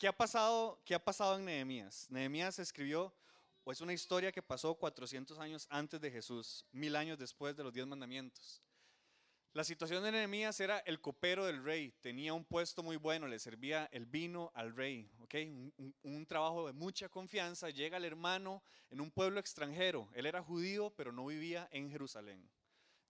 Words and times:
¿qué 0.00 0.08
ha 0.08 0.16
pasado, 0.16 0.80
qué 0.86 0.94
ha 0.94 1.04
pasado 1.04 1.36
en 1.36 1.44
Nehemías? 1.44 2.06
Nehemías 2.08 2.58
escribió, 2.58 3.14
o 3.64 3.70
es 3.70 3.82
una 3.82 3.92
historia 3.92 4.32
que 4.32 4.40
pasó 4.40 4.74
400 4.74 5.38
años 5.38 5.66
antes 5.68 6.00
de 6.00 6.10
Jesús, 6.10 6.64
mil 6.72 6.96
años 6.96 7.18
después 7.18 7.54
de 7.54 7.62
los 7.62 7.72
diez 7.74 7.86
mandamientos. 7.86 8.62
La 9.52 9.62
situación 9.62 10.02
de 10.02 10.12
Nehemías 10.12 10.58
era 10.58 10.78
el 10.78 11.02
copero 11.02 11.44
del 11.44 11.62
rey, 11.62 11.92
tenía 12.00 12.32
un 12.32 12.46
puesto 12.46 12.82
muy 12.82 12.96
bueno, 12.96 13.28
le 13.28 13.38
servía 13.38 13.90
el 13.92 14.06
vino 14.06 14.50
al 14.54 14.74
rey, 14.74 15.10
¿okay? 15.20 15.50
un, 15.50 15.94
un, 16.02 16.24
trabajo 16.24 16.66
de 16.66 16.72
mucha 16.72 17.10
confianza. 17.10 17.68
Llega 17.68 17.98
el 17.98 18.06
hermano 18.06 18.62
en 18.88 19.02
un 19.02 19.10
pueblo 19.10 19.38
extranjero, 19.38 20.08
él 20.14 20.24
era 20.24 20.42
judío, 20.42 20.94
pero 20.96 21.12
no 21.12 21.26
vivía 21.26 21.68
en 21.72 21.90
Jerusalén. 21.90 22.48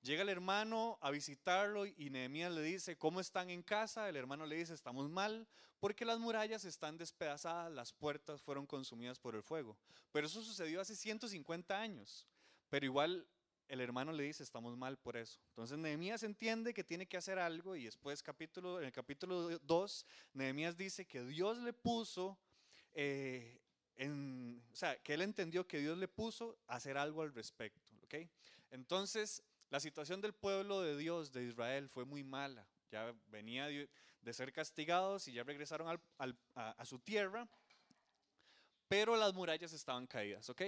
Llega 0.02 0.22
el 0.22 0.30
hermano 0.30 0.98
a 1.02 1.10
visitarlo 1.10 1.84
y 1.84 2.08
Nehemías 2.08 2.52
le 2.52 2.62
dice, 2.62 2.96
¿cómo 2.96 3.20
están 3.20 3.50
en 3.50 3.62
casa? 3.62 4.08
El 4.08 4.16
hermano 4.16 4.46
le 4.46 4.56
dice, 4.56 4.72
estamos 4.72 5.10
mal 5.10 5.46
porque 5.78 6.06
las 6.06 6.18
murallas 6.18 6.64
están 6.64 6.96
despedazadas, 6.96 7.70
las 7.70 7.92
puertas 7.92 8.40
fueron 8.40 8.66
consumidas 8.66 9.18
por 9.18 9.34
el 9.34 9.42
fuego. 9.42 9.76
Pero 10.10 10.26
eso 10.26 10.42
sucedió 10.42 10.80
hace 10.80 10.96
150 10.96 11.78
años. 11.78 12.26
Pero 12.70 12.86
igual 12.86 13.26
el 13.68 13.80
hermano 13.80 14.12
le 14.12 14.24
dice, 14.24 14.42
estamos 14.42 14.76
mal 14.76 14.98
por 14.98 15.16
eso. 15.16 15.38
Entonces 15.50 15.78
Nehemías 15.78 16.22
entiende 16.22 16.74
que 16.74 16.82
tiene 16.82 17.06
que 17.06 17.16
hacer 17.16 17.38
algo 17.38 17.76
y 17.76 17.84
después 17.84 18.22
capítulo, 18.22 18.80
en 18.80 18.86
el 18.86 18.92
capítulo 18.92 19.58
2, 19.58 20.06
Nehemías 20.32 20.76
dice 20.76 21.06
que 21.06 21.24
Dios 21.24 21.58
le 21.58 21.72
puso, 21.72 22.38
eh, 22.94 23.60
o 23.98 24.76
sea, 24.76 25.00
que 25.02 25.14
él 25.14 25.22
entendió 25.22 25.66
que 25.66 25.78
Dios 25.78 25.96
le 25.98 26.08
puso 26.08 26.58
hacer 26.66 26.96
algo 26.96 27.22
al 27.22 27.34
respecto. 27.34 27.80
¿okay? 28.02 28.28
Entonces, 28.70 29.42
la 29.70 29.80
situación 29.80 30.20
del 30.20 30.32
pueblo 30.32 30.82
de 30.82 30.96
Dios, 30.96 31.32
de 31.32 31.44
Israel, 31.44 31.88
fue 31.88 32.04
muy 32.04 32.24
mala. 32.24 32.66
Ya 32.90 33.14
venía 33.28 33.68
de 33.68 34.32
ser 34.32 34.52
castigados 34.52 35.28
y 35.28 35.32
ya 35.32 35.44
regresaron 35.44 36.00
a, 36.18 36.70
a 36.70 36.84
su 36.84 36.98
tierra, 36.98 37.48
pero 38.88 39.16
las 39.16 39.32
murallas 39.32 39.72
estaban 39.72 40.06
caídas, 40.08 40.50
¿ok? 40.50 40.62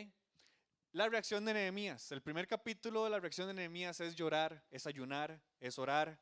La 0.92 1.08
reacción 1.08 1.44
de 1.44 1.54
Nehemías. 1.54 2.12
El 2.12 2.22
primer 2.22 2.46
capítulo 2.46 3.04
de 3.04 3.10
la 3.10 3.18
reacción 3.18 3.48
de 3.48 3.54
Nehemías 3.54 3.98
es 4.00 4.14
llorar, 4.14 4.62
es 4.70 4.86
ayunar, 4.86 5.40
es 5.58 5.78
orar. 5.78 6.20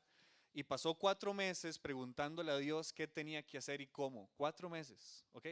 Y 0.54 0.62
pasó 0.62 0.94
cuatro 0.94 1.34
meses 1.34 1.78
preguntándole 1.78 2.50
a 2.50 2.56
Dios 2.56 2.92
qué 2.92 3.06
tenía 3.06 3.42
que 3.42 3.58
hacer 3.58 3.80
y 3.80 3.88
cómo. 3.88 4.30
Cuatro 4.36 4.70
meses, 4.70 5.26
¿ok? 5.32 5.48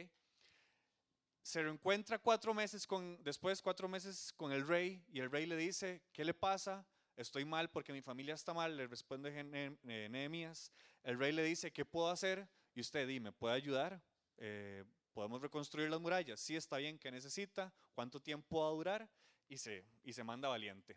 Se 1.43 1.61
reencuentra 1.61 2.17
cuatro 2.17 2.53
meses 2.53 2.87
con, 2.87 3.21
después 3.23 3.61
cuatro 3.61 3.87
meses 3.87 4.33
con 4.33 4.51
el 4.51 4.67
rey 4.67 5.03
y 5.11 5.19
el 5.19 5.29
rey 5.29 5.45
le 5.45 5.57
dice, 5.57 6.01
¿qué 6.11 6.25
le 6.25 6.33
pasa? 6.33 6.85
Estoy 7.19 7.43
mal 7.43 7.69
porque 7.69 7.91
mi 7.91 8.01
familia 8.01 8.33
está 8.33 8.53
mal, 8.53 8.77
le 8.77 8.87
responde 8.87 9.43
Nehemías. 9.83 10.71
El 11.03 11.19
rey 11.19 11.33
le 11.33 11.43
dice, 11.43 11.69
¿qué 11.69 11.83
puedo 11.83 12.07
hacer? 12.07 12.47
Y 12.73 12.79
usted 12.79 13.05
dime, 13.05 13.33
¿puede 13.33 13.55
ayudar? 13.55 14.01
Eh, 14.37 14.85
podemos 15.11 15.41
reconstruir 15.41 15.89
las 15.89 15.99
murallas, 15.99 16.39
sí 16.39 16.55
está 16.55 16.77
bien, 16.77 16.97
¿qué 16.97 17.11
necesita? 17.11 17.73
¿Cuánto 17.91 18.21
tiempo 18.21 18.61
va 18.61 18.69
a 18.69 18.71
durar? 18.71 19.09
Y 19.49 19.57
se, 19.57 19.83
y 20.01 20.13
se 20.13 20.23
manda 20.23 20.47
valiente. 20.47 20.95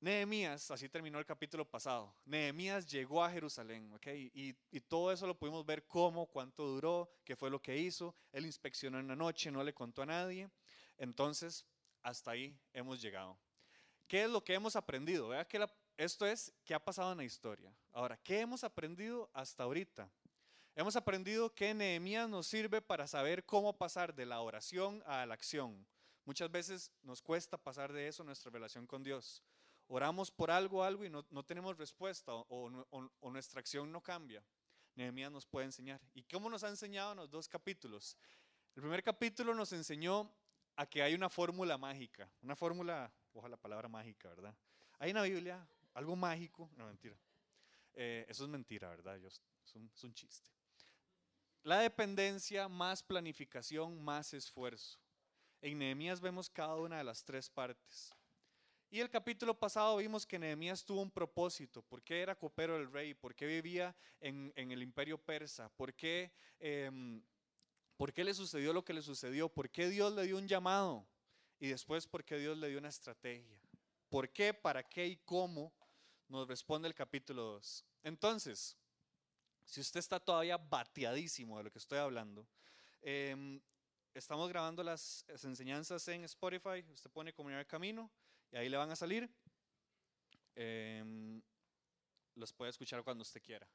Nehemías, 0.00 0.68
así 0.72 0.88
terminó 0.88 1.20
el 1.20 1.26
capítulo 1.26 1.64
pasado, 1.64 2.12
Nehemías 2.24 2.84
llegó 2.84 3.22
a 3.22 3.30
Jerusalén, 3.30 3.92
¿ok? 3.92 4.08
Y, 4.08 4.56
y, 4.72 4.80
todo 4.80 5.12
eso 5.12 5.28
lo 5.28 5.38
pudimos 5.38 5.64
ver 5.64 5.86
cómo, 5.86 6.26
cuánto 6.26 6.66
duró, 6.66 7.08
qué 7.24 7.36
fue 7.36 7.50
lo 7.50 7.62
que 7.62 7.76
hizo. 7.76 8.16
Él 8.32 8.46
inspeccionó 8.46 8.98
en 8.98 9.06
la 9.06 9.14
noche, 9.14 9.52
no 9.52 9.62
le 9.62 9.72
contó 9.72 10.02
a 10.02 10.06
nadie. 10.06 10.50
Entonces, 10.96 11.64
hasta 12.02 12.32
ahí 12.32 12.58
hemos 12.72 13.00
llegado. 13.00 13.38
¿Qué 14.08 14.24
es 14.24 14.30
lo 14.30 14.42
que 14.42 14.54
hemos 14.54 14.74
aprendido? 14.74 15.28
Vea 15.28 15.46
que 15.46 15.58
la, 15.58 15.70
esto 15.98 16.26
es 16.26 16.50
qué 16.64 16.72
ha 16.74 16.82
pasado 16.82 17.12
en 17.12 17.18
la 17.18 17.24
historia. 17.24 17.70
Ahora, 17.92 18.16
¿qué 18.16 18.40
hemos 18.40 18.64
aprendido 18.64 19.30
hasta 19.34 19.64
ahorita? 19.64 20.10
Hemos 20.74 20.96
aprendido 20.96 21.54
que 21.54 21.74
Nehemías 21.74 22.26
nos 22.26 22.46
sirve 22.46 22.80
para 22.80 23.06
saber 23.06 23.44
cómo 23.44 23.76
pasar 23.76 24.14
de 24.14 24.24
la 24.24 24.40
oración 24.40 25.02
a 25.06 25.26
la 25.26 25.34
acción. 25.34 25.86
Muchas 26.24 26.50
veces 26.50 26.90
nos 27.02 27.20
cuesta 27.20 27.58
pasar 27.58 27.92
de 27.92 28.08
eso 28.08 28.24
nuestra 28.24 28.50
relación 28.50 28.86
con 28.86 29.02
Dios. 29.02 29.42
Oramos 29.88 30.30
por 30.30 30.50
algo, 30.50 30.82
algo 30.82 31.04
y 31.04 31.10
no, 31.10 31.26
no 31.30 31.44
tenemos 31.44 31.76
respuesta 31.76 32.32
o, 32.32 32.46
o, 32.48 33.10
o, 33.20 33.30
nuestra 33.30 33.60
acción 33.60 33.92
no 33.92 34.02
cambia. 34.02 34.42
Nehemías 34.94 35.30
nos 35.30 35.44
puede 35.44 35.66
enseñar. 35.66 36.00
¿Y 36.14 36.22
cómo 36.22 36.48
nos 36.48 36.64
ha 36.64 36.68
enseñado 36.68 37.12
en 37.12 37.18
los 37.18 37.30
dos 37.30 37.46
capítulos? 37.46 38.16
El 38.74 38.82
primer 38.82 39.02
capítulo 39.02 39.54
nos 39.54 39.72
enseñó 39.72 40.30
a 40.76 40.86
que 40.86 41.02
hay 41.02 41.12
una 41.14 41.28
fórmula 41.28 41.76
mágica, 41.76 42.30
una 42.40 42.54
fórmula, 42.54 43.12
ojalá 43.32 43.52
la 43.52 43.56
palabra 43.56 43.88
mágica, 43.88 44.28
¿verdad? 44.28 44.54
Hay 44.98 45.10
en 45.10 45.16
la 45.16 45.22
Biblia 45.22 45.68
algo 45.94 46.16
mágico, 46.16 46.70
no 46.76 46.86
mentira. 46.86 47.16
Eh, 47.94 48.24
eso 48.28 48.44
es 48.44 48.50
mentira, 48.50 48.88
¿verdad? 48.88 49.16
Es, 49.16 49.42
un, 49.74 50.14
chiste. 50.14 50.50
La 51.64 51.80
dependencia 51.80 52.68
más 52.68 53.02
planificación 53.02 54.02
más 54.02 54.32
esfuerzo. 54.32 54.98
En 55.60 55.78
Nehemías 55.78 56.20
vemos 56.20 56.48
cada 56.48 56.76
una 56.76 56.98
de 56.98 57.04
las 57.04 57.24
tres 57.24 57.50
partes. 57.50 58.14
Y 58.90 59.00
el 59.00 59.10
capítulo 59.10 59.58
pasado 59.58 59.96
vimos 59.96 60.24
que 60.24 60.38
Nehemías 60.38 60.84
tuvo 60.84 61.02
un 61.02 61.10
propósito. 61.10 61.82
¿Por 61.82 62.02
qué 62.02 62.22
era 62.22 62.34
copero 62.36 62.74
del 62.74 62.90
rey? 62.90 63.14
¿Por 63.14 63.34
qué 63.34 63.46
vivía 63.46 63.94
en, 64.20 64.52
el 64.54 64.82
imperio 64.82 65.18
persa? 65.18 65.68
¿Por 65.70 65.92
qué, 65.92 66.32
eh, 66.60 67.20
¿Por 67.96 68.12
qué 68.12 68.22
le 68.22 68.32
sucedió 68.32 68.72
lo 68.72 68.84
que 68.84 68.94
le 68.94 69.02
sucedió? 69.02 69.48
¿Por 69.48 69.68
qué 69.68 69.88
Dios 69.88 70.14
le 70.14 70.22
dio 70.22 70.38
un 70.38 70.46
llamado? 70.46 71.06
Y 71.60 71.68
después, 71.68 72.06
¿por 72.06 72.24
qué 72.24 72.38
Dios 72.38 72.56
le 72.56 72.68
dio 72.68 72.78
una 72.78 72.88
estrategia? 72.88 73.58
¿Por 74.08 74.30
qué, 74.32 74.54
para 74.54 74.82
qué 74.82 75.06
y 75.06 75.16
cómo? 75.16 75.72
Nos 76.28 76.46
responde 76.46 76.88
el 76.88 76.94
capítulo 76.94 77.42
2. 77.42 77.84
Entonces, 78.04 78.76
si 79.64 79.80
usted 79.80 80.00
está 80.00 80.20
todavía 80.20 80.56
bateadísimo 80.56 81.58
de 81.58 81.64
lo 81.64 81.70
que 81.70 81.78
estoy 81.78 81.98
hablando, 81.98 82.46
eh, 83.02 83.60
estamos 84.14 84.48
grabando 84.48 84.82
las, 84.82 85.24
enseñanzas 85.42 86.06
en 86.08 86.24
Spotify. 86.24 86.84
Usted 86.92 87.10
pone 87.10 87.32
Comunidad 87.32 87.66
Camino 87.66 88.10
y 88.52 88.56
ahí 88.56 88.68
le 88.68 88.76
van 88.76 88.90
a 88.90 88.96
salir. 88.96 89.28
Eh, 90.54 91.40
los 92.34 92.52
puede 92.52 92.70
escuchar 92.70 93.02
cuando 93.02 93.22
usted 93.22 93.42
quiera. 93.42 93.68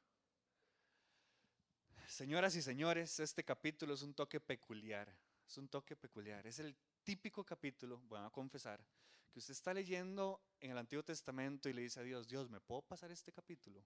Señoras 2.06 2.54
y 2.56 2.62
señores, 2.62 3.20
este 3.20 3.44
capítulo 3.44 3.94
es 3.94 4.02
un 4.02 4.14
toque 4.14 4.40
peculiar. 4.40 5.14
Es 5.46 5.58
un 5.58 5.68
toque 5.68 5.96
peculiar. 5.96 6.46
Es 6.46 6.58
el 6.58 6.76
típico 7.04 7.44
capítulo, 7.44 8.00
voy 8.08 8.18
a 8.18 8.30
confesar, 8.30 8.82
que 9.30 9.38
usted 9.38 9.52
está 9.52 9.74
leyendo 9.74 10.40
en 10.58 10.70
el 10.70 10.78
Antiguo 10.78 11.04
Testamento 11.04 11.68
y 11.68 11.74
le 11.74 11.82
dice 11.82 12.00
a 12.00 12.02
Dios, 12.02 12.26
Dios, 12.26 12.48
¿me 12.48 12.60
puedo 12.60 12.80
pasar 12.82 13.10
este 13.12 13.30
capítulo? 13.30 13.84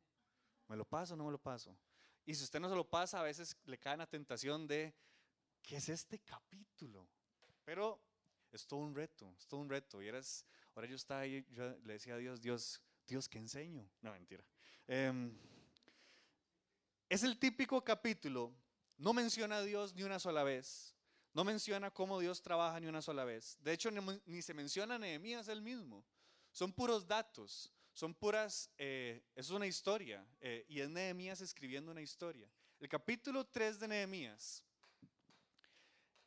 ¿Me 0.68 0.76
lo 0.76 0.84
paso 0.84 1.14
o 1.14 1.16
no 1.16 1.24
me 1.24 1.32
lo 1.32 1.42
paso? 1.42 1.76
Y 2.24 2.34
si 2.34 2.44
usted 2.44 2.60
no 2.60 2.68
se 2.68 2.76
lo 2.76 2.88
pasa, 2.88 3.18
a 3.18 3.22
veces 3.22 3.56
le 3.64 3.78
cae 3.78 3.96
la 3.96 4.06
tentación 4.06 4.68
de, 4.68 4.94
¿qué 5.62 5.76
es 5.76 5.88
este 5.88 6.20
capítulo? 6.20 7.08
Pero 7.64 8.00
es 8.52 8.66
todo 8.66 8.80
un 8.80 8.94
reto, 8.94 9.34
es 9.36 9.46
todo 9.48 9.60
un 9.60 9.68
reto. 9.68 10.00
Y 10.00 10.06
eres, 10.06 10.44
ahora 10.74 10.86
yo 10.86 10.96
estaba 10.96 11.20
ahí, 11.20 11.44
yo 11.50 11.76
le 11.84 11.94
decía 11.94 12.14
a 12.14 12.18
Dios, 12.18 12.40
Dios, 12.40 12.80
Dios, 13.06 13.28
¿qué 13.28 13.38
enseño? 13.38 13.90
No, 14.00 14.12
mentira. 14.12 14.44
Eh, 14.86 15.32
es 17.08 17.22
el 17.24 17.38
típico 17.38 17.82
capítulo, 17.82 18.54
no 18.98 19.12
menciona 19.12 19.56
a 19.56 19.62
Dios 19.62 19.94
ni 19.94 20.02
una 20.02 20.18
sola 20.18 20.44
vez, 20.44 20.94
no 21.32 21.44
menciona 21.44 21.90
cómo 21.90 22.18
Dios 22.18 22.42
trabaja 22.42 22.80
ni 22.80 22.86
una 22.86 23.02
sola 23.02 23.24
vez. 23.24 23.56
De 23.60 23.72
hecho, 23.72 23.90
ni, 23.90 24.42
se 24.42 24.54
menciona 24.54 24.96
a 24.96 24.98
Nehemías 24.98 25.48
él 25.48 25.62
mismo. 25.62 26.04
Son 26.52 26.72
puros 26.72 27.06
datos, 27.06 27.72
son 27.92 28.14
puras, 28.14 28.70
eh, 28.78 29.22
es 29.34 29.50
una 29.50 29.66
historia, 29.66 30.26
eh, 30.40 30.64
y 30.68 30.80
es 30.80 30.88
Nehemías 30.88 31.40
escribiendo 31.40 31.92
una 31.92 32.00
historia. 32.00 32.50
El 32.80 32.88
capítulo 32.88 33.44
3 33.44 33.78
de 33.80 33.88
Nehemías 33.88 34.64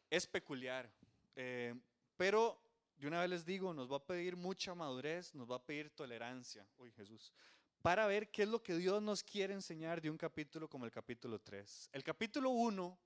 es 0.09 0.27
peculiar, 0.27 0.91
eh, 1.35 1.73
pero 2.17 2.61
de 2.97 3.07
una 3.07 3.21
vez 3.21 3.29
les 3.29 3.45
digo, 3.45 3.73
nos 3.73 3.91
va 3.91 3.97
a 3.97 4.05
pedir 4.05 4.35
mucha 4.35 4.75
madurez, 4.75 5.33
nos 5.33 5.49
va 5.49 5.55
a 5.55 5.65
pedir 5.65 5.89
tolerancia, 5.89 6.67
uy 6.77 6.91
Jesús, 6.91 7.33
para 7.81 8.05
ver 8.05 8.29
qué 8.29 8.43
es 8.43 8.49
lo 8.49 8.61
que 8.61 8.75
Dios 8.75 9.01
nos 9.01 9.23
quiere 9.23 9.53
enseñar 9.53 10.01
de 10.01 10.09
un 10.09 10.17
capítulo 10.17 10.69
como 10.69 10.85
el 10.85 10.91
capítulo 10.91 11.39
3. 11.39 11.89
El 11.93 12.03
capítulo 12.03 12.51
1 12.51 12.99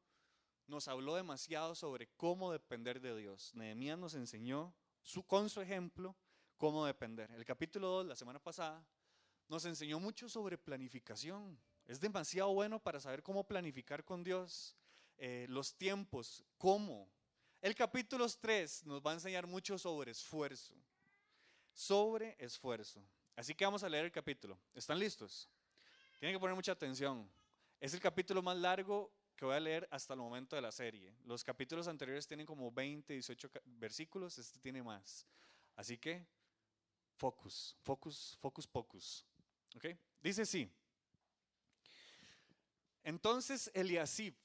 nos 0.68 0.88
habló 0.88 1.16
demasiado 1.16 1.76
sobre 1.76 2.08
cómo 2.18 2.52
depender 2.52 3.00
de 3.00 3.16
Dios. 3.16 3.54
Nehemías 3.54 3.98
nos 3.98 4.16
enseñó 4.16 4.74
con 5.28 5.50
su 5.50 5.62
ejemplo 5.62 6.16
cómo 6.58 6.86
depender. 6.86 7.30
El 7.32 7.46
capítulo 7.46 7.88
2, 7.90 8.08
la 8.08 8.16
semana 8.16 8.40
pasada, 8.40 8.84
nos 9.48 9.66
enseñó 9.66 10.00
mucho 10.00 10.28
sobre 10.28 10.58
planificación. 10.58 11.60
Es 11.86 12.00
demasiado 12.00 12.54
bueno 12.54 12.80
para 12.80 13.00
saber 13.00 13.22
cómo 13.22 13.44
planificar 13.44 14.04
con 14.04 14.24
Dios, 14.24 14.76
eh, 15.18 15.46
los 15.50 15.76
tiempos, 15.76 16.44
cómo. 16.58 17.08
El 17.62 17.76
capítulo 17.76 18.28
3 18.28 18.86
nos 18.86 19.02
va 19.02 19.12
a 19.12 19.16
enseñar 19.16 19.46
mucho 19.46 19.78
sobre 19.78 20.12
esfuerzo. 20.12 20.74
Sobre 21.74 22.36
esfuerzo. 22.40 23.04
Así 23.36 23.54
que 23.54 23.66
vamos 23.66 23.84
a 23.84 23.90
leer 23.90 24.06
el 24.06 24.12
capítulo. 24.12 24.58
¿Están 24.74 24.98
listos? 24.98 25.50
Tienen 26.20 26.36
que 26.36 26.40
poner 26.40 26.56
mucha 26.56 26.72
atención. 26.72 27.30
Es 27.80 27.94
el 27.94 28.00
capítulo 28.00 28.42
más 28.42 28.58
largo 28.58 29.12
que 29.36 29.46
voy 29.46 29.56
a 29.56 29.60
leer 29.60 29.88
hasta 29.92 30.14
el 30.14 30.20
momento 30.20 30.56
de 30.56 30.62
la 30.62 30.72
serie. 30.72 31.14
Los 31.26 31.44
capítulos 31.44 31.88
anteriores 31.88 32.28
tienen 32.28 32.46
como 32.46 32.72
20, 32.72 33.14
18 33.14 33.52
versículos, 33.66 34.38
este 34.38 34.60
tiene 34.60 34.82
más. 34.82 35.26
Así 35.76 35.98
que, 35.98 36.26
focus, 37.16 37.76
focus, 37.82 38.38
focus, 38.40 38.68
focus. 38.68 39.26
¿Ok? 39.76 39.88
Dice 40.22 40.44
así. 40.44 40.72
Entonces 43.04 43.70
Eliasib, 43.74 44.36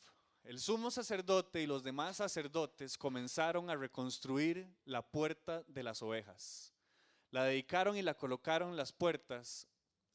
el 0.44 0.58
sumo 0.58 0.90
sacerdote 0.90 1.62
y 1.62 1.66
los 1.66 1.82
demás 1.82 2.16
sacerdotes 2.16 2.98
comenzaron 2.98 3.70
a 3.70 3.76
reconstruir 3.76 4.68
la 4.84 5.02
puerta 5.02 5.62
de 5.68 5.82
las 5.82 6.02
ovejas. 6.02 6.74
La 7.30 7.44
dedicaron 7.44 7.96
y 7.96 8.02
la 8.02 8.14
colocaron 8.14 8.76
las 8.76 8.92
puertas, 8.92 9.68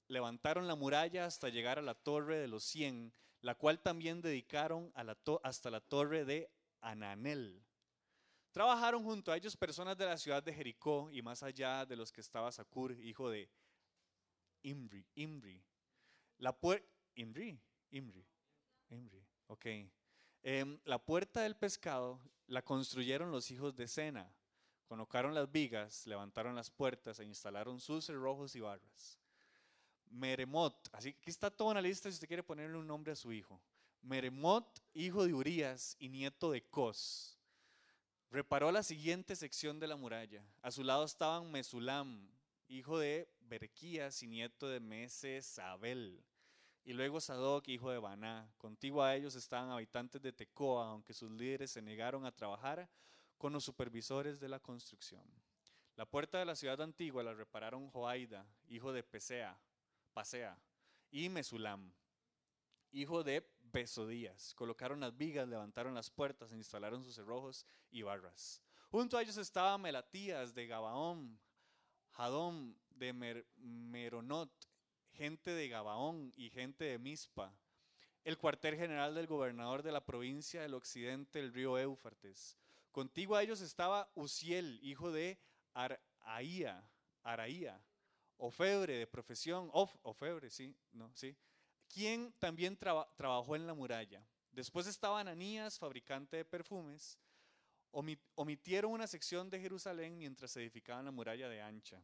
levantaron 0.07 0.67
la 0.67 0.75
muralla 0.75 1.25
hasta 1.25 1.49
llegar 1.49 1.79
a 1.79 1.81
la 1.81 1.95
torre 1.95 2.37
de 2.37 2.47
los 2.47 2.63
cien, 2.63 3.13
la 3.45 3.53
cual 3.53 3.79
también 3.79 4.23
dedicaron 4.23 4.91
hasta 5.43 5.69
la 5.69 5.79
torre 5.79 6.25
de 6.25 6.49
Ananel. 6.81 7.63
Trabajaron 8.49 9.03
junto 9.03 9.31
a 9.31 9.37
ellos 9.37 9.55
personas 9.55 9.95
de 9.95 10.07
la 10.07 10.17
ciudad 10.17 10.41
de 10.41 10.51
Jericó 10.51 11.11
y 11.11 11.21
más 11.21 11.43
allá 11.43 11.85
de 11.85 11.95
los 11.95 12.11
que 12.11 12.21
estaba 12.21 12.51
Sacur, 12.51 12.99
hijo 12.99 13.29
de 13.29 13.47
Imri. 14.63 15.05
Imri. 15.13 15.63
La. 16.39 16.57
Imri. 17.13 17.61
Imri. 17.91 18.25
Imri. 18.89 19.23
Ok. 19.45 19.65
Em, 20.41 20.79
la 20.83 20.97
puerta 20.97 21.41
del 21.41 21.55
pescado 21.55 22.19
la 22.47 22.63
construyeron 22.63 23.29
los 23.29 23.51
hijos 23.51 23.75
de 23.75 23.87
Sena. 23.87 24.35
Colocaron 24.87 25.35
las 25.35 25.51
vigas, 25.51 26.07
levantaron 26.07 26.55
las 26.55 26.71
puertas 26.71 27.19
e 27.19 27.25
instalaron 27.25 27.79
sus 27.79 28.05
cerrojos 28.05 28.55
y 28.55 28.61
barras. 28.61 29.19
Meremot, 30.15 30.89
así 30.93 31.11
que 31.11 31.19
aquí 31.19 31.29
está 31.29 31.51
toda 31.51 31.71
una 31.71 31.81
lista 31.81 32.09
si 32.09 32.15
usted 32.15 32.27
quiere 32.27 32.43
ponerle 32.43 32.77
un 32.77 32.87
nombre 32.87 33.11
a 33.11 33.15
su 33.15 33.33
hijo. 33.33 33.61
Meremot, 34.01 34.81
hijo 34.93 35.25
de 35.25 35.33
Urías 35.33 35.97
y 35.99 36.09
nieto 36.09 36.51
de 36.51 36.63
Cos, 36.63 37.37
reparó 38.31 38.71
la 38.71 38.83
siguiente 38.83 39.35
sección 39.35 39.79
de 39.79 39.87
la 39.87 39.97
muralla. 39.97 40.43
A 40.61 40.71
su 40.71 40.83
lado 40.83 41.03
estaban 41.03 41.51
Mesulam, 41.51 42.29
hijo 42.67 42.97
de 42.97 43.27
Berequías 43.41 44.23
y 44.23 44.27
nieto 44.27 44.69
de 44.69 44.79
Mesesabel. 44.79 46.23
Y 46.85 46.93
luego 46.93 47.19
Sadoc, 47.19 47.67
hijo 47.67 47.91
de 47.91 47.97
Baná. 47.97 48.49
Contigo 48.57 49.03
a 49.03 49.15
ellos 49.15 49.35
estaban 49.35 49.69
habitantes 49.69 50.21
de 50.21 50.31
Tecoa, 50.31 50.91
aunque 50.91 51.13
sus 51.13 51.31
líderes 51.31 51.71
se 51.71 51.81
negaron 51.81 52.25
a 52.25 52.31
trabajar 52.31 52.87
con 53.37 53.51
los 53.51 53.65
supervisores 53.65 54.39
de 54.39 54.47
la 54.47 54.59
construcción. 54.59 55.23
La 55.95 56.05
puerta 56.05 56.37
de 56.37 56.45
la 56.45 56.55
ciudad 56.55 56.81
antigua 56.81 57.23
la 57.23 57.33
repararon 57.33 57.89
Joaida, 57.89 58.45
hijo 58.67 58.93
de 58.93 59.01
Pesea, 59.01 59.57
Pasea, 60.15 60.57
y 61.11 61.27
Mesulam, 61.27 61.93
hijo 62.93 63.21
de 63.21 63.45
Besodías. 63.59 64.53
Colocaron 64.53 65.01
las 65.01 65.17
vigas, 65.17 65.45
levantaron 65.45 65.93
las 65.93 66.09
puertas, 66.09 66.53
instalaron 66.53 67.03
sus 67.03 67.15
cerrojos 67.15 67.65
y 67.91 68.01
barras. 68.01 68.61
Junto 68.89 69.17
a 69.17 69.21
ellos 69.21 69.35
estaba 69.35 69.77
Melatías 69.77 70.55
de 70.55 70.67
Gabaón, 70.67 71.37
Jadón 72.11 72.79
de 72.91 73.11
Meronot, 73.57 74.53
gente 75.11 75.51
de 75.51 75.67
Gabaón 75.67 76.31
y 76.37 76.49
gente 76.49 76.85
de 76.85 76.97
Mispa, 76.97 77.53
el 78.23 78.37
cuartel 78.37 78.77
general 78.77 79.15
del 79.15 79.27
gobernador 79.27 79.83
de 79.83 79.91
la 79.91 80.05
provincia 80.05 80.61
del 80.61 80.75
occidente 80.75 81.39
del 81.39 81.53
río 81.53 81.77
Éufrates. 81.77 82.57
Contigo 82.93 83.35
a 83.35 83.43
ellos 83.43 83.59
estaba 83.59 84.09
Uziel, 84.15 84.79
hijo 84.81 85.11
de 85.11 85.37
Araía, 85.73 86.89
Araía, 87.21 87.83
Ofebre 88.37 88.97
de 88.97 89.07
profesión, 89.07 89.69
of, 89.73 89.95
Ofebre, 90.03 90.49
sí, 90.49 90.75
no, 90.91 91.11
sí, 91.15 91.35
quien 91.87 92.33
también 92.39 92.77
trabajó 92.77 93.55
en 93.55 93.67
la 93.67 93.73
muralla. 93.73 94.25
Después 94.51 94.87
estaba 94.87 95.19
Ananías, 95.19 95.79
fabricante 95.79 96.37
de 96.37 96.45
perfumes. 96.45 97.19
omitieron 98.35 98.91
una 98.91 99.07
sección 99.07 99.49
de 99.49 99.59
Jerusalén 99.59 100.17
mientras 100.17 100.55
edificaban 100.57 101.05
la 101.05 101.11
muralla 101.11 101.49
de 101.49 101.61
Ancha. 101.61 102.03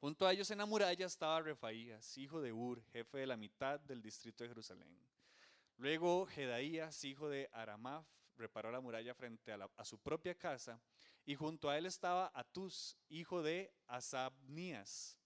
Junto 0.00 0.26
a 0.26 0.32
ellos 0.32 0.50
en 0.50 0.58
la 0.58 0.66
muralla 0.66 1.06
estaba 1.06 1.40
Refaías, 1.40 2.18
hijo 2.18 2.40
de 2.42 2.52
Ur, 2.52 2.84
jefe 2.92 3.18
de 3.18 3.26
la 3.26 3.36
mitad 3.36 3.80
del 3.80 4.02
distrito 4.02 4.44
de 4.44 4.48
Jerusalén. 4.48 4.94
Luego 5.76 6.26
Jedaías, 6.26 7.04
hijo 7.04 7.28
de 7.28 7.48
Aramaf, 7.52 8.06
reparó 8.36 8.70
la 8.70 8.80
muralla 8.80 9.14
frente 9.14 9.52
a, 9.52 9.84
su 9.84 9.98
propia 9.98 10.34
casa, 10.34 10.80
y 11.24 11.34
junto 11.34 11.70
a 11.70 11.78
él 11.78 11.86
estaba 11.86 12.30
Atus, 12.34 12.98
hijo 13.08 13.42
de 13.42 13.72
Asabnías. 13.86 15.18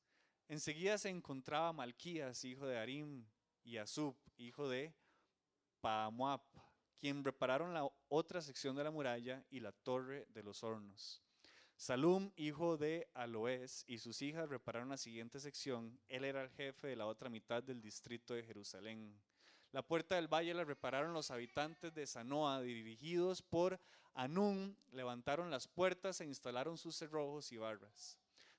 Enseguida 0.48 0.96
se 0.96 1.10
encontraba 1.10 1.74
Malquías, 1.74 2.42
hijo 2.44 2.66
de 2.66 2.78
Arim, 2.78 3.26
y 3.64 3.76
Asub, 3.76 4.16
hijo 4.38 4.66
de 4.66 4.94
Paamuap, 5.82 6.42
quien 6.96 7.22
repararon 7.22 7.74
la 7.74 7.86
otra 8.08 8.40
sección 8.40 8.74
de 8.74 8.84
la 8.84 8.90
muralla 8.90 9.44
y 9.50 9.60
la 9.60 9.72
torre 9.72 10.26
de 10.30 10.42
los 10.42 10.64
hornos. 10.64 11.22
Salum, 11.76 12.32
hijo 12.34 12.78
de 12.78 13.08
Aloés, 13.12 13.84
y 13.86 13.98
sus 13.98 14.22
hijas 14.22 14.48
repararon 14.48 14.88
la 14.88 14.96
siguiente 14.96 15.38
sección. 15.38 16.00
Él 16.08 16.24
era 16.24 16.42
el 16.42 16.50
jefe 16.50 16.88
de 16.88 16.96
la 16.96 17.06
otra 17.06 17.28
mitad 17.28 17.62
del 17.62 17.82
distrito 17.82 18.32
de 18.32 18.42
Jerusalén. 18.42 19.20
La 19.70 19.82
puerta 19.82 20.14
del 20.14 20.32
valle 20.32 20.54
la 20.54 20.64
repararon 20.64 21.12
los 21.12 21.30
habitantes 21.30 21.92
de 21.94 22.06
Sanoa, 22.06 22.62
dirigidos 22.62 23.42
por 23.42 23.78
Anún, 24.14 24.76
levantaron 24.92 25.50
las 25.50 25.68
puertas 25.68 26.20
e 26.22 26.24
instalaron 26.24 26.78
sus 26.78 26.96
cerrojos 26.96 27.52
y 27.52 27.58
barras. 27.58 28.18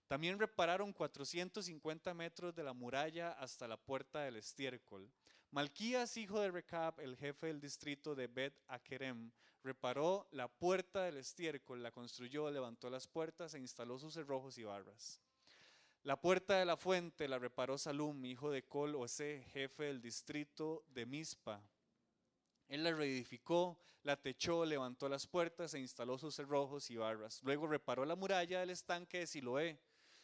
También 0.09 0.39
repararon 0.39 0.91
450 0.91 2.15
metros 2.15 2.55
de 2.55 2.63
la 2.63 2.73
muralla 2.73 3.33
hasta 3.33 3.67
la 3.67 3.77
puerta 3.77 4.21
del 4.21 4.37
estiércol. 4.37 5.07
Malquías, 5.51 6.17
hijo 6.17 6.39
de 6.39 6.49
Recab, 6.49 6.99
el 6.99 7.15
jefe 7.15 7.45
del 7.45 7.61
distrito 7.61 8.15
de 8.15 8.25
Bet 8.25 8.59
Akerem, 8.69 9.29
reparó 9.63 10.27
la 10.31 10.47
puerta 10.47 11.03
del 11.03 11.17
estiércol, 11.17 11.83
la 11.83 11.91
construyó, 11.91 12.49
levantó 12.49 12.89
las 12.89 13.07
puertas 13.07 13.53
e 13.53 13.59
instaló 13.59 13.99
sus 13.99 14.15
cerrojos 14.15 14.57
y 14.57 14.63
barras. 14.63 15.21
La 16.01 16.19
puerta 16.19 16.57
de 16.57 16.65
la 16.65 16.75
fuente 16.75 17.27
la 17.27 17.37
reparó 17.37 17.77
Salum, 17.77 18.25
hijo 18.25 18.49
de 18.49 18.63
Col 18.63 18.95
Ose, 18.95 19.45
jefe 19.53 19.83
del 19.83 20.01
distrito 20.01 20.85
de 20.87 21.05
Mispa. 21.05 21.61
Él 22.67 22.83
la 22.83 22.93
reedificó, 22.93 23.77
la 24.01 24.19
techó, 24.19 24.65
levantó 24.65 25.07
las 25.07 25.27
puertas 25.27 25.75
e 25.75 25.79
instaló 25.79 26.17
sus 26.17 26.33
cerrojos 26.33 26.89
y 26.89 26.97
barras. 26.97 27.43
Luego 27.43 27.67
reparó 27.67 28.05
la 28.05 28.15
muralla 28.15 28.61
del 28.61 28.71
estanque 28.71 29.19
de 29.19 29.27
Siloé, 29.27 29.79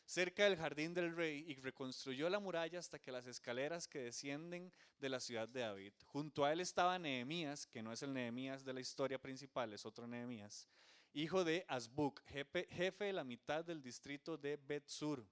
cerca 0.05 0.45
del 0.45 0.57
jardín 0.57 0.93
del 0.93 1.15
rey, 1.15 1.43
y 1.47 1.55
reconstruyó 1.55 2.29
la 2.29 2.39
muralla 2.39 2.79
hasta 2.79 2.99
que 2.99 3.11
las 3.11 3.25
escaleras 3.25 3.87
que 3.87 3.99
descienden 3.99 4.71
de 4.99 5.09
la 5.09 5.19
ciudad 5.19 5.49
de 5.49 5.61
David. 5.61 5.93
Junto 6.05 6.45
a 6.45 6.53
él 6.53 6.59
estaba 6.59 6.99
Nehemías, 6.99 7.67
que 7.67 7.81
no 7.81 7.91
es 7.91 8.03
el 8.03 8.13
Nehemías 8.13 8.63
de 8.63 8.73
la 8.73 8.81
historia 8.81 9.19
principal, 9.19 9.73
es 9.73 9.85
otro 9.85 10.07
Nehemías, 10.07 10.67
hijo 11.13 11.43
de 11.43 11.65
Azbuk, 11.67 12.21
jefe, 12.25 12.67
de 13.05 13.13
la 13.13 13.23
mitad 13.23 13.65
del 13.65 13.81
distrito 13.81 14.37
de 14.37 14.57
Bet-Sur. 14.57 15.25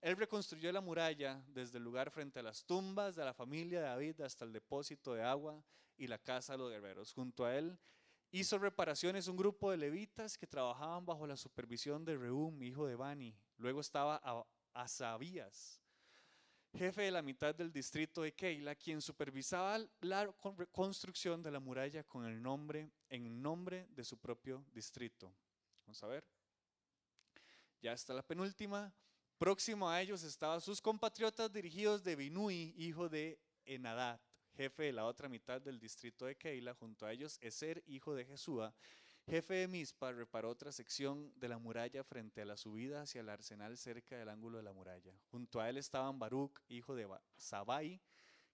Él 0.00 0.16
reconstruyó 0.16 0.70
la 0.72 0.80
muralla 0.80 1.42
desde 1.48 1.78
el 1.78 1.84
lugar 1.84 2.10
frente 2.10 2.40
a 2.40 2.42
las 2.42 2.64
tumbas 2.64 3.16
de 3.16 3.24
la 3.24 3.34
familia 3.34 3.80
de 3.80 3.86
David 3.86 4.20
hasta 4.20 4.44
el 4.44 4.52
depósito 4.52 5.14
de 5.14 5.22
agua 5.22 5.62
y 5.96 6.06
la 6.06 6.18
casa 6.18 6.52
de 6.52 6.58
los 6.58 6.70
guerreros. 6.70 7.12
Junto 7.12 7.44
a 7.44 7.56
él 7.56 7.78
hizo 8.38 8.58
reparaciones 8.58 9.28
un 9.28 9.36
grupo 9.36 9.70
de 9.70 9.78
levitas 9.78 10.36
que 10.36 10.46
trabajaban 10.46 11.06
bajo 11.06 11.26
la 11.26 11.36
supervisión 11.36 12.04
de 12.04 12.16
Reum, 12.16 12.62
hijo 12.62 12.86
de 12.86 12.94
Bani. 12.94 13.34
Luego 13.56 13.80
estaba 13.80 14.20
Asabías, 14.74 15.80
jefe 16.74 17.02
de 17.02 17.10
la 17.10 17.22
mitad 17.22 17.54
del 17.54 17.72
distrito 17.72 18.20
de 18.22 18.34
Keila, 18.34 18.74
quien 18.74 19.00
supervisaba 19.00 19.78
la 20.02 20.30
construcción 20.70 21.42
de 21.42 21.50
la 21.50 21.60
muralla 21.60 22.04
con 22.04 22.26
el 22.26 22.42
nombre, 22.42 22.90
en 23.08 23.40
nombre 23.40 23.86
de 23.90 24.04
su 24.04 24.18
propio 24.18 24.66
distrito. 24.72 25.32
Vamos 25.86 26.02
a 26.02 26.08
ver. 26.08 26.28
Ya 27.80 27.94
está 27.94 28.12
la 28.12 28.22
penúltima. 28.22 28.92
Próximo 29.38 29.88
a 29.88 30.00
ellos 30.00 30.22
estaban 30.22 30.60
sus 30.60 30.82
compatriotas 30.82 31.50
dirigidos 31.50 32.04
de 32.04 32.16
Binui, 32.16 32.74
hijo 32.76 33.08
de 33.08 33.38
Enadad, 33.64 34.20
jefe 34.56 34.84
de 34.84 34.92
la 34.92 35.04
otra 35.04 35.28
mitad 35.28 35.60
del 35.60 35.78
distrito 35.78 36.24
de 36.26 36.36
Keila. 36.36 36.74
Junto 36.74 37.06
a 37.06 37.12
ellos, 37.12 37.38
Eser, 37.42 37.84
hijo 37.86 38.14
de 38.14 38.24
Jesúa, 38.24 38.74
jefe 39.26 39.54
de 39.54 39.68
Mispa, 39.68 40.12
reparó 40.12 40.50
otra 40.50 40.72
sección 40.72 41.32
de 41.38 41.48
la 41.48 41.58
muralla 41.58 42.02
frente 42.02 42.42
a 42.42 42.44
la 42.44 42.56
subida 42.56 43.02
hacia 43.02 43.20
el 43.20 43.28
arsenal 43.28 43.76
cerca 43.76 44.16
del 44.16 44.28
ángulo 44.28 44.58
de 44.58 44.64
la 44.64 44.72
muralla. 44.72 45.12
Junto 45.30 45.60
a 45.60 45.68
él 45.68 45.76
estaban 45.76 46.18
Baruch, 46.18 46.58
hijo 46.68 46.94
de 46.94 47.06
Sabai, 47.36 48.00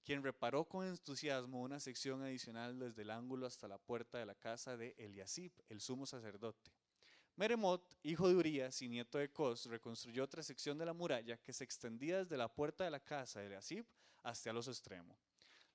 quien 0.04 0.22
reparó 0.22 0.64
con 0.64 0.86
entusiasmo 0.86 1.62
una 1.62 1.78
sección 1.78 2.22
adicional 2.22 2.78
desde 2.78 3.02
el 3.02 3.10
ángulo 3.10 3.46
hasta 3.46 3.68
la 3.68 3.78
puerta 3.78 4.18
de 4.18 4.26
la 4.26 4.34
casa 4.34 4.76
de 4.76 4.94
Eliasib, 4.98 5.52
el 5.68 5.80
sumo 5.80 6.06
sacerdote. 6.06 6.72
Meremot, 7.36 7.82
hijo 8.02 8.28
de 8.28 8.34
Urías 8.34 8.82
y 8.82 8.88
nieto 8.88 9.18
de 9.18 9.30
Cos, 9.30 9.66
reconstruyó 9.66 10.24
otra 10.24 10.42
sección 10.42 10.76
de 10.76 10.84
la 10.84 10.92
muralla 10.92 11.38
que 11.38 11.52
se 11.52 11.64
extendía 11.64 12.18
desde 12.18 12.36
la 12.36 12.52
puerta 12.52 12.84
de 12.84 12.90
la 12.90 13.00
casa 13.00 13.40
de 13.40 13.46
Eliasib 13.46 13.86
hasta 14.22 14.52
los 14.52 14.68
extremos. 14.68 15.31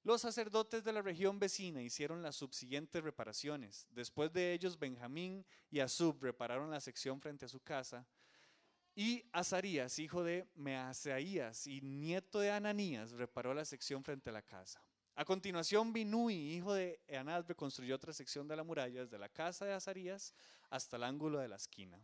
Los 0.08 0.22
sacerdotes 0.22 0.86
de 0.86 0.94
la 0.94 1.02
región 1.02 1.38
vecina 1.38 1.82
hicieron 1.82 2.22
las 2.22 2.38
subsiguientes 2.38 3.04
reparaciones. 3.04 3.86
Después 3.90 4.32
de 4.32 4.54
ellos, 4.54 4.80
Benjamín 4.80 5.46
y 5.70 5.82
Azub 5.82 6.24
repararon 6.24 6.72
la 6.72 6.80
sección 6.80 7.20
frente 7.20 7.44
a 7.44 7.50
su 7.50 7.60
casa. 7.60 8.08
Y 8.96 9.26
Azarías, 9.34 10.00
hijo 10.00 10.24
de 10.24 10.48
Measaías 10.56 11.68
y 11.68 11.82
nieto 11.82 12.40
de 12.40 12.52
Ananías, 12.52 13.12
reparó 13.12 13.54
la 13.54 13.66
sección 13.66 14.02
frente 14.02 14.30
a 14.30 14.34
la 14.34 14.42
casa. 14.42 14.82
A 15.14 15.26
continuación, 15.26 15.92
Binui, 15.92 16.56
hijo 16.56 16.74
de 16.74 17.02
Anad, 17.14 17.44
reconstruyó 17.46 17.94
otra 17.94 18.14
sección 18.14 18.48
de 18.48 18.56
la 18.56 18.64
muralla 18.64 19.02
desde 19.02 19.20
la 19.20 19.28
casa 19.28 19.66
de 19.66 19.74
Azarías 19.74 20.34
hasta 20.70 20.96
el 20.96 21.04
ángulo 21.04 21.40
de 21.40 21.50
la 21.50 21.58
esquina. 21.58 22.02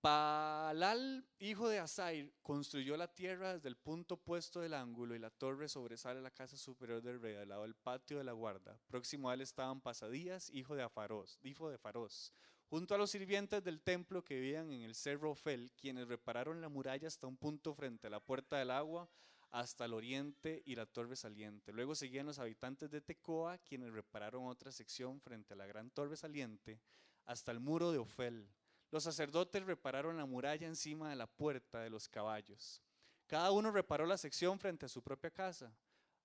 Palal, 0.00 1.26
hijo 1.40 1.68
de 1.68 1.80
Asair, 1.80 2.32
construyó 2.40 2.96
la 2.96 3.12
tierra 3.12 3.54
desde 3.54 3.68
el 3.68 3.76
punto 3.76 4.14
opuesto 4.14 4.60
del 4.60 4.74
ángulo 4.74 5.16
y 5.16 5.18
la 5.18 5.30
torre 5.30 5.68
sobresale 5.68 6.20
a 6.20 6.22
la 6.22 6.30
casa 6.30 6.56
superior 6.56 7.02
del 7.02 7.20
rey, 7.20 7.34
al 7.34 7.48
lado 7.48 7.62
del 7.62 7.74
patio 7.74 8.18
de 8.18 8.22
la 8.22 8.30
guarda. 8.30 8.78
Próximo 8.86 9.28
a 9.28 9.34
él 9.34 9.40
estaban 9.40 9.80
Pasadías, 9.80 10.50
hijo 10.50 10.76
de 10.76 10.84
Afaros, 10.84 11.40
hijo 11.42 11.68
de 11.68 11.78
Faros, 11.78 12.32
junto 12.68 12.94
a 12.94 12.98
los 12.98 13.10
sirvientes 13.10 13.64
del 13.64 13.80
templo 13.80 14.24
que 14.24 14.36
vivían 14.38 14.70
en 14.70 14.82
el 14.82 14.94
cerro 14.94 15.32
Ofel, 15.32 15.72
quienes 15.72 16.06
repararon 16.06 16.60
la 16.60 16.68
muralla 16.68 17.08
hasta 17.08 17.26
un 17.26 17.36
punto 17.36 17.74
frente 17.74 18.06
a 18.06 18.10
la 18.10 18.20
puerta 18.20 18.56
del 18.56 18.70
agua, 18.70 19.10
hasta 19.50 19.86
el 19.86 19.94
oriente 19.94 20.62
y 20.64 20.76
la 20.76 20.86
torre 20.86 21.16
saliente. 21.16 21.72
Luego 21.72 21.96
seguían 21.96 22.26
los 22.26 22.38
habitantes 22.38 22.88
de 22.88 23.00
Tecoa, 23.00 23.58
quienes 23.58 23.92
repararon 23.92 24.46
otra 24.46 24.70
sección 24.70 25.20
frente 25.20 25.54
a 25.54 25.56
la 25.56 25.66
gran 25.66 25.90
torre 25.90 26.16
saliente, 26.16 26.80
hasta 27.24 27.50
el 27.50 27.58
muro 27.58 27.90
de 27.90 27.98
Ofel. 27.98 28.48
Los 28.90 29.04
sacerdotes 29.04 29.64
repararon 29.64 30.16
la 30.16 30.24
muralla 30.24 30.66
encima 30.66 31.10
de 31.10 31.16
la 31.16 31.26
puerta 31.26 31.80
de 31.80 31.90
los 31.90 32.08
caballos. 32.08 32.82
Cada 33.26 33.50
uno 33.52 33.70
reparó 33.70 34.06
la 34.06 34.16
sección 34.16 34.58
frente 34.58 34.86
a 34.86 34.88
su 34.88 35.02
propia 35.02 35.30
casa. 35.30 35.70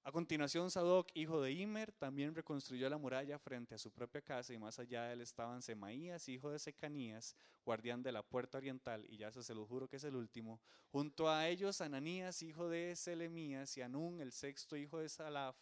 A 0.06 0.12
continuación, 0.12 0.70
Sadoc, 0.70 1.10
hijo 1.14 1.42
de 1.42 1.54
Imer, 1.54 1.94
también 1.94 2.36
reconstruyó 2.36 2.90
la 2.90 2.98
muralla 2.98 3.40
frente 3.40 3.76
a 3.76 3.78
su 3.78 3.90
propia 3.90 4.22
casa 4.22 4.54
y 4.54 4.58
más 4.58 4.78
allá 4.78 5.04
de 5.06 5.14
él 5.14 5.22
estaban 5.22 5.62
Semaías, 5.62 6.28
hijo 6.28 6.52
de 6.52 6.60
Secanías, 6.60 7.38
guardián 7.66 8.04
de 8.04 8.12
la 8.12 8.22
puerta 8.22 8.58
oriental, 8.58 9.06
y 9.08 9.16
ya 9.16 9.32
se 9.32 9.56
lo 9.56 9.66
juro 9.66 9.88
que 9.88 9.96
es 9.96 10.04
el 10.04 10.16
último. 10.16 10.60
Junto 10.90 11.30
a 11.30 11.48
ellos, 11.48 11.80
Ananías, 11.80 12.42
hijo 12.42 12.68
de 12.68 12.98
Selemías, 12.98 13.78
y 13.78 13.82
Anún, 13.82 14.20
el 14.20 14.34
sexto 14.34 14.76
hijo 14.76 15.00
de 15.00 15.08
Salaf, 15.08 15.56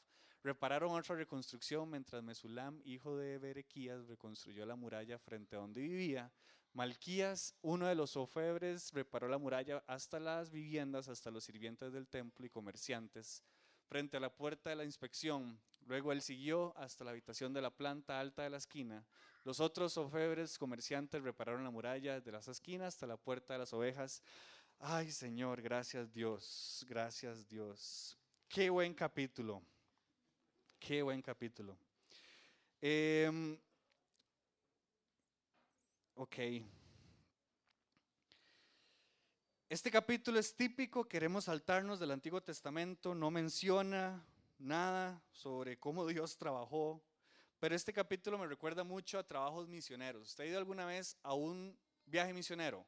repararon 0.43 0.91
otra 0.91 1.15
reconstrucción 1.15 1.91
mientras 1.91 2.23
Mesulam, 2.23 2.81
hijo 2.83 3.17
de 3.17 3.37
Berequías, 3.37 4.07
reconstruyó 4.07 4.65
la 4.65 4.75
muralla 4.75 5.19
frente 5.19 5.55
a 5.55 5.59
donde 5.59 5.81
vivía. 5.81 6.31
Malquías, 6.73 7.53
uno 7.61 7.87
de 7.87 7.95
los 7.95 8.15
ofebres, 8.15 8.93
reparó 8.93 9.27
la 9.27 9.37
muralla 9.37 9.83
hasta 9.87 10.19
las 10.19 10.51
viviendas, 10.51 11.09
hasta 11.09 11.29
los 11.29 11.43
sirvientes 11.43 11.91
del 11.91 12.07
templo 12.07 12.45
y 12.45 12.49
comerciantes, 12.49 13.43
frente 13.87 14.15
a 14.15 14.21
la 14.21 14.33
puerta 14.33 14.69
de 14.69 14.77
la 14.77 14.85
inspección. 14.85 15.59
Luego 15.85 16.13
él 16.13 16.21
siguió 16.21 16.77
hasta 16.77 17.03
la 17.03 17.11
habitación 17.11 17.51
de 17.53 17.61
la 17.61 17.71
planta 17.71 18.19
alta 18.19 18.43
de 18.43 18.51
la 18.51 18.57
esquina. 18.57 19.05
Los 19.43 19.59
otros 19.59 19.97
ofebres 19.97 20.57
comerciantes 20.57 21.21
repararon 21.21 21.63
la 21.63 21.71
muralla 21.71 22.21
de 22.21 22.31
las 22.31 22.47
esquinas 22.47 22.93
hasta 22.93 23.07
la 23.07 23.17
puerta 23.17 23.53
de 23.53 23.59
las 23.59 23.73
ovejas. 23.73 24.21
Ay 24.79 25.11
Señor, 25.11 25.61
gracias 25.61 26.13
Dios, 26.13 26.85
gracias 26.87 27.47
Dios. 27.49 28.17
Qué 28.47 28.69
buen 28.69 28.93
capítulo, 28.93 29.61
qué 30.79 31.01
buen 31.01 31.21
capítulo. 31.21 31.77
Eh, 32.81 33.59
Ok. 36.15 36.37
Este 39.69 39.89
capítulo 39.89 40.37
es 40.37 40.55
típico, 40.55 41.07
queremos 41.07 41.45
saltarnos 41.45 41.99
del 41.99 42.11
Antiguo 42.11 42.43
Testamento, 42.43 43.15
no 43.15 43.31
menciona 43.31 44.25
nada 44.59 45.23
sobre 45.31 45.79
cómo 45.79 46.05
Dios 46.07 46.37
trabajó, 46.37 47.01
pero 47.59 47.75
este 47.75 47.93
capítulo 47.93 48.37
me 48.37 48.47
recuerda 48.47 48.83
mucho 48.83 49.17
a 49.17 49.23
trabajos 49.25 49.69
misioneros. 49.69 50.27
¿Usted 50.27 50.43
ha 50.43 50.47
ido 50.47 50.57
alguna 50.57 50.85
vez 50.85 51.17
a 51.23 51.33
un 51.33 51.79
viaje 52.05 52.33
misionero? 52.33 52.85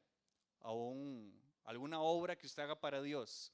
¿A 0.60 0.72
alguna 1.70 2.02
obra 2.02 2.38
que 2.38 2.48
usted 2.48 2.64
haga 2.64 2.80
para 2.80 3.02
Dios? 3.02 3.54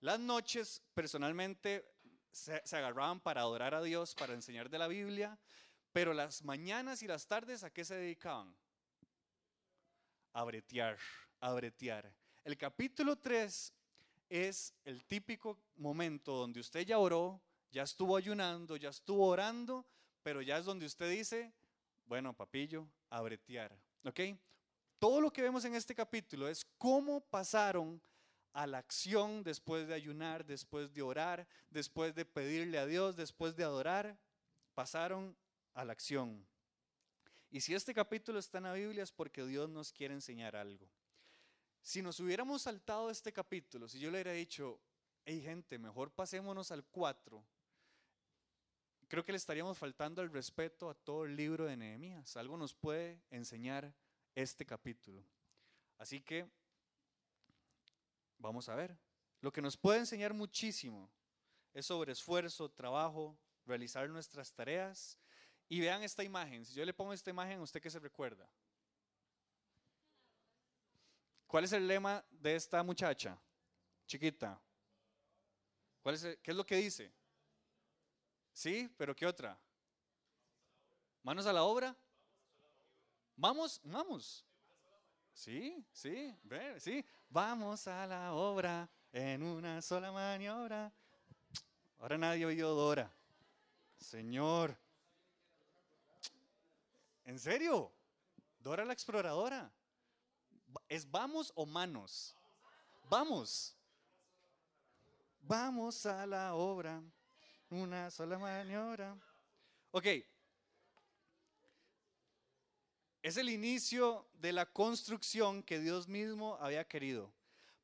Las 0.00 0.18
noches, 0.18 0.82
personalmente, 0.92 1.88
se, 2.32 2.60
se 2.64 2.76
agarraban 2.76 3.20
para 3.20 3.42
adorar 3.42 3.74
a 3.74 3.82
Dios, 3.82 4.16
para 4.16 4.34
enseñar 4.34 4.68
de 4.68 4.78
la 4.78 4.88
Biblia, 4.88 5.38
pero 5.92 6.12
las 6.12 6.42
mañanas 6.42 7.02
y 7.02 7.06
las 7.06 7.28
tardes, 7.28 7.62
¿a 7.62 7.70
qué 7.70 7.84
se 7.84 7.94
dedicaban? 7.94 8.54
A 10.34 10.44
bretear, 10.44 10.98
a 11.40 11.52
bretear. 11.52 12.12
El 12.44 12.58
capítulo 12.58 13.16
3 13.16 13.72
es 14.28 14.74
el 14.84 15.04
típico 15.04 15.58
momento 15.76 16.32
donde 16.32 16.60
usted 16.60 16.84
ya 16.84 16.98
oró, 16.98 17.40
ya 17.70 17.84
estuvo 17.84 18.16
ayunando, 18.16 18.76
ya 18.76 18.90
estuvo 18.90 19.26
orando, 19.26 19.86
pero 20.22 20.42
ya 20.42 20.58
es 20.58 20.64
donde 20.64 20.86
usted 20.86 21.10
dice, 21.10 21.52
bueno, 22.06 22.34
papillo, 22.34 22.86
a 23.10 23.20
bretear. 23.22 23.76
¿Ok? 24.04 24.20
Todo 24.98 25.20
lo 25.20 25.32
que 25.32 25.42
vemos 25.42 25.64
en 25.64 25.74
este 25.74 25.94
capítulo 25.94 26.48
es 26.48 26.66
cómo 26.78 27.20
pasaron 27.20 28.00
a 28.52 28.66
la 28.66 28.78
acción 28.78 29.42
después 29.42 29.86
de 29.86 29.94
ayunar, 29.94 30.44
después 30.44 30.92
de 30.92 31.02
orar, 31.02 31.46
después 31.70 32.14
de 32.14 32.24
pedirle 32.24 32.78
a 32.78 32.86
Dios, 32.86 33.16
después 33.16 33.56
de 33.56 33.64
adorar, 33.64 34.16
pasaron 34.74 35.36
a 35.74 35.84
la 35.84 35.92
acción. 35.92 36.46
Y 37.54 37.60
si 37.60 37.72
este 37.72 37.94
capítulo 37.94 38.40
está 38.40 38.58
en 38.58 38.64
la 38.64 38.72
Biblia 38.72 39.04
es 39.04 39.12
porque 39.12 39.44
Dios 39.44 39.70
nos 39.70 39.92
quiere 39.92 40.12
enseñar 40.12 40.56
algo. 40.56 40.90
Si 41.82 42.02
nos 42.02 42.18
hubiéramos 42.18 42.62
saltado 42.62 43.10
este 43.10 43.32
capítulo, 43.32 43.88
si 43.88 44.00
yo 44.00 44.10
le 44.10 44.16
hubiera 44.16 44.32
dicho, 44.32 44.80
hey 45.24 45.40
gente, 45.40 45.78
mejor 45.78 46.10
pasémonos 46.10 46.72
al 46.72 46.84
4, 46.84 47.46
creo 49.06 49.24
que 49.24 49.30
le 49.30 49.38
estaríamos 49.38 49.78
faltando 49.78 50.20
el 50.20 50.32
respeto 50.32 50.90
a 50.90 50.94
todo 50.94 51.26
el 51.26 51.36
libro 51.36 51.66
de 51.66 51.76
Nehemías. 51.76 52.36
Algo 52.36 52.56
nos 52.56 52.74
puede 52.74 53.22
enseñar 53.30 53.94
este 54.34 54.66
capítulo. 54.66 55.24
Así 55.96 56.22
que 56.22 56.50
vamos 58.36 58.68
a 58.68 58.74
ver. 58.74 58.98
Lo 59.40 59.52
que 59.52 59.62
nos 59.62 59.76
puede 59.76 60.00
enseñar 60.00 60.34
muchísimo 60.34 61.08
es 61.72 61.86
sobre 61.86 62.14
esfuerzo, 62.14 62.68
trabajo, 62.68 63.38
realizar 63.64 64.10
nuestras 64.10 64.52
tareas 64.52 65.20
y 65.68 65.80
vean 65.80 66.02
esta 66.02 66.22
imagen. 66.22 66.64
Si 66.64 66.74
yo 66.74 66.84
le 66.84 66.94
pongo 66.94 67.12
esta 67.12 67.30
imagen, 67.30 67.60
¿usted 67.60 67.80
qué 67.80 67.90
se 67.90 67.98
recuerda? 67.98 68.48
¿Cuál 71.46 71.64
es 71.64 71.72
el 71.72 71.86
lema 71.86 72.24
de 72.30 72.56
esta 72.56 72.82
muchacha 72.82 73.38
chiquita? 74.06 74.60
¿Cuál 76.02 76.16
es 76.16 76.38
¿Qué 76.42 76.50
es 76.50 76.56
lo 76.56 76.66
que 76.66 76.76
dice? 76.76 77.12
¿Sí? 78.52 78.92
¿Pero 78.96 79.14
qué 79.14 79.26
otra? 79.26 79.58
¿Manos 81.22 81.46
a 81.46 81.52
la 81.52 81.64
obra? 81.64 81.96
Vamos, 83.36 83.80
vamos. 83.84 84.44
Sí, 85.32 85.84
sí, 85.92 86.36
ve, 86.44 86.78
sí. 86.78 87.04
Vamos 87.28 87.88
a 87.88 88.06
la 88.06 88.34
obra 88.34 88.88
en 89.12 89.42
una 89.42 89.82
sola 89.82 90.12
maniobra. 90.12 90.92
Ahora 91.98 92.18
nadie 92.18 92.46
oyó 92.46 92.70
Dora. 92.74 93.10
Señor. 93.96 94.83
¿En 97.24 97.38
serio? 97.38 97.92
Dora 98.58 98.84
la 98.84 98.92
exploradora. 98.92 99.72
¿Es 100.88 101.10
vamos 101.10 101.52
o 101.54 101.64
manos? 101.64 102.36
Vamos. 103.08 103.76
Vamos 105.40 106.04
a 106.06 106.26
la 106.26 106.54
obra. 106.54 107.02
Una 107.70 108.10
sola 108.10 108.38
maniobra. 108.38 109.16
Ok. 109.90 110.06
Es 113.22 113.38
el 113.38 113.48
inicio 113.48 114.28
de 114.34 114.52
la 114.52 114.70
construcción 114.70 115.62
que 115.62 115.80
Dios 115.80 116.06
mismo 116.08 116.58
había 116.60 116.86
querido. 116.86 117.32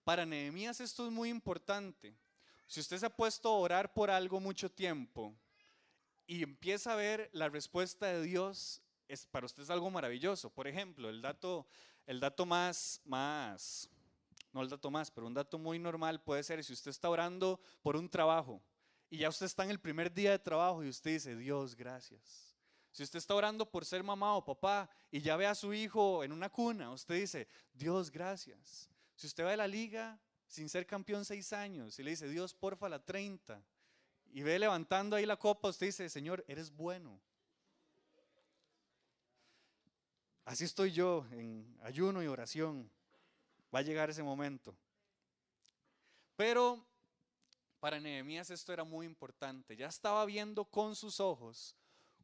Para 0.05 0.27
Nehemías 0.27 0.81
esto 0.81 1.07
es 1.07 1.13
muy 1.13 1.31
importante. 1.31 2.15
Si 2.67 2.81
usted 2.81 2.99
se 2.99 3.07
ha 3.07 3.17
puesto 3.17 3.49
a 3.49 3.57
orar 3.57 3.95
por 3.95 4.11
algo 4.11 4.39
mucho 4.39 4.71
tiempo 4.71 5.35
y 6.27 6.43
empieza 6.43 6.93
a 6.93 6.97
ver 6.97 7.31
la 7.33 7.49
respuesta 7.49 8.07
de 8.07 8.23
Dios 8.23 8.83
es, 9.11 9.27
para 9.27 9.47
usted 9.47 9.63
es 9.63 9.71
algo 9.71 9.91
maravilloso. 9.91 10.51
Por 10.51 10.67
ejemplo, 10.69 11.09
el 11.09 11.21
dato, 11.21 11.67
el 12.07 12.21
dato 12.21 12.47
más, 12.47 13.01
más, 13.05 13.89
no 14.53 14.63
el 14.63 14.69
dato 14.69 14.91
más, 14.91 15.11
pero 15.11 15.27
un 15.27 15.35
dato 15.35 15.59
muy 15.59 15.79
normal 15.79 16.23
puede 16.23 16.43
ser 16.43 16.63
si 16.65 16.73
usted 16.73 16.91
está 16.91 17.09
orando 17.09 17.61
por 17.83 17.97
un 17.97 18.09
trabajo 18.09 18.63
y 19.11 19.19
ya 19.19 19.29
usted 19.29 19.47
está 19.47 19.65
en 19.65 19.71
el 19.71 19.81
primer 19.81 20.13
día 20.13 20.31
de 20.31 20.39
trabajo 20.39 20.85
y 20.85 20.89
usted 20.89 21.11
dice, 21.11 21.37
Dios, 21.37 21.75
gracias. 21.75 22.57
Si 22.93 23.03
usted 23.03 23.19
está 23.19 23.35
orando 23.35 23.69
por 23.69 23.85
ser 23.85 24.03
mamá 24.03 24.37
o 24.37 24.45
papá 24.45 24.89
y 25.11 25.21
ya 25.21 25.37
ve 25.37 25.47
a 25.47 25.55
su 25.55 25.75
hijo 25.75 26.23
en 26.23 26.33
una 26.33 26.49
cuna, 26.49 26.93
usted 26.93 27.17
dice, 27.17 27.49
Dios, 27.73 28.11
gracias. 28.11 28.89
Si 29.17 29.27
usted 29.27 29.45
va 29.45 29.53
a 29.53 29.57
la 29.57 29.67
liga 29.67 30.21
sin 30.47 30.69
ser 30.69 30.87
campeón 30.87 31.25
seis 31.25 31.53
años 31.53 31.99
y 31.99 32.05
le 32.05 32.11
dice, 32.11 32.29
Dios, 32.29 32.55
porfa, 32.55 32.89
la 32.89 33.05
30, 33.05 33.63
y 34.33 34.43
ve 34.43 34.59
levantando 34.59 35.17
ahí 35.17 35.27
la 35.27 35.37
copa, 35.37 35.69
usted 35.69 35.87
dice, 35.87 36.09
Señor, 36.09 36.45
eres 36.47 36.71
bueno. 36.71 37.21
Así 40.45 40.65
estoy 40.65 40.93
yo 40.93 41.27
en 41.33 41.79
ayuno 41.83 42.23
y 42.23 42.27
oración. 42.27 42.91
Va 43.75 43.81
a 43.81 43.83
llegar 43.83 44.11
ese 44.11 44.23
momento. 44.23 44.77
Pero 46.37 46.85
para 47.81 48.01
Nehemías 48.01 48.51
esto 48.51 48.73
era 48.73 48.85
muy 48.85 49.07
importante. 49.07 49.77
Ya 49.77 49.87
estaba 49.87 50.25
viendo 50.25 50.65
con 50.65 50.97
sus 50.97 51.21
ojos 51.21 51.77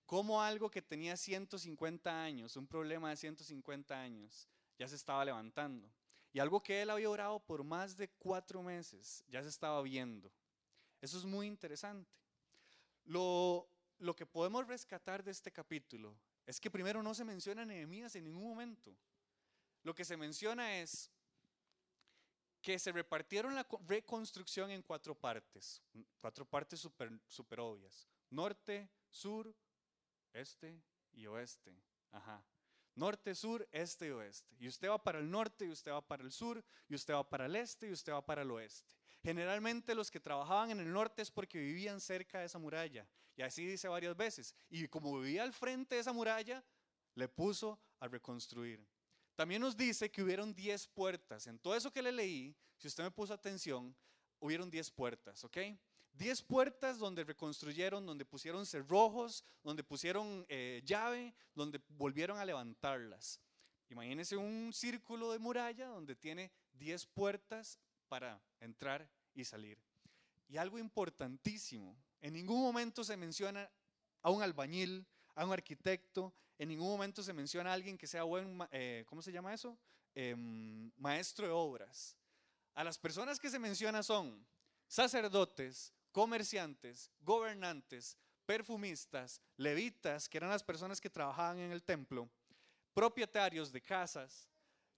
cómo 0.04 0.40
algo 0.40 0.70
que 0.70 0.82
tenía 0.82 1.16
150 1.16 2.22
años, 2.22 2.56
un 2.56 2.66
problema 2.66 3.10
de 3.10 3.16
150 3.16 3.98
años, 4.00 4.48
ya 4.78 4.86
se 4.86 4.96
estaba 4.96 5.24
levantando. 5.24 5.90
Y 6.32 6.38
algo 6.38 6.62
que 6.62 6.82
él 6.82 6.90
había 6.90 7.10
orado 7.10 7.40
por 7.40 7.64
más 7.64 7.96
de 7.96 8.08
cuatro 8.08 8.62
meses, 8.62 9.24
ya 9.28 9.42
se 9.42 9.48
estaba 9.48 9.80
viendo. 9.82 10.30
Eso 11.00 11.18
es 11.18 11.24
muy 11.24 11.46
interesante. 11.46 12.10
Lo, 13.04 13.68
lo 13.98 14.14
que 14.14 14.26
podemos 14.26 14.66
rescatar 14.66 15.24
de 15.24 15.30
este 15.30 15.50
capítulo 15.50 16.16
es 16.46 16.60
que 16.60 16.70
primero 16.70 17.02
no 17.02 17.14
se 17.14 17.24
menciona 17.24 17.64
Nehemías 17.64 18.14
en 18.16 18.24
ningún 18.24 18.48
momento. 18.48 18.96
lo 19.82 19.94
que 19.94 20.04
se 20.04 20.16
menciona 20.16 20.80
es 20.80 21.10
que 22.60 22.76
se 22.78 22.90
repartieron 22.90 23.54
la 23.54 23.64
reconstrucción 23.86 24.70
en 24.72 24.82
cuatro 24.82 25.14
partes, 25.14 25.80
cuatro 26.20 26.44
partes 26.44 26.80
super 26.80 27.60
obvias, 27.60 28.08
norte, 28.30 28.88
sur, 29.08 29.54
este 30.32 30.82
y 31.12 31.26
oeste. 31.26 31.76
Ajá. 32.10 32.44
Norte, 32.96 33.34
sur, 33.34 33.68
este 33.70 34.08
y 34.08 34.10
oeste. 34.10 34.56
Y 34.58 34.68
usted 34.68 34.88
va 34.88 35.02
para 35.02 35.18
el 35.18 35.30
norte, 35.30 35.66
y 35.66 35.70
usted 35.70 35.92
va 35.92 36.00
para 36.00 36.24
el 36.24 36.32
sur, 36.32 36.64
y 36.88 36.94
usted 36.94 37.14
va 37.14 37.28
para 37.28 37.46
el 37.46 37.54
este, 37.54 37.88
y 37.88 37.92
usted 37.92 38.12
va 38.12 38.24
para 38.24 38.42
el 38.42 38.50
oeste. 38.50 38.92
Generalmente 39.22 39.94
los 39.94 40.10
que 40.10 40.18
trabajaban 40.18 40.70
en 40.70 40.80
el 40.80 40.92
norte 40.92 41.22
es 41.22 41.30
porque 41.30 41.58
vivían 41.58 42.00
cerca 42.00 42.40
de 42.40 42.46
esa 42.46 42.58
muralla. 42.58 43.06
Y 43.36 43.42
así 43.42 43.66
dice 43.66 43.88
varias 43.88 44.16
veces. 44.16 44.54
Y 44.70 44.88
como 44.88 45.18
vivía 45.20 45.42
al 45.42 45.52
frente 45.52 45.94
de 45.94 46.00
esa 46.00 46.12
muralla, 46.12 46.64
le 47.14 47.28
puso 47.28 47.78
a 48.00 48.08
reconstruir. 48.08 48.86
También 49.34 49.60
nos 49.60 49.76
dice 49.76 50.10
que 50.10 50.22
hubieron 50.22 50.54
10 50.54 50.88
puertas. 50.88 51.46
En 51.46 51.58
todo 51.58 51.76
eso 51.76 51.92
que 51.92 52.02
le 52.02 52.12
leí, 52.12 52.56
si 52.78 52.88
usted 52.88 53.04
me 53.04 53.10
puso 53.10 53.34
atención, 53.34 53.94
hubieron 54.40 54.70
10 54.70 54.90
puertas, 54.92 55.44
¿ok? 55.44 55.58
10 56.14 56.42
puertas 56.42 56.98
donde 56.98 57.24
reconstruyeron, 57.24 58.06
donde 58.06 58.24
pusieron 58.24 58.64
cerrojos, 58.64 59.44
donde 59.62 59.84
pusieron 59.84 60.46
eh, 60.48 60.80
llave, 60.84 61.34
donde 61.54 61.80
volvieron 61.88 62.38
a 62.38 62.44
levantarlas. 62.44 63.38
Imagínense 63.90 64.36
un 64.36 64.72
círculo 64.72 65.32
de 65.32 65.38
muralla 65.38 65.88
donde 65.88 66.16
tiene 66.16 66.50
10 66.72 67.06
puertas 67.06 67.78
para 68.08 68.40
entrar 68.60 69.08
y 69.34 69.44
salir. 69.44 69.78
Y 70.48 70.56
algo 70.56 70.78
importantísimo, 70.78 71.96
en 72.20 72.32
ningún 72.32 72.60
momento 72.60 73.04
se 73.04 73.16
menciona 73.16 73.70
a 74.22 74.30
un 74.30 74.42
albañil, 74.42 75.06
a 75.34 75.44
un 75.44 75.52
arquitecto, 75.52 76.34
en 76.58 76.68
ningún 76.68 76.88
momento 76.88 77.22
se 77.22 77.32
menciona 77.32 77.70
a 77.70 77.74
alguien 77.74 77.98
que 77.98 78.06
sea 78.06 78.22
buen, 78.22 78.58
eh, 78.70 79.04
¿cómo 79.06 79.22
se 79.22 79.30
llama 79.30 79.52
eso? 79.52 79.78
Em, 80.14 80.90
maestro 80.96 81.46
de 81.46 81.52
obras. 81.52 82.16
A 82.74 82.82
las 82.82 82.98
personas 82.98 83.38
que 83.38 83.50
se 83.50 83.58
menciona 83.58 84.02
son 84.02 84.46
sacerdotes, 84.88 85.92
comerciantes, 86.10 87.10
gobernantes, 87.20 88.16
perfumistas, 88.46 89.42
levitas, 89.56 90.28
que 90.28 90.38
eran 90.38 90.50
las 90.50 90.62
personas 90.62 91.00
que 91.00 91.10
trabajaban 91.10 91.58
en 91.58 91.72
el 91.72 91.82
templo, 91.82 92.30
propietarios 92.94 93.72
de 93.72 93.82
casas, 93.82 94.48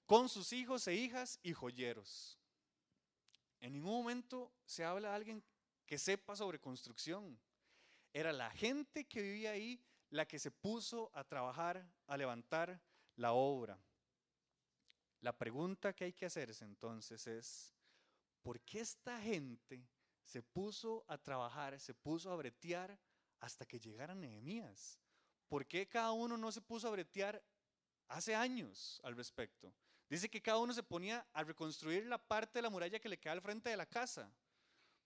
con 0.06 0.28
sus 0.28 0.52
hijos 0.52 0.86
e 0.86 0.94
hijas 0.94 1.40
y 1.42 1.52
joyeros. 1.52 2.38
En 3.60 3.72
ningún 3.72 3.92
momento 3.92 4.52
se 4.64 4.84
habla 4.84 5.10
de 5.10 5.16
alguien 5.16 5.44
que 5.88 5.98
sepa 5.98 6.36
sobre 6.36 6.60
construcción. 6.60 7.40
Era 8.12 8.30
la 8.32 8.50
gente 8.50 9.06
que 9.06 9.22
vivía 9.22 9.52
ahí 9.52 9.82
la 10.10 10.28
que 10.28 10.38
se 10.38 10.50
puso 10.50 11.10
a 11.14 11.24
trabajar, 11.24 11.90
a 12.06 12.16
levantar 12.16 12.80
la 13.16 13.32
obra. 13.32 13.82
La 15.20 15.36
pregunta 15.36 15.94
que 15.94 16.04
hay 16.04 16.12
que 16.12 16.26
hacerse 16.26 16.64
entonces 16.64 17.26
es, 17.26 17.74
¿por 18.42 18.60
qué 18.60 18.80
esta 18.80 19.18
gente 19.20 19.88
se 20.28 20.42
puso 20.42 21.06
a 21.08 21.16
trabajar, 21.16 21.80
se 21.80 21.94
puso 21.94 22.30
a 22.30 22.36
bretear 22.36 22.98
hasta 23.40 23.64
que 23.64 23.80
llegara 23.80 24.14
Nehemías. 24.14 25.00
¿Por 25.48 25.66
qué 25.66 25.88
cada 25.88 26.12
uno 26.12 26.36
no 26.36 26.52
se 26.52 26.60
puso 26.60 26.86
a 26.86 26.90
bretear 26.90 27.42
hace 28.08 28.34
años 28.34 29.00
al 29.04 29.16
respecto? 29.16 29.72
Dice 30.10 30.28
que 30.28 30.42
cada 30.42 30.58
uno 30.58 30.74
se 30.74 30.82
ponía 30.82 31.26
a 31.32 31.44
reconstruir 31.44 32.04
la 32.04 32.18
parte 32.18 32.58
de 32.58 32.62
la 32.62 32.70
muralla 32.70 33.00
que 33.00 33.08
le 33.08 33.18
queda 33.18 33.32
al 33.32 33.40
frente 33.40 33.70
de 33.70 33.76
la 33.78 33.86
casa. 33.86 34.30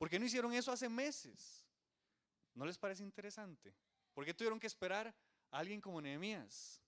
¿Por 0.03 0.11
qué 0.11 0.19
no 0.19 0.27
hicieron 0.27 0.53
eso 0.53 0.73
hace 0.73 0.89
meses? 0.89 1.65
¿No 2.57 2.67
les 2.67 2.77
parece 2.77 3.05
interesante? 3.05 3.73
¿Por 4.13 4.25
qué 4.25 4.35
tuvieron 4.35 4.59
que 4.59 4.67
esperar 4.67 5.15
a 5.53 5.59
alguien 5.59 5.81
como 5.81 6.01
Nehemías? 6.03 6.83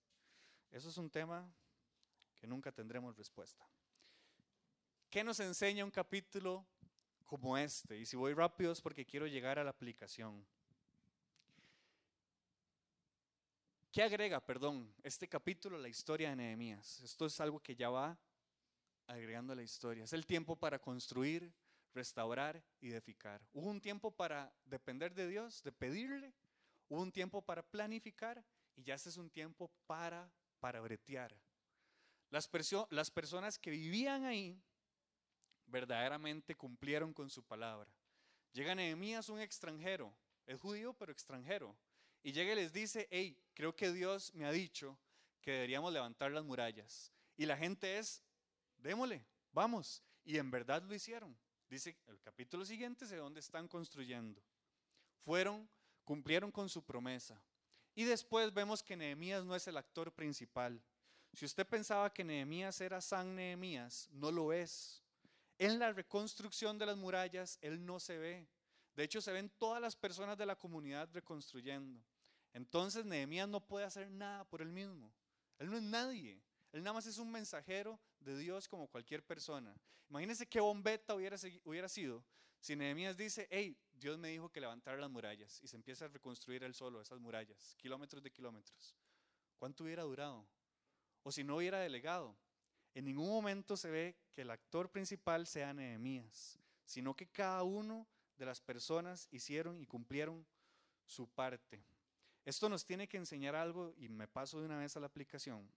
Eso 0.73 0.89
es 0.89 0.99
un 0.99 1.09
tema 1.09 1.49
que 2.35 2.49
nunca 2.49 2.73
tendremos 2.73 3.17
respuesta. 3.17 3.65
¿Qué 5.09 5.23
nos 5.23 5.39
enseña 5.39 5.85
un 5.85 5.93
capítulo 5.93 6.67
como 7.25 7.57
este. 7.57 7.97
Y 7.97 8.05
si 8.05 8.17
voy 8.17 8.35
rápido 8.35 8.73
es 8.73 8.81
porque 8.81 9.07
quiero 9.07 9.29
llegar 9.29 9.61
a 9.61 9.65
la 9.65 9.71
aplicación. 9.71 10.45
¿Qué 13.93 14.03
agrega, 14.03 14.41
perdón, 14.41 14.93
este 15.05 15.29
capítulo 15.29 15.77
a 15.77 15.81
la 15.81 15.89
historia 15.89 16.31
de 16.31 16.35
Nehemías? 16.35 17.01
Esto 17.03 17.27
es 17.27 17.41
algo 17.41 17.61
que 17.61 17.77
ya 17.77 17.91
va 17.91 18.19
agregando 19.07 19.53
a 19.53 19.57
la 19.57 19.63
historia. 19.63 20.03
Es 20.03 20.13
el 20.15 20.27
tiempo 20.27 20.57
para 20.57 20.81
construir, 20.81 21.55
restaurar 21.95 22.63
y 22.81 22.91
edificar. 22.91 23.41
Hubo 23.53 23.71
un 23.71 23.81
tiempo 23.81 24.11
para 24.11 24.53
depender 24.65 25.15
de 25.15 25.29
Dios, 25.29 25.63
de 25.63 25.73
pedirle. 25.73 26.35
Hubo 26.89 27.01
un 27.01 27.13
tiempo 27.13 27.41
para 27.41 27.63
planificar 27.63 28.45
y 28.77 28.83
ya 28.83 28.95
este 28.95 29.09
es 29.09 29.17
un 29.17 29.31
tiempo 29.31 29.71
para, 29.87 30.31
para 30.61 30.81
bretear. 30.81 31.35
Las, 32.31 32.51
las 32.91 33.11
personas 33.11 33.59
que 33.59 33.71
vivían 33.71 34.25
ahí 34.25 34.61
verdaderamente 35.67 36.55
cumplieron 36.55 37.13
con 37.15 37.31
su 37.31 37.43
palabra. 37.43 37.91
Llega 38.53 38.75
Nehemías, 38.75 39.29
un 39.29 39.41
extranjero, 39.41 40.15
es 40.47 40.61
judío 40.61 40.95
pero 40.95 41.13
extranjero, 41.13 41.77
y 42.23 42.33
llega 42.33 42.53
y 42.53 42.57
les 42.57 42.73
dice, 42.73 43.09
hey, 43.11 43.39
creo 43.53 43.75
que 43.75 43.93
Dios 43.93 44.33
me 44.35 44.47
ha 44.47 44.53
dicho 44.53 44.99
que 45.41 45.53
deberíamos 45.53 45.93
levantar 45.93 46.31
las 46.33 46.45
murallas. 46.45 47.13
Y 47.37 47.47
la 47.47 47.57
gente 47.57 47.99
es, 47.99 48.23
démosle, 48.79 49.27
vamos. 49.53 50.03
Y 50.25 50.39
en 50.39 50.51
verdad 50.51 50.83
lo 50.83 50.95
hicieron. 50.95 51.37
Dice 51.75 51.97
el 52.07 52.21
capítulo 52.21 52.65
siguiente 52.65 53.05
de 53.05 53.17
dónde 53.17 53.41
están 53.41 53.67
construyendo. 53.67 54.41
Fueron, 55.25 55.69
cumplieron 56.05 56.53
con 56.53 56.69
su 56.69 56.85
promesa. 56.85 57.43
Y 57.97 58.05
después 58.05 58.55
vemos 58.55 58.81
que 58.81 58.97
Nehemías 58.97 59.45
no 59.45 59.57
es 59.57 59.67
el 59.67 59.77
actor 59.77 60.13
principal. 60.13 60.81
Si 61.33 61.45
usted 61.45 61.67
pensaba 61.67 62.15
que 62.15 62.23
Nehemías 62.23 62.81
era 62.81 63.01
San 63.01 63.35
Nehemías, 63.35 64.09
no 64.13 64.31
lo 64.31 64.53
es. 64.53 65.03
En 65.59 65.81
la 65.81 65.93
reconstrucción 65.93 66.79
de 66.79 66.87
las 66.87 66.97
murallas, 66.97 67.59
Él 67.61 67.85
no 67.85 67.99
se 67.99 68.19
ve. 68.19 68.47
De 68.95 69.03
hecho, 69.03 69.21
se 69.21 69.33
ven 69.33 69.51
todas 69.59 69.83
las 69.83 69.97
personas 69.97 70.39
de 70.39 70.47
la 70.47 70.55
comunidad 70.55 71.09
reconstruyendo. 71.13 72.01
Entonces, 72.53 73.05
Nehemías 73.05 73.49
no 73.49 73.67
puede 73.67 73.85
hacer 73.85 74.09
nada 74.13 74.45
por 74.45 74.63
él 74.63 74.71
mismo. 74.71 75.13
Él 75.59 75.71
no 75.71 75.77
es 75.77 75.83
nadie. 75.83 76.41
Él 76.75 76.83
nada 76.83 76.95
más 76.95 77.07
es 77.07 77.19
un 77.19 77.31
mensajero 77.31 78.01
de 78.19 78.37
Dios 78.37 78.67
como 78.67 78.89
cualquier 78.89 79.25
persona. 79.25 79.73
Imagínense 80.11 80.45
qué 80.45 80.59
bombeta 80.59 81.15
hubiera, 81.15 81.37
hubiera 81.65 81.89
sido 81.89 82.25
si 82.59 82.75
Nehemías 82.75 83.17
dice, 83.17 83.47
hey, 83.49 83.79
Dios 83.93 84.19
me 84.19 84.31
dijo 84.31 84.51
que 84.51 84.61
levantara 84.61 84.97
las 84.97 85.09
murallas 85.09 85.63
y 85.63 85.69
se 85.69 85.77
empieza 85.77 86.07
a 86.07 86.09
reconstruir 86.09 86.65
él 86.65 86.75
solo 86.75 87.01
esas 87.01 87.21
murallas, 87.21 87.77
kilómetros 87.77 88.25
de 88.25 88.33
kilómetros. 88.33 88.97
¿Cuánto 89.57 89.85
hubiera 89.85 90.03
durado? 90.03 90.49
O 91.23 91.31
si 91.31 91.45
no 91.45 91.59
hubiera 91.59 91.79
delegado. 91.79 92.37
En 92.93 93.05
ningún 93.05 93.29
momento 93.29 93.77
se 93.77 93.91
ve 93.91 94.17
que 94.33 94.43
el 94.43 94.51
actor 94.51 94.91
principal 94.91 95.47
sea 95.47 95.73
Nehemías, 95.73 96.59
sino 96.85 97.15
que 97.15 97.29
cada 97.29 97.63
uno 97.63 98.09
de 98.37 98.47
las 98.47 98.61
personas 98.61 99.29
hicieron 99.31 99.79
y 99.79 99.87
cumplieron 99.87 100.45
su 101.07 101.29
parte. 101.29 101.85
Esto 102.45 102.69
nos 102.69 102.85
tiene 102.85 103.07
que 103.07 103.17
enseñar 103.17 103.55
algo 103.55 103.95
y 103.97 104.09
me 104.09 104.27
paso 104.27 104.59
de 104.59 104.67
una 104.67 104.79
vez 104.79 104.97
a 104.97 105.01
la 105.01 105.07
aplicación. 105.07 105.71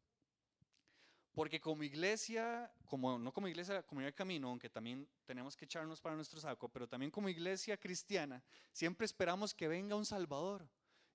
Porque 1.33 1.59
como 1.59 1.83
iglesia, 1.83 2.71
como 2.85 3.19
no 3.19 3.31
como 3.31 3.47
iglesia, 3.47 3.83
como 3.83 4.01
el 4.01 4.13
camino, 4.13 4.49
aunque 4.49 4.69
también 4.69 5.07
tenemos 5.25 5.55
que 5.55 5.65
echarnos 5.65 6.01
para 6.01 6.15
nuestro 6.15 6.39
saco, 6.39 6.67
pero 6.69 6.87
también 6.87 7.11
como 7.11 7.29
iglesia 7.29 7.77
cristiana, 7.77 8.43
siempre 8.71 9.05
esperamos 9.05 9.53
que 9.53 9.67
venga 9.67 9.95
un 9.95 10.05
Salvador 10.05 10.67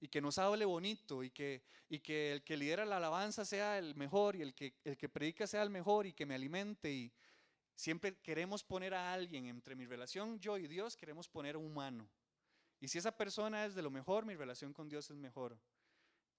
y 0.02 0.08
que 0.08 0.20
nos 0.20 0.38
hable 0.38 0.64
bonito 0.64 1.22
y 1.22 1.30
que, 1.30 1.62
y 1.88 2.00
que 2.00 2.32
el 2.32 2.42
que 2.42 2.56
lidera 2.56 2.84
la 2.84 2.96
alabanza 2.96 3.44
sea 3.44 3.78
el 3.78 3.94
mejor 3.94 4.34
y 4.34 4.42
el 4.42 4.52
que, 4.52 4.74
el 4.84 4.96
que 4.96 5.08
predica 5.08 5.46
sea 5.46 5.62
el 5.62 5.70
mejor 5.70 6.06
y 6.06 6.12
que 6.12 6.26
me 6.26 6.34
alimente. 6.34 6.92
Y 6.92 7.12
siempre 7.76 8.16
queremos 8.16 8.64
poner 8.64 8.94
a 8.94 9.12
alguien 9.12 9.46
entre 9.46 9.76
mi 9.76 9.86
relación 9.86 10.40
yo 10.40 10.58
y 10.58 10.66
Dios, 10.66 10.96
queremos 10.96 11.28
poner 11.28 11.54
a 11.54 11.58
un 11.58 11.66
humano. 11.66 12.08
Y 12.80 12.88
si 12.88 12.98
esa 12.98 13.16
persona 13.16 13.64
es 13.64 13.76
de 13.76 13.82
lo 13.82 13.92
mejor, 13.92 14.26
mi 14.26 14.34
relación 14.34 14.72
con 14.72 14.88
Dios 14.88 15.08
es 15.08 15.16
mejor. 15.16 15.56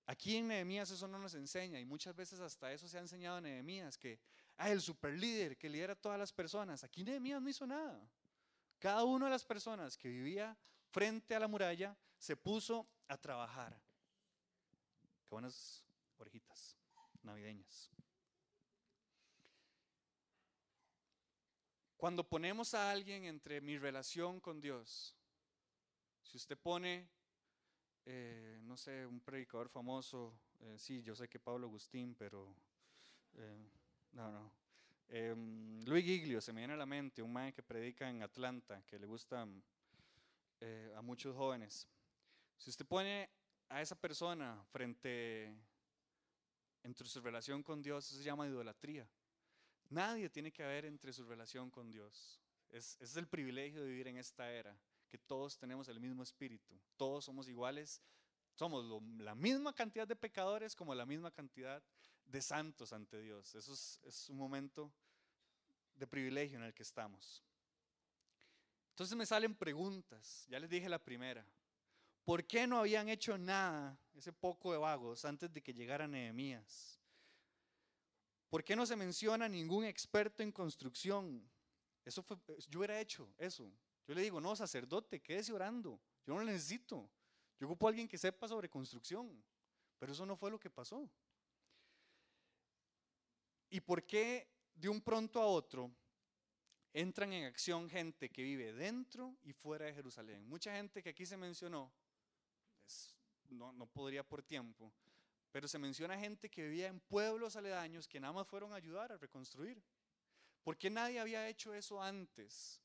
Aquí 0.06 0.36
en 0.36 0.50
Nehemías 0.50 0.92
eso 0.92 1.08
no 1.08 1.18
nos 1.18 1.34
enseña 1.34 1.80
y 1.80 1.86
muchas 1.86 2.16
veces 2.16 2.40
hasta 2.40 2.72
eso 2.74 2.88
se 2.88 2.98
ha 2.98 3.02
enseñado 3.02 3.38
a 3.38 3.42
Nehemías, 3.42 3.98
que 3.98 4.20
ah, 4.58 4.70
el 4.70 4.82
super 4.82 5.14
líder 5.14 5.58
que 5.58 5.70
lidera 5.70 5.94
a 5.94 5.96
todas 5.96 6.20
las 6.20 6.34
personas. 6.34 6.84
Aquí 6.84 7.04
Nehemías 7.04 7.42
no 7.42 7.50
hizo 7.50 7.66
nada. 7.66 8.06
Cada 8.80 9.06
una 9.06 9.26
de 9.26 9.32
las 9.32 9.46
personas 9.46 9.98
que 9.98 10.10
vivía 10.10 10.58
frente 10.92 11.36
a 11.36 11.40
la 11.40 11.48
muralla 11.48 11.96
se 12.18 12.36
puso 12.36 12.86
a 13.08 13.18
trabajar. 13.18 13.80
Qué 15.26 15.30
buenas 15.30 15.84
orejitas 16.18 16.76
navideñas. 17.22 17.90
Cuando 21.96 22.28
ponemos 22.28 22.74
a 22.74 22.92
alguien 22.92 23.24
entre 23.24 23.62
mi 23.62 23.78
relación 23.78 24.42
con 24.42 24.60
Dios, 24.60 25.16
si 26.22 26.36
usted 26.36 26.58
pone, 26.58 27.08
eh, 28.06 28.60
no 28.64 28.76
sé, 28.76 29.06
un 29.06 29.22
predicador 29.22 29.70
famoso, 29.70 30.34
eh, 30.60 30.76
sí, 30.78 31.02
yo 31.04 31.16
sé 31.16 31.30
que 31.30 31.40
Pablo 31.40 31.68
Agustín, 31.68 32.16
pero 32.16 32.54
eh, 33.36 33.70
no, 34.12 34.32
no. 34.32 34.52
Em, 35.10 35.84
Luis 35.86 36.04
Giglio 36.04 36.42
se 36.42 36.52
me 36.52 36.62
viene 36.62 36.74
a 36.74 36.78
la 36.78 36.86
mente, 36.86 37.22
un 37.22 37.32
man 37.32 37.54
que 37.54 37.62
predica 37.62 38.10
en 38.10 38.24
Atlanta, 38.24 38.82
que 38.86 38.98
le 39.00 39.06
gusta 39.06 39.48
a 40.96 41.02
muchos 41.02 41.36
jóvenes. 41.36 41.90
Si 42.58 42.70
usted 42.70 42.86
pone 42.86 43.30
a 43.68 43.82
esa 43.82 44.00
persona 44.00 44.64
frente, 44.72 45.54
entre 46.84 47.08
su 47.08 47.20
relación 47.20 47.62
con 47.62 47.82
Dios, 47.82 48.06
se 48.06 48.24
llama 48.24 48.48
idolatría. 48.48 49.08
Nadie 49.90 50.30
tiene 50.30 50.52
que 50.54 50.64
haber 50.64 50.86
entre 50.86 51.12
su 51.12 51.26
relación 51.26 51.70
con 51.70 51.92
Dios. 51.92 52.40
Es, 52.70 52.98
es 53.02 53.18
el 53.18 53.28
privilegio 53.28 53.82
de 53.82 53.90
vivir 53.90 54.08
en 54.08 54.18
esta 54.18 54.50
era, 54.52 54.76
que 55.14 55.20
todos 55.20 55.60
tenemos 55.60 55.88
el 55.90 56.00
mismo 56.00 56.24
espíritu, 56.24 56.74
todos 56.98 57.26
somos 57.26 57.48
iguales, 57.48 58.02
somos 58.56 58.84
la 59.20 59.36
misma 59.36 59.72
cantidad 59.72 60.08
de 60.08 60.16
pecadores 60.16 60.76
como 60.76 60.96
la 60.96 61.06
misma 61.06 61.30
cantidad 61.30 61.84
de 62.26 62.42
santos 62.42 62.94
ante 62.94 63.22
Dios. 63.22 63.54
Eso 63.54 63.74
es, 63.74 64.28
un 64.30 64.38
momento 64.38 64.92
de 65.94 66.08
privilegio 66.08 66.58
en 66.58 66.64
el 66.64 66.74
que 66.74 66.82
estamos. 66.82 67.44
Entonces 68.90 69.16
me 69.16 69.28
salen 69.28 69.54
preguntas, 69.54 70.48
ya 70.50 70.60
les 70.60 70.68
dije 70.68 70.90
la 70.90 70.98
primera. 70.98 71.46
¿Por 72.24 72.48
qué 72.48 72.66
no 72.66 72.80
habían 72.80 73.08
hecho 73.08 73.38
nada, 73.38 73.96
ese 74.16 74.34
poco 74.34 74.72
de 74.72 74.80
vagos, 74.80 75.26
antes 75.26 75.54
de 75.54 75.62
que 75.62 75.76
llegara 75.76 76.08
Nehemías? 76.08 77.00
¿Por 78.50 78.64
qué 78.64 78.76
no 78.76 78.88
se 78.88 78.96
menciona 78.96 79.48
ningún 79.48 79.86
experto 79.86 80.42
en 80.42 80.52
construcción? 80.52 81.48
Eso 82.04 82.24
fue, 82.24 82.36
yo 82.68 82.80
hubiera 82.80 83.00
hecho 83.00 83.32
eso. 83.38 83.72
Yo 84.08 84.14
le 84.14 84.22
digo, 84.22 84.42
no, 84.42 84.56
sacerdote, 84.56 85.22
quédese 85.22 85.54
orando. 85.54 86.00
Yo 86.26 86.34
no 86.34 86.40
lo 86.40 86.46
necesito. 86.46 87.10
Yo 87.60 87.68
ocupo 87.68 87.88
a 87.88 87.90
alguien 87.90 88.08
que 88.08 88.18
sepa 88.18 88.48
sobre 88.48 88.70
construcción. 88.70 89.44
Pero 89.98 90.12
eso 90.12 90.26
no 90.26 90.36
fue 90.36 90.52
lo 90.52 90.60
que 90.60 90.70
pasó. 90.70 91.10
¿Y 93.70 93.80
por 93.80 94.06
qué 94.06 94.48
de 94.76 94.90
un 94.90 95.02
pronto 95.02 95.42
a 95.42 95.48
otro 95.48 95.92
entran 96.94 97.34
en 97.34 97.46
acción 97.46 97.90
gente 97.90 98.30
que 98.30 98.44
vive 98.44 98.72
dentro 98.74 99.36
y 99.42 99.54
fuera 99.54 99.86
de 99.86 99.94
Jerusalén? 99.94 100.46
Mucha 100.48 100.76
gente 100.76 101.02
que 101.02 101.10
aquí 101.10 101.26
se 101.26 101.38
mencionó, 101.38 101.92
no, 103.50 103.74
no 103.74 103.88
podría 103.88 104.28
por 104.28 104.44
tiempo, 104.44 104.94
pero 105.52 105.68
se 105.68 105.80
menciona 105.80 106.20
gente 106.20 106.52
que 106.52 106.64
vivía 106.64 106.88
en 106.88 107.00
pueblos 107.00 107.56
aledaños 107.56 108.08
que 108.08 108.20
nada 108.20 108.34
más 108.34 108.48
fueron 108.48 108.74
a 108.74 108.76
ayudar 108.76 109.12
a 109.12 109.18
reconstruir. 109.18 109.82
¿Por 110.64 110.78
qué 110.78 110.92
nadie 110.92 111.20
había 111.20 111.48
hecho 111.50 111.74
eso 111.74 112.00
antes? 112.00 112.83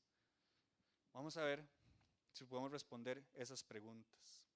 Vamos 1.13 1.37
a 1.37 1.43
ver 1.43 1.67
si 2.31 2.45
podemos 2.45 2.71
responder 2.71 3.23
esas 3.33 3.63
preguntas. 3.63 4.47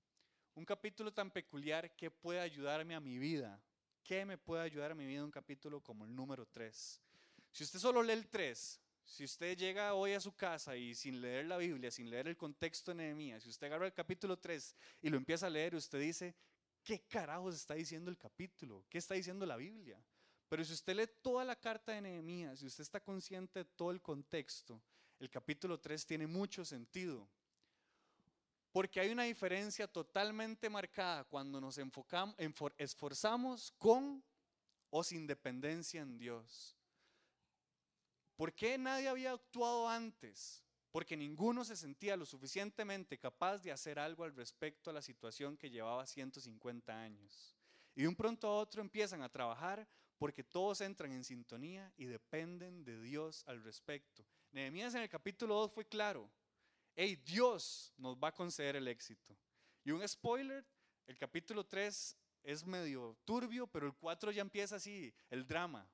Un 0.55 0.65
capítulo 0.65 1.11
tan 1.11 1.31
peculiar 1.31 1.95
que 1.95 2.11
puede 2.11 2.39
ayudarme 2.39 2.95
a 2.95 2.99
mi 2.99 3.17
vida. 3.17 3.59
¿Qué 4.03 4.25
me 4.25 4.37
puede 4.37 4.63
ayudar 4.63 4.91
a 4.91 4.95
mi 4.95 5.05
vida 5.05 5.23
un 5.23 5.31
capítulo 5.31 5.81
como 5.81 6.05
el 6.05 6.15
número 6.15 6.45
3? 6.45 7.01
Si 7.51 7.63
usted 7.63 7.79
solo 7.79 8.03
lee 8.03 8.13
el 8.13 8.27
3, 8.27 8.79
si 9.05 9.23
usted 9.23 9.57
llega 9.57 9.93
hoy 9.93 10.13
a 10.13 10.19
su 10.19 10.35
casa 10.35 10.75
y 10.75 10.93
sin 10.95 11.21
leer 11.21 11.45
la 11.45 11.57
Biblia, 11.57 11.91
sin 11.91 12.09
leer 12.09 12.27
el 12.27 12.37
contexto 12.37 12.91
de 12.91 12.95
Nehemías, 12.95 13.43
si 13.43 13.49
usted 13.49 13.67
agarra 13.67 13.85
el 13.85 13.93
capítulo 13.93 14.37
3 14.37 14.75
y 15.01 15.09
lo 15.09 15.17
empieza 15.17 15.47
a 15.47 15.49
leer, 15.49 15.75
usted 15.75 15.99
dice, 15.99 16.35
¿qué 16.83 17.01
carajos 17.01 17.55
está 17.55 17.73
diciendo 17.73 18.11
el 18.11 18.17
capítulo? 18.17 18.85
¿Qué 18.89 18.97
está 18.97 19.15
diciendo 19.15 19.45
la 19.45 19.57
Biblia? 19.57 20.03
Pero 20.49 20.63
si 20.63 20.73
usted 20.73 20.95
lee 20.95 21.09
toda 21.21 21.43
la 21.43 21.55
carta 21.55 21.91
de 21.91 22.01
Nehemías, 22.01 22.59
si 22.59 22.67
usted 22.67 22.83
está 22.83 22.99
consciente 22.99 23.59
de 23.59 23.65
todo 23.65 23.91
el 23.91 24.01
contexto, 24.01 24.81
el 25.19 25.29
capítulo 25.29 25.79
3 25.79 26.05
tiene 26.05 26.27
mucho 26.27 26.65
sentido. 26.65 27.27
Porque 28.71 28.99
hay 28.99 29.11
una 29.11 29.23
diferencia 29.23 29.87
totalmente 29.87 30.69
marcada 30.69 31.23
cuando 31.25 31.61
nos 31.61 31.77
enfocamos, 31.77 32.35
esforzamos 32.77 33.71
con 33.77 34.23
o 34.89 35.03
sin 35.03 35.27
dependencia 35.27 36.01
en 36.01 36.17
Dios. 36.17 36.75
¿Por 38.35 38.53
qué 38.53 38.77
nadie 38.77 39.07
había 39.07 39.31
actuado 39.31 39.87
antes? 39.87 40.63
Porque 40.91 41.15
ninguno 41.15 41.63
se 41.63 41.75
sentía 41.75 42.17
lo 42.17 42.25
suficientemente 42.25 43.17
capaz 43.17 43.59
de 43.59 43.71
hacer 43.71 43.99
algo 43.99 44.23
al 44.23 44.35
respecto 44.35 44.89
a 44.89 44.93
la 44.93 45.01
situación 45.01 45.55
que 45.55 45.69
llevaba 45.69 46.05
150 46.05 46.99
años. 46.99 47.55
Y 47.95 48.01
de 48.01 48.07
un 48.07 48.15
pronto 48.15 48.47
a 48.47 48.55
otro 48.55 48.81
empiezan 48.81 49.21
a 49.21 49.29
trabajar 49.29 49.87
porque 50.17 50.43
todos 50.43 50.81
entran 50.81 51.11
en 51.11 51.23
sintonía 51.23 51.91
y 51.95 52.05
dependen 52.05 52.83
de 52.83 53.01
Dios 53.01 53.43
al 53.47 53.63
respecto. 53.63 54.25
Nehemías 54.53 54.93
en 54.93 55.01
el 55.01 55.09
capítulo 55.09 55.55
2 55.55 55.71
fue 55.71 55.85
claro. 55.85 56.29
Hey, 56.95 57.15
Dios 57.25 57.91
nos 57.97 58.15
va 58.15 58.27
a 58.27 58.33
conceder 58.33 58.75
el 58.75 58.87
éxito. 58.87 59.35
Y 59.83 59.89
un 59.91 60.07
spoiler, 60.07 60.63
el 61.07 61.17
capítulo 61.17 61.65
3 61.65 62.15
es 62.43 62.65
medio 62.65 63.17
turbio, 63.25 63.65
pero 63.65 63.87
el 63.87 63.93
4 63.93 64.31
ya 64.31 64.41
empieza 64.41 64.75
así, 64.75 65.11
el 65.31 65.47
drama, 65.47 65.89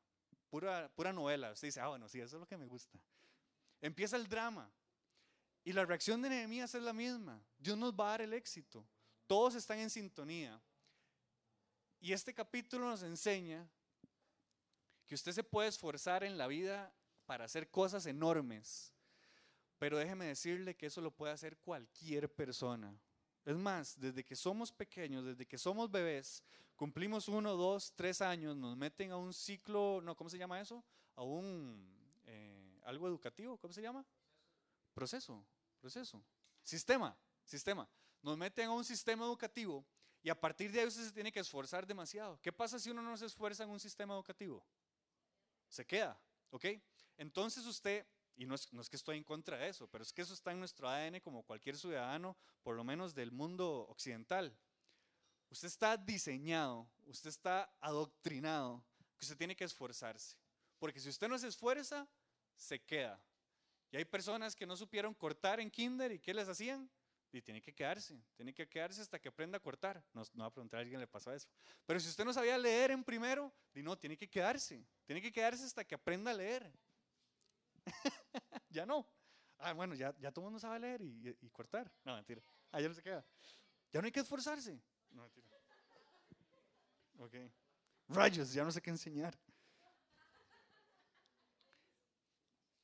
pura, 0.50 0.92
pura 0.94 1.14
novela. 1.14 1.54
Usted 1.54 1.70
dice, 1.70 1.80
ah, 1.80 1.88
bueno, 1.88 2.10
sí, 2.10 2.20
eso 2.20 2.36
es 2.36 2.40
lo 2.42 2.48
que 2.48 2.58
me 2.58 2.68
gusta. 2.68 3.00
Empieza 3.80 4.18
el 4.18 4.28
drama. 4.28 4.70
Y 5.64 5.72
la 5.72 5.86
reacción 5.86 6.22
de 6.22 6.30
Nehemías 6.30 6.76
es 6.76 6.84
la 6.84 6.94
misma. 6.94 7.42
Dios 7.58 7.78
nos 7.78 7.94
va 7.94 8.08
a 8.08 8.12
dar 8.12 8.22
el 8.22 8.34
éxito. 8.34 8.86
Todos 9.26 9.56
están 9.56 9.80
en 9.80 9.90
sintonía. 9.90 10.62
Y 12.02 12.12
este 12.12 12.34
capítulo 12.34 12.90
nos 12.90 13.04
enseña 13.04 13.70
que 15.06 15.16
usted 15.16 15.32
se 15.32 15.44
puede 15.44 15.70
esforzar 15.70 16.26
en 16.26 16.38
la 16.38 16.48
vida 16.48 16.94
para 17.30 17.46
hacer 17.46 17.70
cosas 17.70 18.08
enormes. 18.08 18.92
Pero 19.78 20.00
déjeme 20.00 20.26
decirle 20.26 20.76
que 20.76 20.88
eso 20.88 21.00
lo 21.00 21.12
puede 21.12 21.32
hacer 21.32 21.58
cualquier 21.58 22.28
persona. 22.34 22.92
Es 23.46 23.56
más, 23.56 24.00
desde 24.00 24.26
que 24.26 24.36
somos 24.36 24.72
pequeños, 24.72 25.24
desde 25.24 25.46
que 25.46 25.60
somos 25.60 25.92
bebés, 25.92 26.44
cumplimos 26.76 27.28
uno, 27.28 27.56
dos, 27.56 27.94
tres 27.96 28.20
años, 28.22 28.56
nos 28.56 28.76
meten 28.76 29.12
a 29.12 29.18
un 29.18 29.32
ciclo, 29.32 30.02
no, 30.04 30.16
¿cómo 30.16 30.28
se 30.28 30.40
llama 30.40 30.60
eso? 30.60 30.84
A 31.16 31.22
un, 31.22 31.88
eh, 32.26 32.80
algo 32.86 33.08
educativo, 33.08 33.60
¿cómo 33.60 33.76
se 33.76 33.84
llama? 33.84 34.04
Proceso, 34.96 35.46
proceso. 35.80 36.24
Sistema, 36.64 37.16
sistema. 37.46 37.88
Nos 38.24 38.40
meten 38.40 38.70
a 38.70 38.72
un 38.72 38.84
sistema 38.84 39.24
educativo 39.24 39.86
y 40.24 40.32
a 40.32 40.42
partir 40.42 40.72
de 40.72 40.80
ahí 40.80 40.88
usted 40.88 41.06
se 41.06 41.12
tiene 41.12 41.32
que 41.32 41.42
esforzar 41.42 41.86
demasiado. 41.86 42.40
¿Qué 42.42 42.52
pasa 42.52 42.80
si 42.80 42.90
uno 42.90 43.04
no 43.04 43.16
se 43.18 43.28
esfuerza 43.28 43.66
en 43.66 43.70
un 43.70 43.80
sistema 43.80 44.16
educativo? 44.16 44.66
Se 45.68 45.86
queda, 45.86 46.20
¿ok? 46.50 46.66
Entonces 47.20 47.66
usted 47.66 48.06
y 48.40 48.46
no 48.46 48.56
es, 48.56 48.68
que 48.90 48.96
estoy 48.96 49.18
en 49.18 49.24
contra 49.26 49.58
de 49.58 49.68
eso, 49.68 49.90
pero 49.90 50.02
es 50.02 50.14
que 50.14 50.22
eso 50.22 50.34
está 50.34 50.54
en 50.54 50.60
nuestro 50.60 50.88
ADN 50.88 51.20
como 51.20 51.44
cualquier 51.44 51.78
ciudadano, 51.78 52.38
por 52.64 52.74
lo 52.74 52.86
menos 52.86 53.14
del 53.14 53.34
mundo 53.34 53.86
occidental. 53.90 54.58
Usted 55.50 55.68
está 55.68 55.98
diseñado, 55.98 56.90
usted 57.06 57.30
está 57.30 57.70
adoctrinado, 57.82 58.82
que 59.18 59.26
usted 59.26 59.36
tiene 59.36 59.58
que 59.58 59.66
esforzarse. 59.66 60.38
Porque 60.80 61.02
si 61.02 61.10
usted 61.10 61.28
no 61.28 61.38
se 61.38 61.50
esfuerza, 61.50 62.08
se 62.56 62.82
queda. 62.82 63.22
Y 63.92 63.98
hay 63.98 64.06
personas 64.06 64.56
que 64.56 64.66
no 64.66 64.78
supieron 64.78 65.14
cortar 65.14 65.60
en 65.60 65.70
kinder 65.70 66.14
y 66.14 66.20
¿qué 66.20 66.34
les 66.34 66.48
hacían? 66.48 66.90
Y 67.34 67.42
tiene 67.42 67.62
que 67.62 67.74
quedarse, 67.74 68.24
tiene 68.38 68.54
que 68.54 68.70
quedarse 68.70 69.02
hasta 69.02 69.20
que 69.20 69.28
aprenda 69.28 69.58
a 69.58 69.62
cortar. 69.62 70.02
No, 70.14 70.24
no 70.34 70.44
va 70.46 70.48
a 70.48 70.54
preguntar 70.54 70.78
a 70.78 70.82
alguien 70.82 71.02
le 71.02 71.08
pasó 71.08 71.34
eso. 71.34 71.50
Pero 71.86 72.00
si 72.00 72.08
usted 72.08 72.24
no 72.24 72.32
sabía 72.32 72.58
leer 72.58 72.92
en 72.92 73.04
primero, 73.04 73.54
y 73.74 73.84
no, 73.84 73.98
tiene 73.98 74.16
que 74.16 74.30
quedarse. 74.30 74.82
Tiene 75.06 75.22
que 75.22 75.32
quedarse 75.32 75.66
hasta 75.66 75.84
que 75.84 75.96
aprenda 75.96 76.32
a 76.32 76.34
leer. 76.34 76.72
ya 78.70 78.86
no. 78.86 79.08
Ah, 79.58 79.74
bueno, 79.74 79.94
ya, 79.94 80.16
ya 80.20 80.32
todo 80.32 80.46
el 80.46 80.52
mundo 80.52 80.60
sabe 80.60 80.80
leer 80.80 81.02
y, 81.02 81.38
y, 81.42 81.50
cortar. 81.50 81.92
No, 82.06 82.16
mentira. 82.16 82.42
Ah, 82.72 82.80
ya 82.80 82.88
no 82.88 82.94
se 82.94 83.04
queda. 83.04 83.26
Ya 83.92 84.02
no 84.02 84.06
hay 84.06 84.12
que 84.12 84.22
esforzarse. 84.22 84.82
No, 85.10 85.24
mentira. 85.24 85.48
Ok. 87.20 87.36
Rayos, 88.08 88.54
ya 88.54 88.64
no 88.64 88.72
sé 88.72 88.82
qué 88.82 88.90
enseñar. 88.90 89.38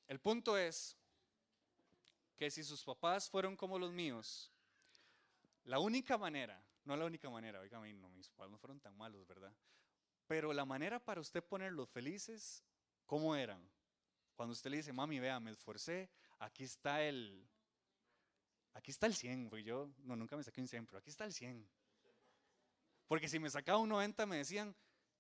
El 0.07 0.19
punto 0.19 0.57
es 0.57 0.97
que 2.35 2.51
si 2.51 2.63
sus 2.63 2.83
papás 2.83 3.29
fueron 3.29 3.55
como 3.55 3.79
los 3.79 3.91
míos, 3.91 4.51
la 5.63 5.79
única 5.79 6.17
manera, 6.17 6.63
no 6.83 6.95
la 6.95 7.05
única 7.05 7.29
manera, 7.29 7.59
oiga, 7.59 7.79
no, 7.79 8.09
mis 8.09 8.29
papás 8.29 8.51
no 8.51 8.57
fueron 8.57 8.79
tan 8.79 8.95
malos, 8.95 9.25
¿verdad? 9.25 9.53
Pero 10.27 10.53
la 10.53 10.65
manera 10.65 10.99
para 10.99 11.21
usted 11.21 11.43
ponerlos 11.43 11.89
felices, 11.89 12.63
¿cómo 13.05 13.35
eran? 13.35 13.67
Cuando 14.35 14.53
usted 14.53 14.69
le 14.69 14.77
dice, 14.77 14.93
mami, 14.93 15.19
vea, 15.19 15.39
me 15.39 15.51
esforcé, 15.51 16.09
aquí 16.39 16.63
está 16.63 17.01
el, 17.01 17.47
aquí 18.73 18.91
está 18.91 19.07
el 19.07 19.15
100, 19.15 19.49
güey, 19.49 19.63
yo, 19.63 19.89
no, 20.03 20.15
nunca 20.15 20.35
me 20.35 20.43
saqué 20.43 20.61
un 20.61 20.67
100, 20.67 20.85
pero 20.85 20.99
aquí 20.99 21.09
está 21.09 21.25
el 21.25 21.33
100. 21.33 21.67
Porque 23.07 23.29
si 23.29 23.39
me 23.39 23.49
sacaba 23.49 23.77
un 23.77 23.89
90 23.89 24.25
me 24.25 24.37
decían, 24.37 24.75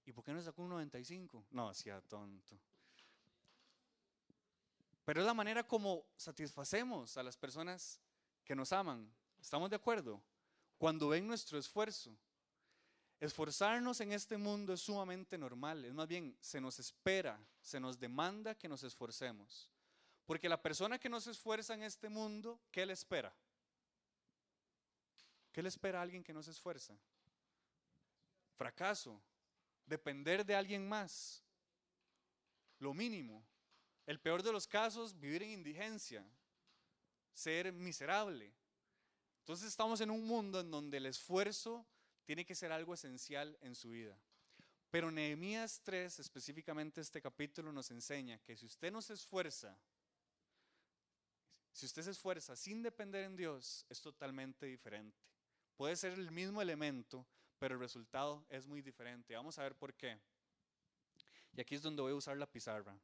¿y 0.05 0.11
por 0.11 0.23
qué 0.23 0.33
no 0.33 0.41
sacó 0.41 0.63
un 0.63 0.69
95? 0.69 1.45
No, 1.51 1.69
hacía 1.69 2.01
tonto. 2.01 2.59
Pero 5.05 5.21
es 5.21 5.25
la 5.25 5.33
manera 5.33 5.63
como 5.65 6.03
satisfacemos 6.17 7.15
a 7.15 7.23
las 7.23 7.37
personas 7.37 8.01
que 8.43 8.55
nos 8.55 8.73
aman. 8.73 9.09
¿Estamos 9.39 9.69
de 9.69 9.75
acuerdo? 9.75 10.21
Cuando 10.77 11.09
ven 11.09 11.27
nuestro 11.27 11.59
esfuerzo. 11.59 12.17
Esforzarnos 13.19 14.01
en 14.01 14.11
este 14.11 14.37
mundo 14.37 14.73
es 14.73 14.81
sumamente 14.81 15.37
normal. 15.37 15.85
Es 15.85 15.93
más 15.93 16.07
bien, 16.07 16.37
se 16.41 16.59
nos 16.59 16.79
espera, 16.79 17.39
se 17.61 17.79
nos 17.79 17.99
demanda 17.99 18.55
que 18.55 18.67
nos 18.67 18.83
esforcemos. 18.83 19.69
Porque 20.25 20.49
la 20.49 20.61
persona 20.61 20.99
que 20.99 21.09
no 21.09 21.21
se 21.21 21.31
esfuerza 21.31 21.73
en 21.73 21.83
este 21.83 22.09
mundo, 22.09 22.59
¿qué 22.71 22.85
le 22.85 22.93
espera? 22.93 23.33
¿Qué 25.51 25.61
le 25.61 25.69
espera 25.69 25.99
a 25.99 26.01
alguien 26.01 26.23
que 26.23 26.33
no 26.33 26.43
se 26.43 26.51
esfuerza? 26.51 26.97
Fracaso, 28.57 29.21
depender 29.85 30.45
de 30.45 30.55
alguien 30.55 30.87
más, 30.87 31.43
lo 32.79 32.93
mínimo. 32.93 33.45
El 34.05 34.19
peor 34.19 34.43
de 34.43 34.51
los 34.51 34.67
casos, 34.67 35.17
vivir 35.17 35.43
en 35.43 35.51
indigencia, 35.51 36.25
ser 37.33 37.71
miserable. 37.71 38.53
Entonces 39.39 39.67
estamos 39.67 40.01
en 40.01 40.09
un 40.09 40.25
mundo 40.25 40.59
en 40.59 40.71
donde 40.71 40.97
el 40.97 41.05
esfuerzo 41.05 41.85
tiene 42.25 42.45
que 42.45 42.55
ser 42.55 42.71
algo 42.71 42.93
esencial 42.93 43.57
en 43.61 43.75
su 43.75 43.91
vida. 43.91 44.17
Pero 44.91 45.11
Nehemías 45.11 45.81
3, 45.83 46.19
específicamente 46.19 47.01
este 47.01 47.21
capítulo, 47.21 47.71
nos 47.71 47.91
enseña 47.91 48.39
que 48.39 48.55
si 48.55 48.65
usted 48.65 48.91
no 48.91 49.01
se 49.01 49.13
esfuerza, 49.13 49.77
si 51.71 51.85
usted 51.85 52.03
se 52.03 52.11
esfuerza 52.11 52.55
sin 52.55 52.81
depender 52.81 53.25
en 53.25 53.35
Dios, 53.35 53.85
es 53.89 54.01
totalmente 54.01 54.65
diferente. 54.65 55.17
Puede 55.75 55.95
ser 55.97 56.13
el 56.13 56.31
mismo 56.31 56.61
elemento, 56.61 57.25
pero 57.59 57.75
el 57.75 57.81
resultado 57.81 58.45
es 58.49 58.65
muy 58.65 58.81
diferente. 58.81 59.35
Vamos 59.35 59.59
a 59.59 59.63
ver 59.63 59.75
por 59.75 59.93
qué. 59.93 60.17
Y 61.53 61.61
aquí 61.61 61.75
es 61.75 61.81
donde 61.81 62.01
voy 62.01 62.13
a 62.13 62.15
usar 62.15 62.37
la 62.37 62.49
pizarra. 62.49 62.97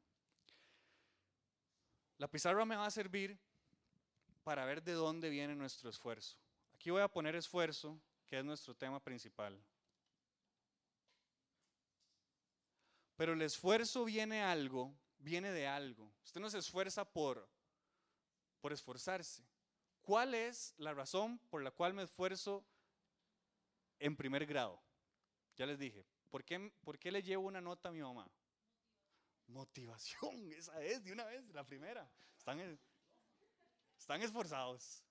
La 2.18 2.30
pizarra 2.30 2.64
me 2.66 2.76
va 2.76 2.86
a 2.86 2.92
servir 2.92 3.38
para 4.44 4.66
ver 4.66 4.82
de 4.82 4.94
dónde 4.94 5.30
viene 5.30 5.56
nuestro 5.56 5.90
esfuerzo. 5.90 6.38
Aquí 6.74 6.90
voy 6.90 7.02
a 7.02 7.08
poner 7.08 7.36
esfuerzo, 7.36 8.00
que 8.32 8.40
es 8.40 8.46
nuestro 8.46 8.74
tema 8.74 9.04
principal. 9.04 9.62
Pero 13.18 13.34
el 13.34 13.42
esfuerzo 13.42 14.06
viene 14.06 14.42
algo, 14.42 14.96
viene 15.18 15.52
de 15.52 15.68
algo. 15.68 16.14
Usted 16.24 16.40
no 16.40 16.50
se 16.50 16.60
esfuerza 16.60 17.04
por, 17.04 17.46
por 18.62 18.72
esforzarse. 18.72 19.46
¿Cuál 20.02 20.34
es 20.34 20.74
la 20.78 20.94
razón 20.94 21.40
por 21.50 21.62
la 21.62 21.72
cual 21.72 21.94
me 21.94 22.04
esfuerzo 22.04 22.66
en 24.00 24.16
primer 24.16 24.46
grado? 24.46 24.82
Ya 25.58 25.66
les 25.66 25.78
dije, 25.78 26.06
¿por 26.30 26.46
qué, 26.46 26.72
por 26.86 26.98
qué 26.98 27.12
le 27.12 27.22
llevo 27.24 27.48
una 27.48 27.60
nota 27.60 27.90
a 27.90 27.92
mi 27.92 28.02
mamá? 28.02 28.32
Motivación, 29.48 30.54
esa 30.58 30.82
es, 30.82 31.04
de 31.04 31.12
una 31.12 31.26
vez, 31.26 31.44
la 31.54 31.66
primera. 31.66 32.10
Están, 32.38 32.80
están 33.98 34.22
esforzados. 34.22 35.04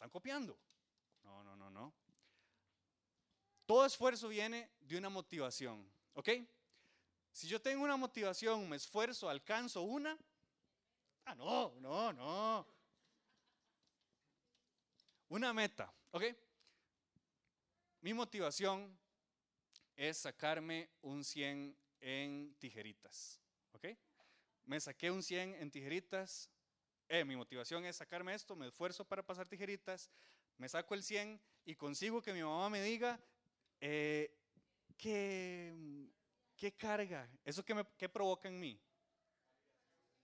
¿Están 0.00 0.08
copiando? 0.08 0.58
No, 1.24 1.44
no, 1.44 1.54
no, 1.56 1.68
no. 1.68 1.92
Todo 3.66 3.84
esfuerzo 3.84 4.28
viene 4.28 4.70
de 4.80 4.96
una 4.96 5.10
motivación, 5.10 5.86
¿ok? 6.14 6.30
Si 7.30 7.46
yo 7.46 7.60
tengo 7.60 7.84
una 7.84 7.98
motivación, 7.98 8.66
me 8.66 8.76
esfuerzo, 8.76 9.28
alcanzo 9.28 9.82
una. 9.82 10.18
Ah, 11.26 11.34
no, 11.34 11.74
no, 11.80 12.14
no. 12.14 12.66
Una 15.28 15.52
meta, 15.52 15.92
¿ok? 16.12 16.24
Mi 18.00 18.14
motivación 18.14 18.98
es 19.96 20.16
sacarme 20.16 20.88
un 21.02 21.22
100 21.22 21.76
en 22.00 22.54
tijeritas, 22.58 23.38
¿ok? 23.72 23.88
Me 24.64 24.80
saqué 24.80 25.10
un 25.10 25.22
100 25.22 25.56
en 25.56 25.70
tijeritas. 25.70 26.48
Eh, 27.12 27.24
mi 27.24 27.34
motivación 27.34 27.84
es 27.86 27.96
sacarme 27.96 28.32
esto, 28.34 28.54
me 28.54 28.68
esfuerzo 28.68 29.04
para 29.04 29.26
pasar 29.26 29.48
tijeritas, 29.48 30.08
me 30.58 30.68
saco 30.68 30.94
el 30.94 31.02
100 31.02 31.40
y 31.64 31.74
consigo 31.74 32.22
que 32.22 32.32
mi 32.32 32.40
mamá 32.40 32.70
me 32.70 32.80
diga, 32.84 33.18
eh, 33.80 34.32
¿qué, 34.96 35.74
¿qué, 36.54 36.70
carga? 36.76 37.28
¿Eso 37.44 37.64
qué, 37.64 37.74
me, 37.74 37.84
provoca 37.84 38.46
en 38.46 38.60
mí? 38.60 38.80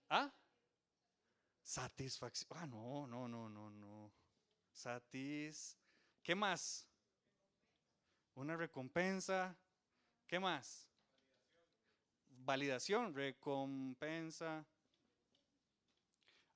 ¿Ah? 0.07 0.33
Satisfacción. 1.61 2.49
Ah, 2.55 2.65
no, 2.65 3.05
no, 3.05 3.27
no, 3.27 3.49
no, 3.49 3.69
no. 3.69 4.13
Satis. 4.71 5.77
¿Qué 6.23 6.35
más? 6.35 6.87
Una 8.33 8.55
recompensa. 8.55 9.57
¿Qué 10.25 10.39
más? 10.39 10.87
Validación, 12.29 13.13
recompensa. 13.13 14.65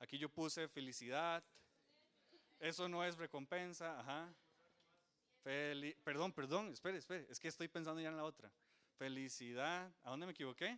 Aquí 0.01 0.17
yo 0.17 0.27
puse 0.27 0.67
felicidad. 0.67 1.41
Eso 2.59 2.89
no 2.89 3.05
es 3.05 3.17
recompensa, 3.17 3.97
ajá 3.99 4.35
perdón, 5.43 6.31
perdón, 6.33 6.71
espere, 6.71 6.97
espere, 6.97 7.25
es 7.29 7.39
que 7.39 7.47
estoy 7.47 7.67
pensando 7.67 8.01
ya 8.01 8.09
en 8.09 8.17
la 8.17 8.23
otra. 8.23 8.51
Felicidad, 8.97 9.91
¿a 10.03 10.09
dónde 10.11 10.25
me 10.27 10.31
equivoqué? 10.33 10.77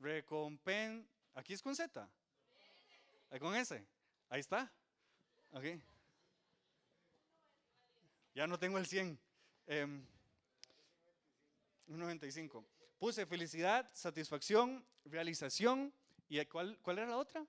Recompen, 0.00 1.06
aquí 1.34 1.52
es 1.52 1.62
con 1.62 1.76
Z. 1.76 2.08
¿Ahí 3.30 3.38
con 3.38 3.54
S? 3.54 3.84
Ahí 4.28 4.40
está. 4.40 4.70
Ok. 5.52 5.64
Ya 8.34 8.46
no 8.46 8.58
tengo 8.58 8.78
el 8.78 8.86
100. 8.86 9.18
Eh, 9.68 9.86
95. 11.86 12.64
Puse 12.98 13.26
felicidad, 13.26 13.88
satisfacción, 13.92 14.84
realización. 15.04 15.92
¿Y 16.28 16.44
cuál, 16.46 16.78
cuál 16.82 16.98
era 16.98 17.08
la 17.08 17.16
otra? 17.16 17.46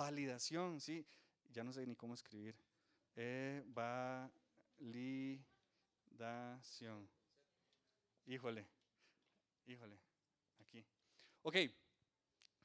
Validación, 0.00 0.80
sí. 0.80 1.06
Ya 1.52 1.62
no 1.62 1.74
sé 1.74 1.86
ni 1.86 1.94
cómo 1.94 2.14
escribir. 2.14 2.56
Va, 3.76 4.30
Validación. 6.08 7.06
Híjole, 8.24 8.66
híjole, 9.66 10.00
aquí. 10.58 10.86
Ok, 11.42 11.56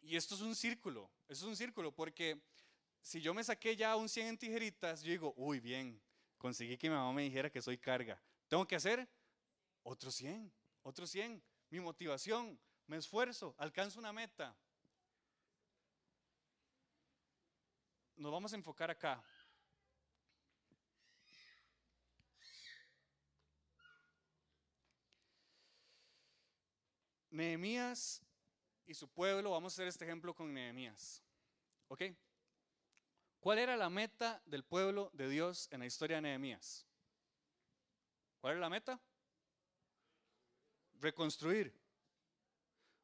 y 0.02 0.16
esto 0.16 0.36
es 0.36 0.42
un 0.42 0.56
círculo, 0.56 1.12
esto 1.28 1.44
es 1.44 1.50
un 1.50 1.58
círculo 1.58 1.94
porque 1.94 2.40
si 3.02 3.20
yo 3.20 3.34
me 3.34 3.44
saqué 3.44 3.76
ya 3.76 3.98
un 3.98 4.08
100 4.08 4.28
en 4.28 4.38
tijeritas, 4.38 5.02
yo 5.02 5.12
digo, 5.12 5.34
uy, 5.36 5.60
bien, 5.60 6.02
conseguí 6.38 6.78
que 6.78 6.90
mi 6.90 6.96
mamá 6.96 7.12
me 7.12 7.24
dijera 7.24 7.50
que 7.50 7.62
soy 7.62 7.78
carga. 7.78 8.18
Tengo 8.48 8.66
que 8.66 8.78
hacer 8.78 9.10
otro 9.84 10.10
100, 10.10 10.50
otro 10.84 11.06
100. 11.06 11.44
Mi 11.70 11.82
motivación, 11.82 12.58
me 12.88 12.96
esfuerzo, 12.96 13.56
alcanzo 13.58 14.00
una 14.00 14.14
meta. 14.14 14.56
Nos 18.18 18.32
vamos 18.32 18.54
a 18.54 18.56
enfocar 18.56 18.90
acá. 18.90 19.22
Nehemías 27.30 28.22
y 28.86 28.94
su 28.94 29.10
pueblo, 29.10 29.52
vamos 29.52 29.74
a 29.74 29.76
hacer 29.76 29.88
este 29.88 30.06
ejemplo 30.06 30.34
con 30.34 30.54
Nehemías. 30.54 31.22
¿Ok? 31.90 32.04
¿Cuál 33.42 33.60
era 33.60 33.76
la 33.76 33.90
meta 33.90 34.42
del 34.46 34.64
pueblo 34.64 35.12
de 35.14 35.28
Dios 35.28 35.68
en 35.72 35.82
la 35.82 35.86
historia 35.86 36.18
de 36.18 36.22
Nehemías? 36.24 36.88
¿Cuál 38.40 38.54
era 38.54 38.62
la 38.62 38.70
meta? 38.70 39.00
Reconstruir. 40.94 41.78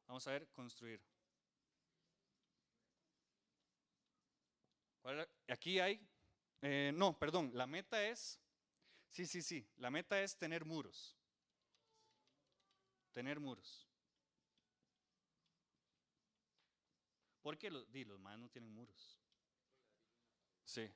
Vamos 0.06 0.26
a 0.26 0.32
ver, 0.32 0.48
construir. 0.48 1.11
Aquí 5.48 5.80
hay, 5.80 6.00
eh, 6.60 6.92
no, 6.94 7.18
perdón, 7.18 7.50
la 7.54 7.66
meta 7.66 8.04
es, 8.06 8.38
sí, 9.08 9.26
sí, 9.26 9.42
sí, 9.42 9.66
la 9.76 9.90
meta 9.90 10.20
es 10.22 10.36
tener 10.36 10.64
muros. 10.64 11.16
Tener 13.12 13.40
muros. 13.40 13.88
Porque 17.42 17.70
los, 17.70 17.86
los 17.88 18.20
más 18.20 18.38
no 18.38 18.48
tienen 18.48 18.72
muros. 18.72 19.20
Sí. 20.64 20.88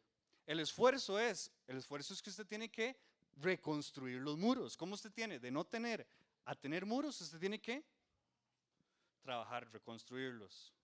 El 0.46 0.60
esfuerzo 0.60 1.18
es, 1.18 1.50
el 1.66 1.78
esfuerzo 1.78 2.14
es 2.14 2.22
que 2.22 2.30
usted 2.30 2.46
tiene 2.46 2.70
que 2.70 2.96
reconstruir 3.32 4.20
los 4.20 4.38
muros. 4.38 4.76
¿Cómo 4.76 4.94
usted 4.94 5.12
tiene? 5.12 5.40
De 5.40 5.50
no 5.50 5.64
tener 5.64 6.06
a 6.44 6.54
tener 6.54 6.86
muros, 6.86 7.20
usted 7.20 7.40
tiene 7.40 7.60
que 7.60 7.84
trabajar, 9.20 9.68
reconstruirlos. 9.72 10.75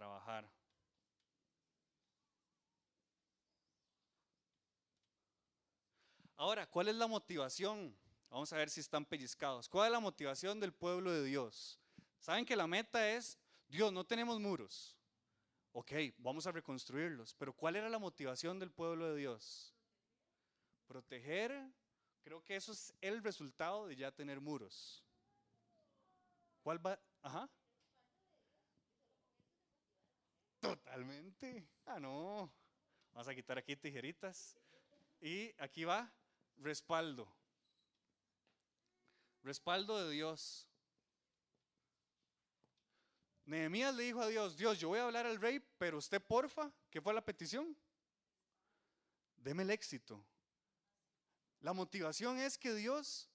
Trabajar. 0.00 0.50
Ahora, 6.36 6.66
¿cuál 6.66 6.88
es 6.88 6.94
la 6.94 7.06
motivación? 7.06 7.94
Vamos 8.30 8.50
a 8.54 8.56
ver 8.56 8.70
si 8.70 8.80
están 8.80 9.04
pellizcados. 9.04 9.68
¿Cuál 9.68 9.88
es 9.88 9.92
la 9.92 10.00
motivación 10.00 10.58
del 10.58 10.72
pueblo 10.72 11.12
de 11.12 11.22
Dios? 11.22 11.78
Saben 12.18 12.46
que 12.46 12.56
la 12.56 12.66
meta 12.66 13.10
es, 13.10 13.38
Dios, 13.68 13.92
no 13.92 14.06
tenemos 14.06 14.40
muros. 14.40 14.96
Ok, 15.72 15.92
vamos 16.16 16.46
a 16.46 16.52
reconstruirlos. 16.52 17.34
Pero 17.34 17.52
¿cuál 17.52 17.76
era 17.76 17.90
la 17.90 17.98
motivación 17.98 18.58
del 18.58 18.70
pueblo 18.70 19.10
de 19.10 19.16
Dios? 19.18 19.74
Proteger. 20.86 21.70
Creo 22.22 22.42
que 22.42 22.56
eso 22.56 22.72
es 22.72 22.94
el 23.02 23.22
resultado 23.22 23.86
de 23.86 23.96
ya 23.96 24.10
tener 24.10 24.40
muros. 24.40 25.04
¿Cuál 26.62 26.86
va? 26.86 26.98
Ajá. 27.20 27.50
Totalmente. 30.60 31.66
Ah, 31.86 31.98
no. 31.98 32.52
Vamos 33.12 33.28
a 33.28 33.34
quitar 33.34 33.58
aquí 33.58 33.76
tijeritas. 33.76 34.56
Y 35.20 35.52
aquí 35.58 35.84
va 35.84 36.12
respaldo. 36.58 37.28
Respaldo 39.42 40.04
de 40.04 40.10
Dios. 40.12 40.68
Nehemías 43.46 43.94
le 43.94 44.04
dijo 44.04 44.20
a 44.20 44.28
Dios, 44.28 44.56
Dios, 44.56 44.78
yo 44.78 44.88
voy 44.88 45.00
a 45.00 45.04
hablar 45.04 45.26
al 45.26 45.40
rey, 45.40 45.58
pero 45.78 45.98
usted 45.98 46.22
porfa, 46.22 46.70
¿qué 46.88 47.00
fue 47.00 47.12
la 47.12 47.24
petición? 47.24 47.76
Deme 49.36 49.64
el 49.64 49.70
éxito. 49.70 50.24
La 51.60 51.72
motivación 51.72 52.38
es 52.38 52.56
que 52.56 52.74
Dios 52.74 53.28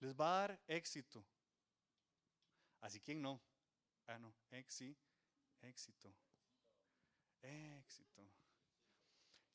les 0.00 0.14
va 0.14 0.28
a 0.28 0.40
dar 0.40 0.60
éxito. 0.68 1.24
Así 2.80 3.00
que 3.00 3.14
no. 3.14 3.40
Ah, 4.06 4.18
no, 4.18 4.32
éxito. 4.50 5.13
Éxito. 5.68 6.14
Éxito. 7.42 8.22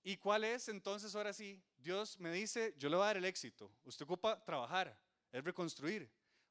¿Y 0.03 0.17
cuál 0.17 0.43
es 0.43 0.69
entonces 0.69 1.15
ahora 1.15 1.33
sí? 1.33 1.61
Dios 1.77 2.19
me 2.19 2.31
dice, 2.31 2.73
yo 2.77 2.89
le 2.89 2.95
voy 2.95 3.03
a 3.03 3.07
dar 3.07 3.17
el 3.17 3.25
éxito. 3.25 3.71
Usted 3.83 4.05
ocupa 4.05 4.43
trabajar, 4.43 4.97
es 5.31 5.43
reconstruir. 5.43 6.09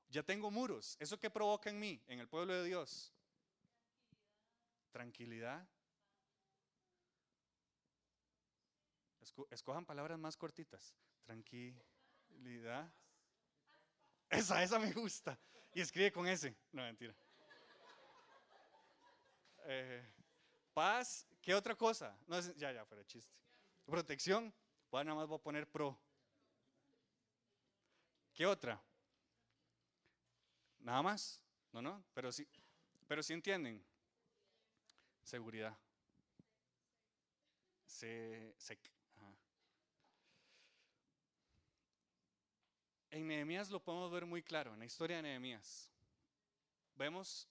Ya 0.09 0.23
tengo 0.23 0.51
muros. 0.51 0.97
¿Eso 1.01 1.19
qué 1.19 1.31
provoca 1.31 1.71
en 1.71 1.79
mí, 1.79 2.03
en 2.07 2.21
el 2.21 2.29
pueblo 2.29 2.55
de 2.55 2.65
Dios? 2.65 3.13
Tranquilidad. 4.91 5.69
Escojan 9.51 9.85
palabras 9.85 10.19
más 10.19 10.37
cortitas. 10.37 10.95
Tranquilidad. 11.25 12.91
Esa, 14.31 14.63
esa 14.63 14.79
me 14.79 14.93
gusta. 14.93 15.39
Y 15.73 15.81
escribe 15.81 16.11
con 16.13 16.27
ese. 16.27 16.57
No, 16.73 16.83
mentira. 16.83 17.15
Eh, 19.71 20.03
paz. 20.73 21.27
¿Qué 21.43 21.55
otra 21.55 21.75
cosa? 21.75 22.17
No, 22.27 22.41
ya, 22.41 22.73
ya, 22.73 22.87
fuera 22.87 23.05
chiste. 23.07 23.37
Protección. 23.85 24.53
Pues 24.89 25.05
nada 25.05 25.15
más 25.19 25.29
voy 25.29 25.37
a 25.37 25.43
poner 25.43 25.69
pro. 25.69 25.99
¿Qué 28.33 28.47
otra? 28.47 28.83
Nada 30.81 31.03
más. 31.03 31.43
No, 31.71 31.83
no, 31.83 32.03
pero 32.15 32.33
sí, 32.33 32.49
pero 33.07 33.23
sí 33.23 33.35
entienden. 33.35 33.85
Seguridad. 35.23 35.77
Se, 37.85 38.55
se, 38.57 38.79
En 43.11 43.27
Nehemías 43.27 43.71
lo 43.71 43.83
podemos 43.83 44.11
ver 44.11 44.25
muy 44.25 44.43
claro, 44.43 44.73
en 44.73 44.79
la 44.79 44.85
historia 44.87 45.17
de 45.17 45.23
Nehemías. 45.23 45.91
Vemos 46.95 47.49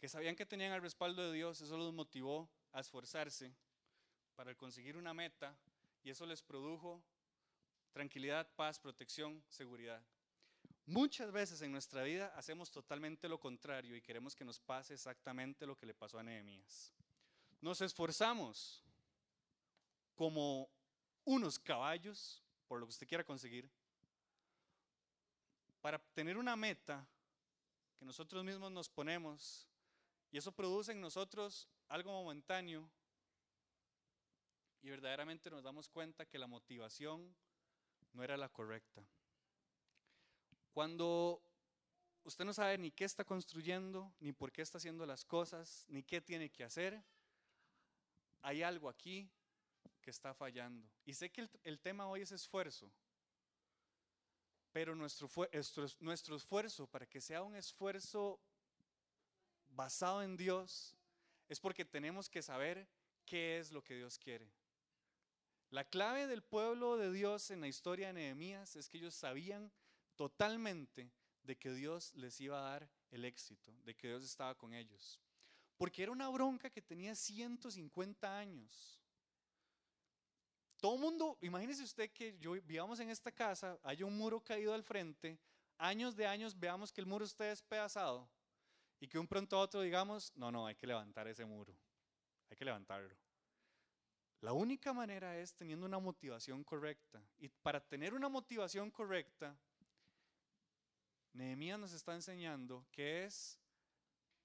que 0.00 0.08
sabían 0.08 0.34
que 0.34 0.46
tenían 0.46 0.72
el 0.72 0.80
respaldo 0.80 1.22
de 1.22 1.36
Dios, 1.36 1.60
eso 1.60 1.76
los 1.76 1.92
motivó 1.92 2.48
a 2.72 2.80
esforzarse 2.80 3.54
para 4.34 4.54
conseguir 4.54 4.96
una 4.96 5.12
meta 5.12 5.54
y 6.02 6.08
eso 6.08 6.24
les 6.24 6.42
produjo 6.42 7.02
tranquilidad, 7.92 8.48
paz, 8.56 8.80
protección, 8.80 9.44
seguridad. 9.50 10.02
Muchas 10.86 11.30
veces 11.30 11.60
en 11.60 11.70
nuestra 11.70 12.02
vida 12.02 12.32
hacemos 12.34 12.70
totalmente 12.70 13.28
lo 13.28 13.38
contrario 13.38 13.94
y 13.94 14.00
queremos 14.00 14.34
que 14.34 14.44
nos 14.44 14.58
pase 14.58 14.94
exactamente 14.94 15.66
lo 15.66 15.76
que 15.76 15.84
le 15.84 15.92
pasó 15.92 16.18
a 16.18 16.22
Nehemías. 16.22 16.94
Nos 17.60 17.82
esforzamos 17.82 18.82
como 20.14 20.70
unos 21.24 21.58
caballos 21.58 22.42
por 22.66 22.80
lo 22.80 22.86
que 22.86 22.90
usted 22.90 23.06
quiera 23.06 23.22
conseguir 23.22 23.68
para 25.82 25.98
tener 25.98 26.38
una 26.38 26.56
meta 26.56 27.06
que 27.98 28.06
nosotros 28.06 28.42
mismos 28.42 28.72
nos 28.72 28.88
ponemos 28.88 29.69
y 30.30 30.38
eso 30.38 30.52
produce 30.52 30.92
en 30.92 31.00
nosotros 31.00 31.68
algo 31.88 32.12
momentáneo 32.12 32.88
y 34.82 34.90
verdaderamente 34.90 35.50
nos 35.50 35.62
damos 35.62 35.88
cuenta 35.88 36.26
que 36.26 36.38
la 36.38 36.46
motivación 36.46 37.34
no 38.12 38.22
era 38.22 38.36
la 38.36 38.48
correcta. 38.48 39.04
Cuando 40.72 41.42
usted 42.24 42.44
no 42.44 42.52
sabe 42.52 42.78
ni 42.78 42.90
qué 42.90 43.04
está 43.04 43.24
construyendo, 43.24 44.12
ni 44.20 44.32
por 44.32 44.52
qué 44.52 44.62
está 44.62 44.78
haciendo 44.78 45.04
las 45.04 45.24
cosas, 45.24 45.84
ni 45.88 46.02
qué 46.02 46.20
tiene 46.20 46.50
que 46.50 46.64
hacer, 46.64 47.02
hay 48.42 48.62
algo 48.62 48.88
aquí 48.88 49.28
que 50.00 50.10
está 50.10 50.32
fallando. 50.32 50.88
Y 51.04 51.14
sé 51.14 51.30
que 51.30 51.48
el, 51.64 51.80
tema 51.80 52.06
hoy 52.06 52.22
es 52.22 52.32
esfuerzo, 52.32 52.90
pero 54.72 54.94
nuestro, 54.94 55.28
nuestro 55.98 56.36
esfuerzo 56.36 56.86
para 56.86 57.06
que 57.06 57.20
sea 57.20 57.42
un 57.42 57.56
esfuerzo 57.56 58.40
basado 59.70 60.22
en 60.22 60.36
Dios 60.36 60.94
es 61.48 61.58
porque 61.60 61.84
tenemos 61.84 62.28
que 62.28 62.42
saber 62.42 62.88
qué 63.24 63.58
es 63.58 63.72
lo 63.72 63.82
que 63.82 63.96
Dios 63.96 64.18
quiere. 64.18 64.52
La 65.70 65.84
clave 65.84 66.26
del 66.26 66.42
pueblo 66.42 66.96
de 66.96 67.12
Dios 67.12 67.50
en 67.50 67.60
la 67.60 67.68
historia 67.68 68.08
de 68.08 68.14
Nehemías 68.14 68.76
es 68.76 68.88
que 68.88 68.98
ellos 68.98 69.14
sabían 69.14 69.72
totalmente 70.16 71.12
de 71.42 71.56
que 71.56 71.72
Dios 71.72 72.14
les 72.14 72.40
iba 72.40 72.58
a 72.58 72.70
dar 72.70 72.90
el 73.10 73.24
éxito, 73.24 73.72
de 73.84 73.94
que 73.94 74.08
Dios 74.08 74.24
estaba 74.24 74.54
con 74.56 74.74
ellos. 74.74 75.20
Porque 75.76 76.02
era 76.02 76.12
una 76.12 76.28
bronca 76.28 76.70
que 76.70 76.82
tenía 76.82 77.14
150 77.14 78.38
años. 78.38 79.00
Todo 80.80 80.94
el 80.94 81.00
mundo, 81.00 81.38
imagínese 81.40 81.84
usted 81.84 82.10
que 82.10 82.38
yo 82.38 82.52
vivamos 82.62 83.00
en 83.00 83.10
esta 83.10 83.30
casa, 83.30 83.78
hay 83.82 84.02
un 84.02 84.16
muro 84.16 84.40
caído 84.40 84.74
al 84.74 84.82
frente, 84.82 85.38
años 85.78 86.16
de 86.16 86.26
años 86.26 86.58
veamos 86.58 86.92
que 86.92 87.00
el 87.00 87.06
muro 87.06 87.24
esté 87.24 87.44
despedazado 87.44 88.28
y 89.00 89.08
que 89.08 89.18
un 89.18 89.26
pronto 89.26 89.56
a 89.56 89.60
otro 89.60 89.80
digamos, 89.80 90.36
no, 90.36 90.52
no, 90.52 90.66
hay 90.66 90.74
que 90.74 90.86
levantar 90.86 91.26
ese 91.26 91.44
muro, 91.44 91.74
hay 92.50 92.56
que 92.56 92.64
levantarlo. 92.64 93.16
La 94.42 94.52
única 94.52 94.92
manera 94.92 95.38
es 95.38 95.54
teniendo 95.54 95.84
una 95.84 95.98
motivación 95.98 96.64
correcta. 96.64 97.22
Y 97.38 97.48
para 97.48 97.80
tener 97.80 98.14
una 98.14 98.28
motivación 98.28 98.90
correcta, 98.90 99.54
Nehemías 101.32 101.78
nos 101.78 101.92
está 101.92 102.14
enseñando 102.14 102.86
que 102.90 103.24
es, 103.24 103.58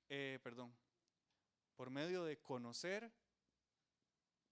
eh, 0.09 0.39
perdón, 0.43 0.75
por 1.75 1.89
medio 1.89 2.23
de 2.23 2.37
conocer 2.41 3.11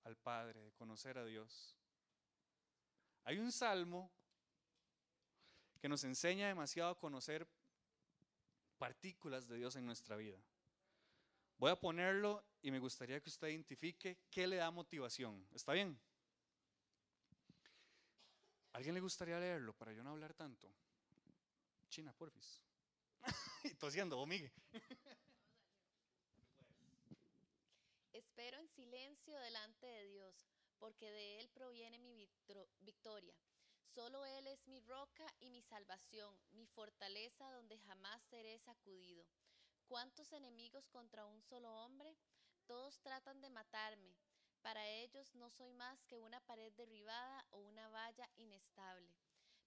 al 0.03 0.15
Padre, 0.15 0.61
de 0.61 0.71
conocer 0.73 1.17
a 1.17 1.25
Dios. 1.25 1.77
Hay 3.25 3.37
un 3.37 3.51
salmo 3.51 4.11
que 5.79 5.89
nos 5.89 6.03
enseña 6.05 6.47
demasiado 6.47 6.91
a 6.91 6.97
conocer 6.97 7.47
partículas 8.83 9.47
de 9.47 9.55
Dios 9.55 9.77
en 9.77 9.85
nuestra 9.85 10.17
vida. 10.17 10.37
Voy 11.57 11.71
a 11.71 11.79
ponerlo 11.79 12.43
y 12.61 12.69
me 12.69 12.79
gustaría 12.79 13.21
que 13.21 13.29
usted 13.29 13.47
identifique 13.47 14.17
qué 14.29 14.45
le 14.45 14.57
da 14.57 14.71
motivación. 14.71 15.47
¿Está 15.53 15.71
bien? 15.71 15.97
¿Alguien 18.73 18.93
le 18.93 18.99
gustaría 18.99 19.39
leerlo 19.39 19.71
para 19.71 19.93
yo 19.93 20.03
no 20.03 20.09
hablar 20.09 20.33
tanto? 20.33 20.69
China, 21.87 22.11
porfis. 22.11 22.61
y 23.63 23.73
tosiendo, 23.75 24.25
Miguel. 24.25 24.51
Espero 28.11 28.57
en 28.59 28.67
silencio 28.67 29.39
delante 29.39 29.85
de 29.85 30.07
Dios, 30.07 30.45
porque 30.77 31.09
de 31.09 31.39
Él 31.39 31.49
proviene 31.53 31.99
mi 31.99 32.29
victoria. 32.81 33.33
Solo 33.93 34.25
Él 34.25 34.47
es 34.47 34.67
mi 34.67 34.79
roca 34.79 35.23
y 35.39 35.51
mi 35.51 35.61
salvación, 35.61 36.35
mi 36.53 36.65
fortaleza 36.65 37.51
donde 37.51 37.77
jamás 37.77 38.23
seré 38.23 38.57
sacudido. 38.57 39.23
¿Cuántos 39.85 40.33
enemigos 40.33 40.87
contra 40.87 41.27
un 41.27 41.43
solo 41.43 41.71
hombre? 41.85 42.17
Todos 42.65 42.99
tratan 43.01 43.39
de 43.39 43.51
matarme. 43.51 44.17
Para 44.63 44.87
ellos 44.87 45.35
no 45.35 45.51
soy 45.51 45.71
más 45.73 46.03
que 46.05 46.17
una 46.17 46.39
pared 46.39 46.73
derribada 46.73 47.45
o 47.51 47.59
una 47.59 47.87
valla 47.89 48.27
inestable. 48.35 49.13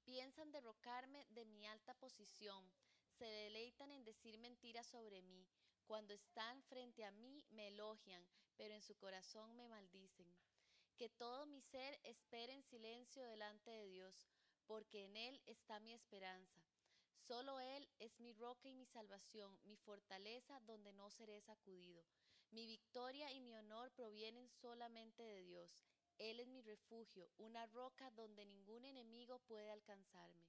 Piensan 0.04 0.50
derrocarme 0.50 1.24
de 1.30 1.44
mi 1.44 1.64
alta 1.68 1.94
posición. 1.94 2.68
Se 3.06 3.26
deleitan 3.26 3.92
en 3.92 4.04
decir 4.04 4.38
mentiras 4.38 4.88
sobre 4.88 5.22
mí. 5.22 5.46
Cuando 5.84 6.14
están 6.14 6.64
frente 6.64 7.04
a 7.04 7.12
mí 7.12 7.44
me 7.50 7.68
elogian, 7.68 8.26
pero 8.56 8.74
en 8.74 8.82
su 8.82 8.96
corazón 8.96 9.54
me 9.54 9.68
maldicen. 9.68 10.34
Que 10.96 11.10
todo 11.10 11.44
mi 11.44 11.60
ser 11.60 12.00
espere 12.04 12.54
en 12.54 12.62
silencio 12.62 13.22
delante 13.22 13.70
de 13.70 13.86
Dios, 13.86 14.14
porque 14.66 15.04
en 15.04 15.14
Él 15.14 15.42
está 15.44 15.78
mi 15.78 15.92
esperanza. 15.92 16.62
Solo 17.18 17.60
Él 17.60 17.86
es 17.98 18.18
mi 18.18 18.32
roca 18.32 18.68
y 18.68 18.72
mi 18.72 18.86
salvación, 18.86 19.58
mi 19.64 19.76
fortaleza 19.76 20.58
donde 20.60 20.94
no 20.94 21.10
seré 21.10 21.42
sacudido. 21.42 22.02
Mi 22.50 22.66
victoria 22.66 23.30
y 23.30 23.40
mi 23.40 23.54
honor 23.54 23.90
provienen 23.92 24.48
solamente 24.48 25.22
de 25.22 25.42
Dios. 25.42 25.82
Él 26.16 26.40
es 26.40 26.48
mi 26.48 26.62
refugio, 26.62 27.30
una 27.36 27.66
roca 27.66 28.10
donde 28.12 28.46
ningún 28.46 28.86
enemigo 28.86 29.38
puede 29.40 29.70
alcanzarme. 29.70 30.46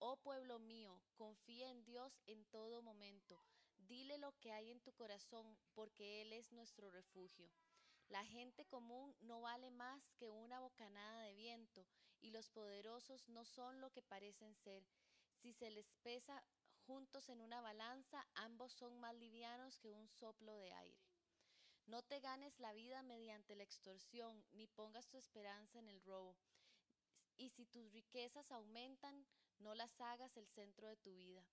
Oh 0.00 0.18
pueblo 0.18 0.58
mío, 0.58 1.00
confía 1.14 1.70
en 1.70 1.82
Dios 1.84 2.20
en 2.26 2.44
todo 2.46 2.82
momento. 2.82 3.42
Dile 3.78 4.18
lo 4.18 4.32
que 4.32 4.52
hay 4.52 4.70
en 4.70 4.80
tu 4.80 4.92
corazón, 4.92 5.56
porque 5.72 6.20
Él 6.20 6.34
es 6.34 6.52
nuestro 6.52 6.90
refugio. 6.90 7.50
La 8.08 8.24
gente 8.24 8.64
común 8.66 9.14
no 9.20 9.40
vale 9.40 9.70
más 9.70 10.12
que 10.18 10.28
una 10.28 10.60
bocanada 10.60 11.22
de 11.22 11.34
viento, 11.34 11.86
y 12.20 12.30
los 12.30 12.48
poderosos 12.50 13.28
no 13.28 13.44
son 13.44 13.80
lo 13.80 13.90
que 13.90 14.02
parecen 14.02 14.54
ser. 14.54 14.84
Si 15.34 15.52
se 15.52 15.70
les 15.70 15.92
pesa 16.02 16.44
juntos 16.86 17.28
en 17.28 17.40
una 17.40 17.60
balanza, 17.60 18.26
ambos 18.34 18.72
son 18.72 18.98
más 19.00 19.14
livianos 19.14 19.78
que 19.78 19.90
un 19.90 20.08
soplo 20.08 20.56
de 20.58 20.72
aire. 20.72 21.02
No 21.86 22.02
te 22.02 22.20
ganes 22.20 22.58
la 22.60 22.72
vida 22.72 23.02
mediante 23.02 23.56
la 23.56 23.64
extorsión, 23.64 24.44
ni 24.52 24.66
pongas 24.66 25.08
tu 25.08 25.18
esperanza 25.18 25.78
en 25.78 25.88
el 25.88 26.00
robo. 26.02 26.36
Y 27.36 27.50
si 27.50 27.66
tus 27.66 27.92
riquezas 27.92 28.52
aumentan, 28.52 29.26
no 29.58 29.74
las 29.74 30.00
hagas 30.00 30.36
el 30.36 30.46
centro 30.48 30.86
de 30.88 30.96
tu 30.96 31.14
vida. 31.14 31.44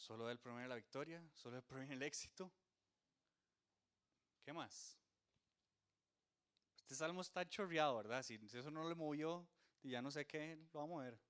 Solo 0.00 0.30
Él 0.30 0.38
proviene 0.38 0.66
la 0.66 0.76
victoria, 0.76 1.22
solo 1.34 1.58
Él 1.58 1.62
proviene 1.62 1.92
el 1.92 2.02
éxito. 2.02 2.50
¿Qué 4.42 4.50
más? 4.50 4.96
Este 6.74 6.94
salmo 6.94 7.20
está 7.20 7.46
chorreado, 7.46 7.98
¿verdad? 7.98 8.22
Si 8.22 8.40
eso 8.50 8.70
no 8.70 8.88
le 8.88 8.94
movió, 8.94 9.46
ya 9.82 10.00
no 10.00 10.10
sé 10.10 10.26
qué, 10.26 10.56
lo 10.72 10.80
va 10.80 10.84
a 10.84 10.88
mover. 10.88 11.20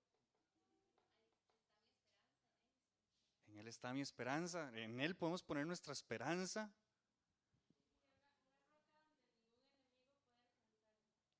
En 3.49 3.59
Él 3.59 3.67
está 3.67 3.93
mi 3.93 4.03
esperanza, 4.03 4.71
en 4.79 5.01
Él 5.01 5.17
podemos 5.17 5.43
poner 5.43 5.67
nuestra 5.67 5.93
esperanza. 5.93 6.73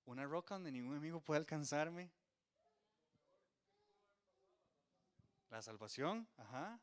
Una 0.05 0.27
roca 0.27 0.57
donde 0.57 0.73
ningún 0.73 0.95
enemigo 0.95 1.21
puede 1.21 1.39
alcanzarme. 1.39 2.11
La 5.49 5.63
salvación, 5.63 6.29
ajá. 6.37 6.81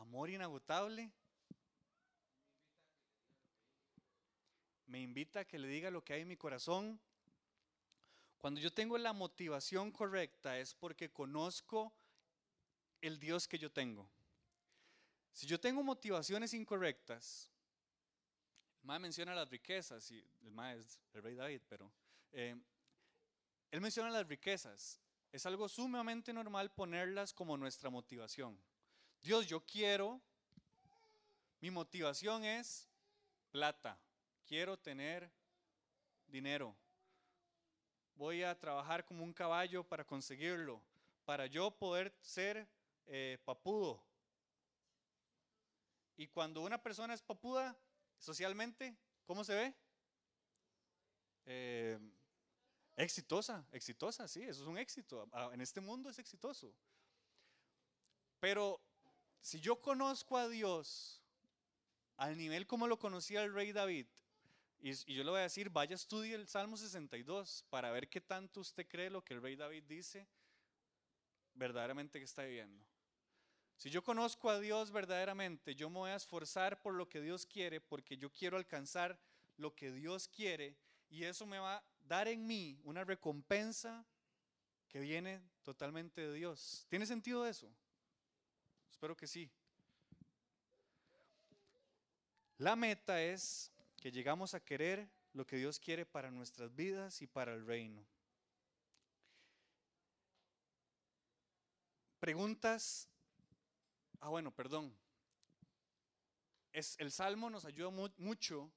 Amor 0.00 0.30
inagotable. 0.30 1.12
Me 4.86 4.98
invita 4.98 5.40
a 5.40 5.44
que 5.44 5.58
le 5.58 5.68
diga 5.68 5.90
lo 5.90 6.02
que 6.02 6.14
hay 6.14 6.22
en 6.22 6.28
mi 6.28 6.38
corazón. 6.38 6.98
Cuando 8.38 8.60
yo 8.60 8.72
tengo 8.72 8.96
la 8.96 9.12
motivación 9.12 9.92
correcta 9.92 10.58
es 10.58 10.72
porque 10.74 11.12
conozco 11.12 11.92
el 13.02 13.20
Dios 13.20 13.46
que 13.46 13.58
yo 13.58 13.70
tengo. 13.70 14.08
Si 15.34 15.46
yo 15.46 15.60
tengo 15.60 15.82
motivaciones 15.82 16.54
incorrectas, 16.54 17.50
el 18.82 19.00
menciona 19.00 19.34
las 19.34 19.50
riquezas, 19.50 20.10
y 20.10 20.26
el 20.40 20.50
Mae 20.50 20.78
es 20.78 20.98
el 21.12 21.22
rey 21.22 21.34
David, 21.34 21.60
pero 21.68 21.92
eh, 22.32 22.56
él 23.70 23.80
menciona 23.82 24.08
las 24.08 24.26
riquezas. 24.26 24.98
Es 25.30 25.44
algo 25.44 25.68
sumamente 25.68 26.32
normal 26.32 26.72
ponerlas 26.72 27.34
como 27.34 27.58
nuestra 27.58 27.90
motivación. 27.90 28.58
Dios, 29.22 29.46
yo 29.46 29.60
quiero, 29.60 30.18
mi 31.60 31.70
motivación 31.70 32.42
es 32.44 32.88
plata, 33.50 33.98
quiero 34.46 34.78
tener 34.78 35.30
dinero. 36.26 36.74
Voy 38.14 38.42
a 38.42 38.58
trabajar 38.58 39.04
como 39.04 39.22
un 39.22 39.34
caballo 39.34 39.84
para 39.84 40.06
conseguirlo, 40.06 40.82
para 41.26 41.46
yo 41.46 41.70
poder 41.70 42.14
ser 42.22 42.66
eh, 43.06 43.38
papudo. 43.44 44.02
Y 46.16 46.26
cuando 46.26 46.62
una 46.62 46.82
persona 46.82 47.12
es 47.12 47.22
papuda, 47.22 47.76
socialmente, 48.18 48.96
¿cómo 49.26 49.44
se 49.44 49.54
ve? 49.54 49.74
Eh, 51.44 51.98
exitosa, 52.96 53.66
exitosa, 53.72 54.26
sí, 54.28 54.42
eso 54.42 54.62
es 54.62 54.68
un 54.68 54.78
éxito. 54.78 55.28
Ah, 55.32 55.50
en 55.52 55.60
este 55.60 55.80
mundo 55.80 56.08
es 56.08 56.18
exitoso. 56.18 56.74
Pero 58.38 58.80
si 59.40 59.60
yo 59.60 59.80
conozco 59.80 60.36
a 60.36 60.48
Dios 60.48 61.20
al 62.16 62.36
nivel 62.36 62.66
como 62.66 62.86
lo 62.86 62.98
conocía 62.98 63.42
el 63.42 63.54
rey 63.54 63.72
David, 63.72 64.06
y, 64.82 64.92
yo 65.14 65.24
le 65.24 65.30
voy 65.30 65.40
a 65.40 65.42
decir, 65.42 65.68
vaya 65.70 65.94
estudie 65.94 66.34
el 66.34 66.48
Salmo 66.48 66.76
62 66.76 67.64
para 67.68 67.90
ver 67.90 68.08
qué 68.08 68.20
tanto 68.20 68.60
usted 68.60 68.86
cree 68.88 69.10
lo 69.10 69.22
que 69.22 69.34
el 69.34 69.42
rey 69.42 69.56
David 69.56 69.84
dice 69.84 70.26
verdaderamente 71.54 72.18
que 72.18 72.24
está 72.24 72.44
viviendo. 72.44 72.82
Si 73.76 73.90
yo 73.90 74.02
conozco 74.02 74.50
a 74.50 74.58
Dios 74.58 74.90
verdaderamente, 74.90 75.74
yo 75.74 75.88
me 75.90 75.98
voy 75.98 76.10
a 76.10 76.16
esforzar 76.16 76.80
por 76.80 76.94
lo 76.94 77.08
que 77.08 77.20
Dios 77.20 77.46
quiere, 77.46 77.80
porque 77.80 78.16
yo 78.16 78.30
quiero 78.30 78.56
alcanzar 78.56 79.18
lo 79.56 79.74
que 79.74 79.90
Dios 79.90 80.28
quiere, 80.28 80.76
y 81.10 81.24
eso 81.24 81.46
me 81.46 81.58
va 81.58 81.76
a 81.76 81.84
dar 82.06 82.28
en 82.28 82.46
mí 82.46 82.78
una 82.84 83.04
recompensa 83.04 84.04
que 84.88 85.00
viene 85.00 85.42
totalmente 85.62 86.20
de 86.20 86.34
Dios. 86.34 86.86
¿Tiene 86.88 87.06
sentido 87.06 87.46
eso? 87.46 87.70
Espero 88.90 89.16
que 89.16 89.26
sí. 89.26 89.50
La 92.58 92.76
meta 92.76 93.22
es 93.22 93.72
que 93.96 94.12
llegamos 94.12 94.54
a 94.54 94.60
querer 94.60 95.08
lo 95.32 95.46
que 95.46 95.56
Dios 95.56 95.78
quiere 95.78 96.04
para 96.04 96.30
nuestras 96.30 96.74
vidas 96.74 97.22
y 97.22 97.26
para 97.26 97.54
el 97.54 97.64
reino. 97.64 98.04
Preguntas. 102.18 103.08
Ah, 104.20 104.28
bueno, 104.28 104.50
perdón. 104.50 104.94
Es, 106.72 106.96
el 106.98 107.10
Salmo 107.10 107.48
nos 107.48 107.64
ayuda 107.64 107.90
mucho 108.18 108.70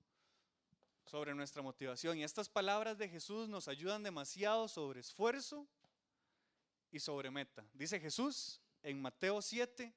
sobre 1.06 1.36
nuestra 1.36 1.62
motivación 1.62 2.18
y 2.18 2.24
estas 2.24 2.50
palabras 2.50 2.98
de 2.98 3.10
Jesús 3.10 3.50
nos 3.50 3.68
ayudan 3.68 4.04
demasiado 4.04 4.68
sobre 4.68 5.02
esfuerzo 5.02 5.68
y 6.92 7.00
sobre 7.00 7.30
meta. 7.30 7.66
Dice 7.74 8.00
Jesús 8.00 8.62
en 8.82 9.02
Mateo 9.02 9.42
7, 9.42 9.94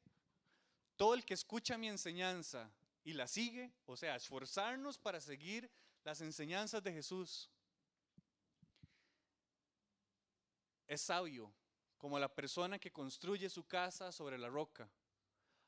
todo 0.97 1.15
el 1.15 1.25
que 1.25 1.35
escucha 1.35 1.79
mi 1.79 1.89
enseñanza 1.89 2.71
y 3.05 3.13
la 3.13 3.27
sigue, 3.27 3.73
o 3.85 3.97
sea, 3.97 4.17
esforzarnos 4.17 4.99
para 4.99 5.21
seguir 5.21 5.71
las 6.03 6.21
enseñanzas 6.21 6.83
de 6.83 6.93
Jesús, 6.93 7.51
es 10.87 11.01
sabio 11.03 11.53
como 11.99 12.19
la 12.19 12.33
persona 12.33 12.79
que 12.79 12.93
construye 12.93 13.49
su 13.49 13.65
casa 13.65 14.13
sobre 14.13 14.39
la 14.39 14.49
roca. 14.49 14.89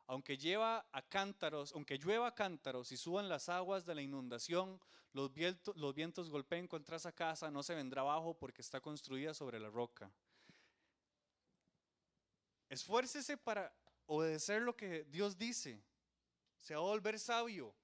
Aunque 0.07 0.39
lleva 0.39 0.89
a 0.93 1.03
cántaros, 1.03 1.72
aunque 1.72 1.99
llueva 1.99 2.29
a 2.29 2.35
cántaros 2.35 2.93
y 2.93 2.97
suban 2.97 3.29
las 3.29 3.49
aguas 3.49 3.85
de 3.85 3.95
la 3.95 4.03
inundación, 4.03 4.81
los 5.12 5.33
vientos, 5.33 5.76
los 5.76 5.95
vientos 5.95 6.31
golpeen 6.31 6.66
contra 6.66 6.97
esa 6.97 7.12
casa, 7.12 7.51
no 7.51 7.62
se 7.62 7.74
vendrá 7.74 8.03
abajo 8.03 8.35
porque 8.39 8.62
está 8.62 8.81
construida 8.81 9.35
sobre 9.35 9.61
la 9.61 9.68
roca. 9.68 10.11
Esfuércese 12.68 13.37
para 13.37 13.74
obedecer 14.09 14.63
lo 14.63 14.75
que 14.77 15.05
Dios 15.05 15.37
dice, 15.39 15.81
se 16.57 16.75
va 16.75 16.81
a 16.81 16.85
volver 16.85 17.19
sabio. 17.19 17.75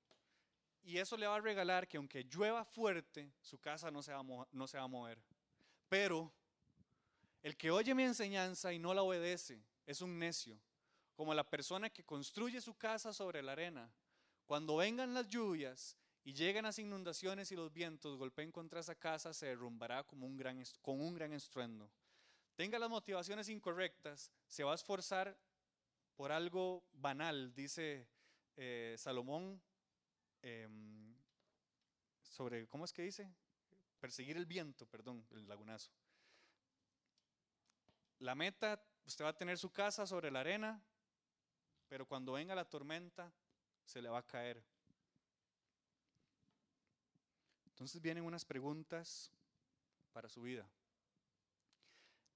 Y 0.83 0.99
eso 0.99 1.17
le 1.17 1.27
va 1.27 1.37
a 1.37 1.41
regalar 1.41 1.87
que 1.87 1.97
aunque 1.97 2.25
llueva 2.25 2.65
fuerte, 2.65 3.33
su 3.41 3.59
casa 3.59 3.91
no 3.91 4.03
se 4.03 4.13
va 4.13 4.19
a, 4.19 4.89
mover. 4.89 5.23
Pero 5.89 6.33
el 7.43 7.57
que 7.57 7.71
oye 7.71 7.95
mi 7.95 8.03
enseñanza 8.03 8.73
y 8.73 8.79
no 8.79 8.93
la 8.93 9.03
obedece 9.03 9.63
es 9.87 10.03
un 10.03 10.19
necio, 10.19 10.59
como 11.15 11.33
la 11.33 11.49
persona 11.49 11.89
que 11.89 12.05
construye 12.05 12.61
su 12.61 12.75
casa 12.75 13.13
sobre 13.13 13.43
la 13.43 13.53
arena. 13.53 13.91
Cuando 14.45 14.77
vengan 14.77 15.15
las 15.15 15.29
lluvias 15.29 15.97
y 16.23 16.35
lleguen 16.35 16.65
las 16.65 16.79
inundaciones 16.79 17.51
y 17.51 17.57
los 17.57 17.73
vientos 17.73 18.19
golpeen 18.19 18.53
contra 18.53 18.81
esa 18.81 18.95
casa, 18.95 19.33
se 19.33 19.47
derrumbará 19.47 20.05
con 20.05 20.23
un 20.23 20.37
gran 20.37 21.33
estruendo. 21.33 21.91
Tenga 22.57 22.79
las 22.79 22.91
motivaciones 22.91 23.49
incorrectas, 23.49 24.31
se 24.47 24.65
va 24.65 24.73
a 24.73 24.77
esforzar 24.77 25.37
por 26.17 26.33
algo 26.33 26.85
banal, 26.93 27.55
dice 27.55 28.09
eh, 28.57 28.95
Salomón, 28.99 29.61
em, 30.43 31.15
sobre, 32.23 32.67
¿cómo 32.69 32.85
es 32.85 32.93
que 32.93 33.03
dice? 33.03 33.33
Perseguir 34.01 34.37
el 34.37 34.47
viento, 34.47 34.87
perdón, 34.87 35.27
el 35.33 35.49
lagunazo. 35.49 35.91
La 38.21 38.35
meta, 38.35 38.83
usted 39.07 39.25
va 39.25 39.31
a 39.31 39.37
tener 39.37 39.59
su 39.59 39.71
casa 39.71 40.07
sobre 40.07 40.31
la 40.31 40.41
arena, 40.41 40.81
pero 41.89 42.07
cuando 42.07 42.33
venga 42.33 42.55
la 42.55 42.69
tormenta, 42.69 43.33
se 43.85 44.01
le 44.01 44.09
va 44.09 44.19
a 44.19 44.27
caer. 44.27 44.63
Entonces 47.67 48.01
vienen 48.01 48.25
unas 48.25 48.45
preguntas 48.45 49.33
para 50.13 50.29
su 50.29 50.43
vida. 50.43 50.69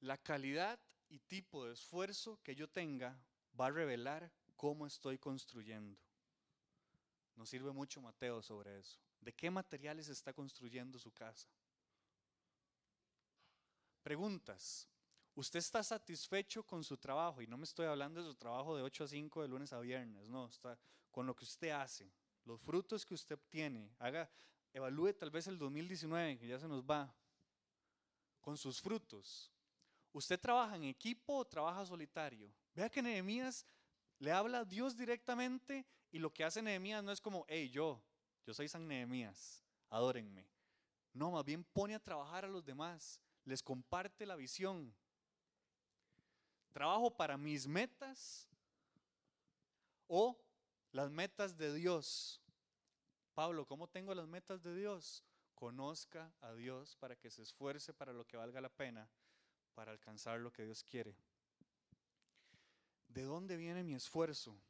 La 0.01 0.19
calidad 0.19 0.79
y 1.09 1.21
tipo 1.21 1.65
de 1.65 1.75
esfuerzo 1.75 2.41
que 2.43 2.55
yo 2.55 2.69
tenga 2.69 3.17
va 3.59 3.67
a 3.67 3.71
revelar 3.71 4.31
cómo 4.57 4.87
estoy 4.87 5.19
construyendo. 5.19 5.99
Nos 7.37 7.49
sirve 7.49 7.73
mucho 7.73 8.01
Mateo 8.01 8.43
sobre 8.43 8.79
eso. 8.79 8.99
¿De 9.21 9.33
qué 9.33 9.51
materiales 9.51 10.09
está 10.09 10.33
construyendo 10.33 10.99
su 10.99 11.13
casa? 11.13 11.49
Preguntas. 14.03 14.89
¿Usted 15.35 15.61
está 15.61 15.85
satisfecho 15.85 16.65
con 16.65 16.83
su 16.83 16.97
trabajo? 16.97 17.41
Y 17.41 17.47
no 17.47 17.57
me 17.57 17.65
estoy 17.65 17.87
hablando 17.87 18.21
de 18.21 18.29
su 18.29 18.35
trabajo 18.35 18.77
de 18.77 18.83
8 18.83 19.05
a 19.05 19.09
5 19.09 19.43
de 19.43 19.49
lunes 19.49 19.73
a 19.73 19.79
viernes, 19.79 20.27
no, 20.27 20.47
está 20.47 20.77
con 21.13 21.27
lo 21.27 21.35
que 21.37 21.45
usted 21.45 21.71
hace, 21.71 22.11
los 22.45 22.61
frutos 22.61 23.07
que 23.07 23.15
usted 23.15 23.35
obtiene. 23.35 23.95
Haga, 23.99 24.29
evalúe 24.73 25.13
tal 25.15 25.31
vez 25.31 25.47
el 25.47 25.59
2019, 25.59 26.39
que 26.39 26.49
ya 26.49 26.59
se 26.59 26.67
nos 26.67 26.83
va, 26.83 27.15
con 28.41 28.57
sus 28.57 28.81
frutos. 28.81 29.53
¿Usted 30.13 30.41
trabaja 30.41 30.77
en 30.77 30.85
equipo 30.85 31.37
o 31.37 31.45
trabaja 31.45 31.85
solitario? 31.87 32.51
Vea 32.79 32.89
que 32.89 33.03
Nehemías 33.03 33.67
le 34.21 34.31
habla 34.31 34.61
a 34.61 34.65
Dios 34.65 34.97
directamente 34.97 35.85
y 36.13 36.19
lo 36.19 36.33
que 36.33 36.45
hace 36.45 36.63
Nehemías 36.63 37.03
no 37.03 37.11
es 37.11 37.21
como, 37.21 37.45
hey, 37.49 37.69
yo, 37.71 38.01
yo 38.47 38.55
soy 38.55 38.69
San 38.69 38.87
Nehemías, 38.87 39.65
adórenme. 39.91 40.49
No, 41.13 41.33
más 41.33 41.45
bien 41.45 41.65
pone 41.65 41.95
a 41.97 41.99
trabajar 41.99 42.45
a 42.45 42.49
los 42.49 42.65
demás, 42.65 43.21
les 43.45 43.63
comparte 43.63 44.25
la 44.27 44.37
visión. 44.37 44.95
Trabajo 46.71 47.11
para 47.11 47.37
mis 47.37 47.67
metas 47.67 48.49
o 50.07 50.39
las 50.93 51.11
metas 51.11 51.57
de 51.57 51.75
Dios 51.75 52.41
Pablo, 53.39 53.67
¿cómo 53.67 53.89
tengo 53.89 54.13
las 54.17 54.27
metas 54.27 54.65
de 54.65 54.75
Dios? 54.75 55.25
Conozca 55.55 56.33
a 56.41 56.55
Dios 56.55 56.97
para 56.97 57.15
que 57.15 57.31
se 57.31 57.43
esfuerce 57.43 57.95
para 57.95 58.13
lo 58.13 58.27
que 58.27 58.37
valga 58.37 58.61
la 58.61 58.69
pena, 58.69 59.09
para 59.75 59.93
alcanzar 59.93 60.41
lo 60.41 60.53
que 60.53 60.65
Dios 60.65 60.83
quiere. 60.83 61.17
¿De 63.09 63.23
dónde 63.23 63.57
viene 63.57 63.83
mi 63.83 63.95
esfuerzo? 63.95 64.61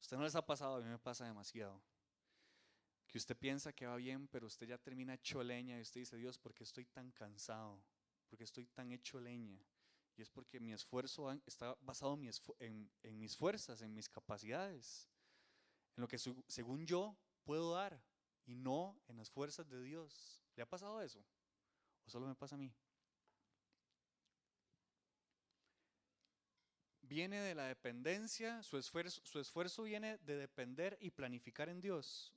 Usted 0.00 0.16
no 0.16 0.24
les 0.24 0.34
ha 0.34 0.44
pasado, 0.44 0.76
a 0.76 0.80
mí 0.80 0.88
me 0.88 0.98
pasa 0.98 1.24
demasiado. 1.24 1.80
Que 3.06 3.18
usted 3.18 3.36
piensa 3.36 3.72
que 3.72 3.86
va 3.86 3.96
bien, 3.96 4.28
pero 4.28 4.46
usted 4.46 4.66
ya 4.66 4.76
termina 4.76 5.14
hecho 5.14 5.42
leña 5.42 5.78
y 5.78 5.82
usted 5.82 6.00
dice, 6.00 6.16
Dios, 6.16 6.38
¿por 6.38 6.52
qué 6.52 6.64
estoy 6.64 6.84
tan 6.84 7.12
cansado? 7.12 7.82
¿Por 8.28 8.36
qué 8.36 8.44
estoy 8.44 8.66
tan 8.66 8.90
hecho 8.92 9.20
leña? 9.20 9.58
Y 10.16 10.22
es 10.22 10.30
porque 10.30 10.60
mi 10.60 10.72
esfuerzo 10.72 11.30
está 11.46 11.76
basado 11.80 12.18
en, 12.58 12.90
en 13.02 13.18
mis 13.18 13.36
fuerzas, 13.36 13.82
en 13.82 13.94
mis 13.94 14.08
capacidades, 14.08 15.08
en 15.96 16.02
lo 16.02 16.08
que 16.08 16.18
según 16.18 16.86
yo 16.86 17.16
puedo 17.44 17.72
dar 17.72 18.02
y 18.44 18.54
no 18.54 19.00
en 19.06 19.16
las 19.16 19.30
fuerzas 19.30 19.68
de 19.68 19.82
Dios. 19.82 20.44
¿Le 20.56 20.62
ha 20.62 20.68
pasado 20.68 21.00
eso? 21.00 21.24
¿O 22.06 22.10
solo 22.10 22.26
me 22.26 22.34
pasa 22.34 22.56
a 22.56 22.58
mí? 22.58 22.72
Viene 27.14 27.40
de 27.42 27.54
la 27.54 27.66
dependencia, 27.66 28.60
su 28.64 28.76
esfuerzo, 28.76 29.20
su 29.24 29.38
esfuerzo 29.38 29.84
viene 29.84 30.18
de 30.26 30.34
depender 30.34 30.98
y 31.00 31.12
planificar 31.12 31.68
en 31.68 31.80
Dios. 31.80 32.32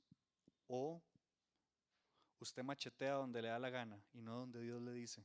O 0.68 1.02
usted 2.38 2.62
machetea 2.62 3.14
donde 3.14 3.42
le 3.42 3.48
da 3.48 3.58
la 3.58 3.70
gana 3.70 4.00
y 4.12 4.22
no 4.22 4.36
donde 4.36 4.62
Dios 4.62 4.80
le 4.80 4.92
dice. 4.92 5.24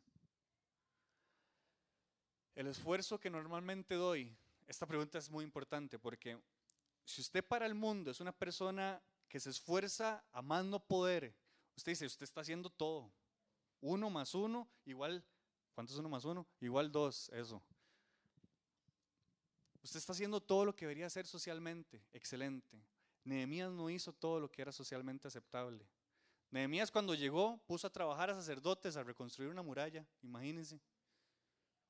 El 2.56 2.66
esfuerzo 2.66 3.20
que 3.20 3.30
normalmente 3.30 3.93
doy, 3.93 4.36
esta 4.66 4.88
pregunta 4.88 5.20
es 5.20 5.30
muy 5.30 5.43
importante 5.43 5.99
porque 5.99 6.41
si 7.06 7.22
usted 7.22 7.45
para 7.45 7.68
el 7.68 7.76
mundo 7.76 8.10
es 8.10 8.20
una 8.20 8.32
persona 8.32 8.99
que 9.30 9.39
se 9.39 9.51
esfuerza 9.51 10.26
a 10.32 10.41
más 10.41 10.66
no 10.66 10.80
poder, 10.80 11.32
usted 11.78 11.91
dice, 11.91 12.08
usted 12.08 12.24
está 12.24 12.41
haciendo 12.41 12.72
todo. 12.72 13.14
Uno 13.82 14.10
más 14.10 14.34
uno, 14.34 14.68
igual, 14.84 15.24
¿cuánto 15.76 15.93
es 15.93 15.99
uno 15.99 16.10
más 16.10 16.26
uno? 16.26 16.47
Igual 16.60 16.91
dos, 16.91 17.30
eso. 17.30 17.62
Usted 19.84 20.00
está 20.00 20.14
haciendo 20.14 20.42
todo 20.42 20.64
lo 20.66 20.76
que 20.76 20.86
debería 20.86 21.08
hacer 21.08 21.28
socialmente, 21.28 22.02
excelente. 22.14 22.82
Nehemías 23.26 23.72
no 23.72 23.90
hizo 23.90 24.14
todo 24.14 24.40
lo 24.40 24.50
que 24.50 24.62
era 24.62 24.72
socialmente 24.72 25.28
aceptable. 25.28 25.86
Nehemías 26.52 26.90
cuando 26.90 27.16
llegó 27.16 27.58
puso 27.66 27.88
a 27.88 27.90
trabajar 27.90 28.30
a 28.30 28.36
sacerdotes 28.36 28.96
a 28.96 29.04
reconstruir 29.04 29.50
una 29.50 29.62
muralla, 29.62 30.08
imagínense. 30.22 30.80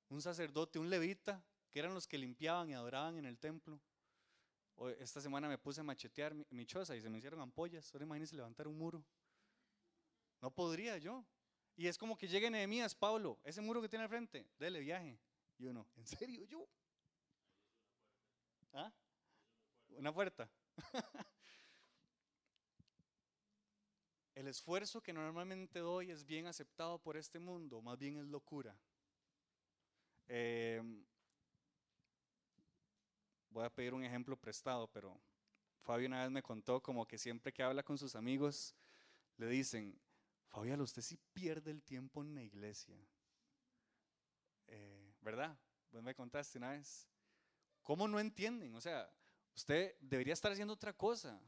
Un 0.10 0.22
sacerdote, 0.22 0.80
un 0.80 0.90
levita, 0.90 1.44
que 1.70 1.80
eran 1.80 1.94
los 1.94 2.08
que 2.08 2.18
limpiaban 2.18 2.70
y 2.70 2.74
adoraban 2.74 3.18
en 3.18 3.26
el 3.26 3.38
templo. 3.38 3.80
Esta 5.00 5.22
semana 5.22 5.48
me 5.48 5.58
puse 5.58 5.82
a 5.82 5.84
machetear 5.84 6.34
mi, 6.50 6.66
choza 6.66 6.96
y 6.96 7.02
se 7.02 7.10
me 7.10 7.20
hicieron 7.20 7.42
ampollas. 7.42 7.94
Ahora 7.94 8.06
imagínense 8.06 8.36
levantar 8.36 8.68
un 8.68 8.78
muro. 8.78 9.04
No 10.42 10.50
podría 10.50 10.98
yo. 10.98 11.26
Y 11.76 11.88
es 11.88 11.98
como 11.98 12.18
que 12.18 12.28
llegue 12.28 12.50
Nehemías, 12.50 12.96
Pablo, 12.96 13.40
ese 13.44 13.62
muro 13.62 13.82
que 13.82 13.90
tiene 13.90 14.04
al 14.04 14.10
frente, 14.10 14.48
dele 14.58 14.80
viaje. 14.80 15.20
Y 15.58 15.66
uno, 15.66 15.88
¿en 15.96 16.06
serio 16.06 16.46
yo? 16.46 16.68
¿Ah? 18.74 18.92
Una 19.90 20.14
puerta. 20.14 20.50
El 24.36 24.48
esfuerzo 24.48 25.02
que 25.02 25.14
normalmente 25.14 25.80
doy 25.80 26.10
es 26.10 26.26
bien 26.26 26.48
aceptado 26.48 26.98
por 26.98 27.18
este 27.18 27.38
mundo, 27.38 27.82
más 27.82 28.00
bien 28.00 28.18
es 28.18 28.26
locura. 28.26 28.76
Eh, 30.28 30.82
voy 33.50 33.64
a 33.64 33.70
pedir 33.70 33.94
un 33.94 34.04
ejemplo 34.04 34.36
prestado, 34.36 34.88
pero 34.88 35.22
Fabio 35.82 36.08
una 36.08 36.24
vez 36.24 36.32
me 36.32 36.42
contó 36.42 36.82
como 36.82 37.06
que 37.06 37.20
siempre 37.20 37.54
que 37.54 37.62
habla 37.62 37.84
con 37.84 38.00
sus 38.00 38.16
amigos, 38.16 38.76
le 39.38 39.48
dicen, 39.48 40.02
Fabián, 40.48 40.82
usted 40.82 41.04
sí 41.04 41.20
pierde 41.34 41.70
el 41.70 41.84
tiempo 41.84 42.24
en 42.24 42.34
la 42.34 42.42
iglesia. 42.42 42.98
Eh, 44.68 45.14
¿Verdad? 45.22 45.56
Vos 45.92 46.02
me 46.02 46.16
contaste 46.16 46.58
una 46.58 46.72
vez. 46.72 47.13
¿Cómo 47.84 48.08
no 48.08 48.20
entienden? 48.20 48.74
O 48.76 48.82
sea, 48.82 49.10
usted 49.56 49.96
debería 50.00 50.34
estar 50.34 50.52
haciendo 50.52 50.74
otra 50.74 50.94
cosa. 50.94 51.40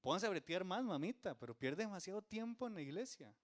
Pónganse 0.00 0.26
a 0.26 0.30
bretear 0.30 0.64
más, 0.64 0.84
mamita, 0.84 1.34
pero 1.38 1.54
pierde 1.54 1.82
demasiado 1.82 2.22
tiempo 2.22 2.66
en 2.66 2.74
la 2.74 2.82
iglesia. 2.82 3.34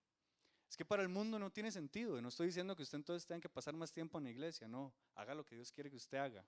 Es 0.68 0.76
que 0.76 0.84
para 0.84 1.02
el 1.02 1.08
mundo 1.08 1.38
no 1.38 1.50
tiene 1.50 1.70
sentido. 1.70 2.20
No 2.20 2.28
estoy 2.28 2.48
diciendo 2.48 2.76
que 2.76 2.82
usted 2.82 2.96
entonces 2.96 3.26
tenga 3.26 3.40
que 3.40 3.48
pasar 3.48 3.74
más 3.74 3.92
tiempo 3.92 4.18
en 4.18 4.24
la 4.24 4.30
iglesia. 4.30 4.68
No, 4.68 4.92
haga 5.14 5.34
lo 5.34 5.44
que 5.44 5.54
Dios 5.54 5.72
quiere 5.72 5.90
que 5.90 5.96
usted 5.96 6.18
haga. 6.18 6.44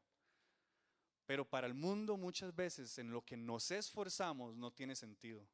Pero 1.26 1.45
para 1.45 1.66
el 1.66 1.74
mundo 1.74 2.16
muchas 2.16 2.55
veces 2.55 2.99
en 2.99 3.11
lo 3.11 3.22
que 3.22 3.36
nos 3.36 3.70
esforzamos 3.70 4.57
no 4.57 4.72
tiene 4.72 4.97
sentido. 4.97 5.47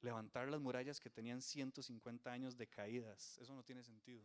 Levantar 0.00 0.48
las 0.48 0.60
murallas 0.60 1.00
que 1.00 1.10
tenían 1.10 1.42
150 1.42 2.30
años 2.30 2.56
de 2.56 2.66
caídas, 2.66 3.38
eso 3.38 3.54
no 3.54 3.62
tiene 3.62 3.82
sentido. 3.82 4.24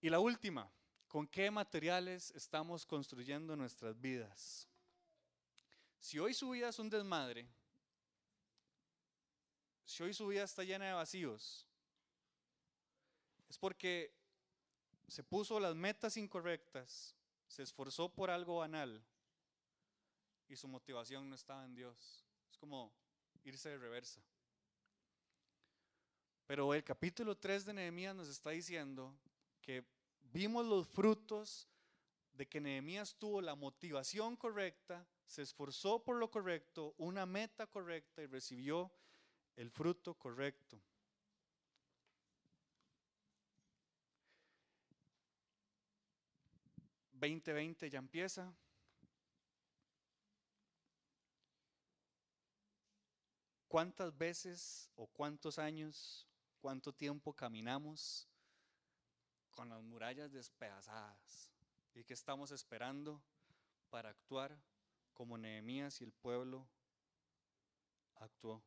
Y 0.00 0.08
la 0.08 0.18
última, 0.18 0.70
¿con 1.12 1.28
qué 1.28 1.50
materiales 1.50 2.30
estamos 2.30 2.86
construyendo 2.86 3.54
nuestras 3.54 4.00
vidas? 4.00 4.66
Si 6.00 6.18
hoy 6.18 6.32
su 6.32 6.48
vida 6.48 6.70
es 6.70 6.78
un 6.78 6.88
desmadre, 6.88 7.46
si 9.84 10.02
hoy 10.02 10.14
su 10.14 10.26
vida 10.28 10.44
está 10.44 10.64
llena 10.64 10.86
de 10.86 10.94
vacíos, 10.94 11.66
es 13.46 13.58
porque 13.58 14.16
se 15.06 15.22
puso 15.22 15.60
las 15.60 15.74
metas 15.74 16.16
incorrectas, 16.16 17.14
se 17.46 17.62
esforzó 17.62 18.08
por 18.08 18.30
algo 18.30 18.60
banal 18.60 19.04
y 20.48 20.56
su 20.56 20.66
motivación 20.66 21.28
no 21.28 21.34
estaba 21.36 21.66
en 21.66 21.74
Dios. 21.74 22.24
Es 22.50 22.56
como 22.56 22.90
irse 23.44 23.68
de 23.68 23.76
reversa. 23.76 24.22
Pero 26.46 26.72
el 26.72 26.82
capítulo 26.82 27.36
3 27.36 27.66
de 27.66 27.74
Nehemías 27.74 28.16
nos 28.16 28.28
está 28.28 28.48
diciendo 28.48 29.14
que 29.60 29.84
vimos 30.32 30.66
los 30.66 30.88
frutos 30.88 31.68
de 32.32 32.48
que 32.48 32.60
Nehemías 32.60 33.14
tuvo 33.16 33.40
la 33.40 33.54
motivación 33.54 34.36
correcta, 34.36 35.06
se 35.26 35.42
esforzó 35.42 36.02
por 36.02 36.16
lo 36.16 36.30
correcto, 36.30 36.94
una 36.98 37.26
meta 37.26 37.66
correcta 37.66 38.22
y 38.22 38.26
recibió 38.26 38.90
el 39.56 39.70
fruto 39.70 40.14
correcto. 40.14 40.80
2020 47.12 47.88
ya 47.88 47.98
empieza. 48.00 48.52
¿Cuántas 53.68 54.16
veces 54.18 54.90
o 54.96 55.06
cuántos 55.06 55.58
años, 55.58 56.26
cuánto 56.60 56.92
tiempo 56.92 57.32
caminamos 57.32 58.28
con 59.52 59.68
las 59.68 59.82
murallas 59.82 60.32
despedazadas? 60.32 61.50
¿Y 61.94 62.04
qué 62.04 62.14
estamos 62.14 62.50
esperando 62.50 63.22
para 63.90 64.08
actuar 64.10 64.58
como 65.14 65.38
Nehemías 65.38 66.00
y 66.00 66.04
el 66.04 66.12
pueblo 66.12 66.66
actuó? 68.16 68.62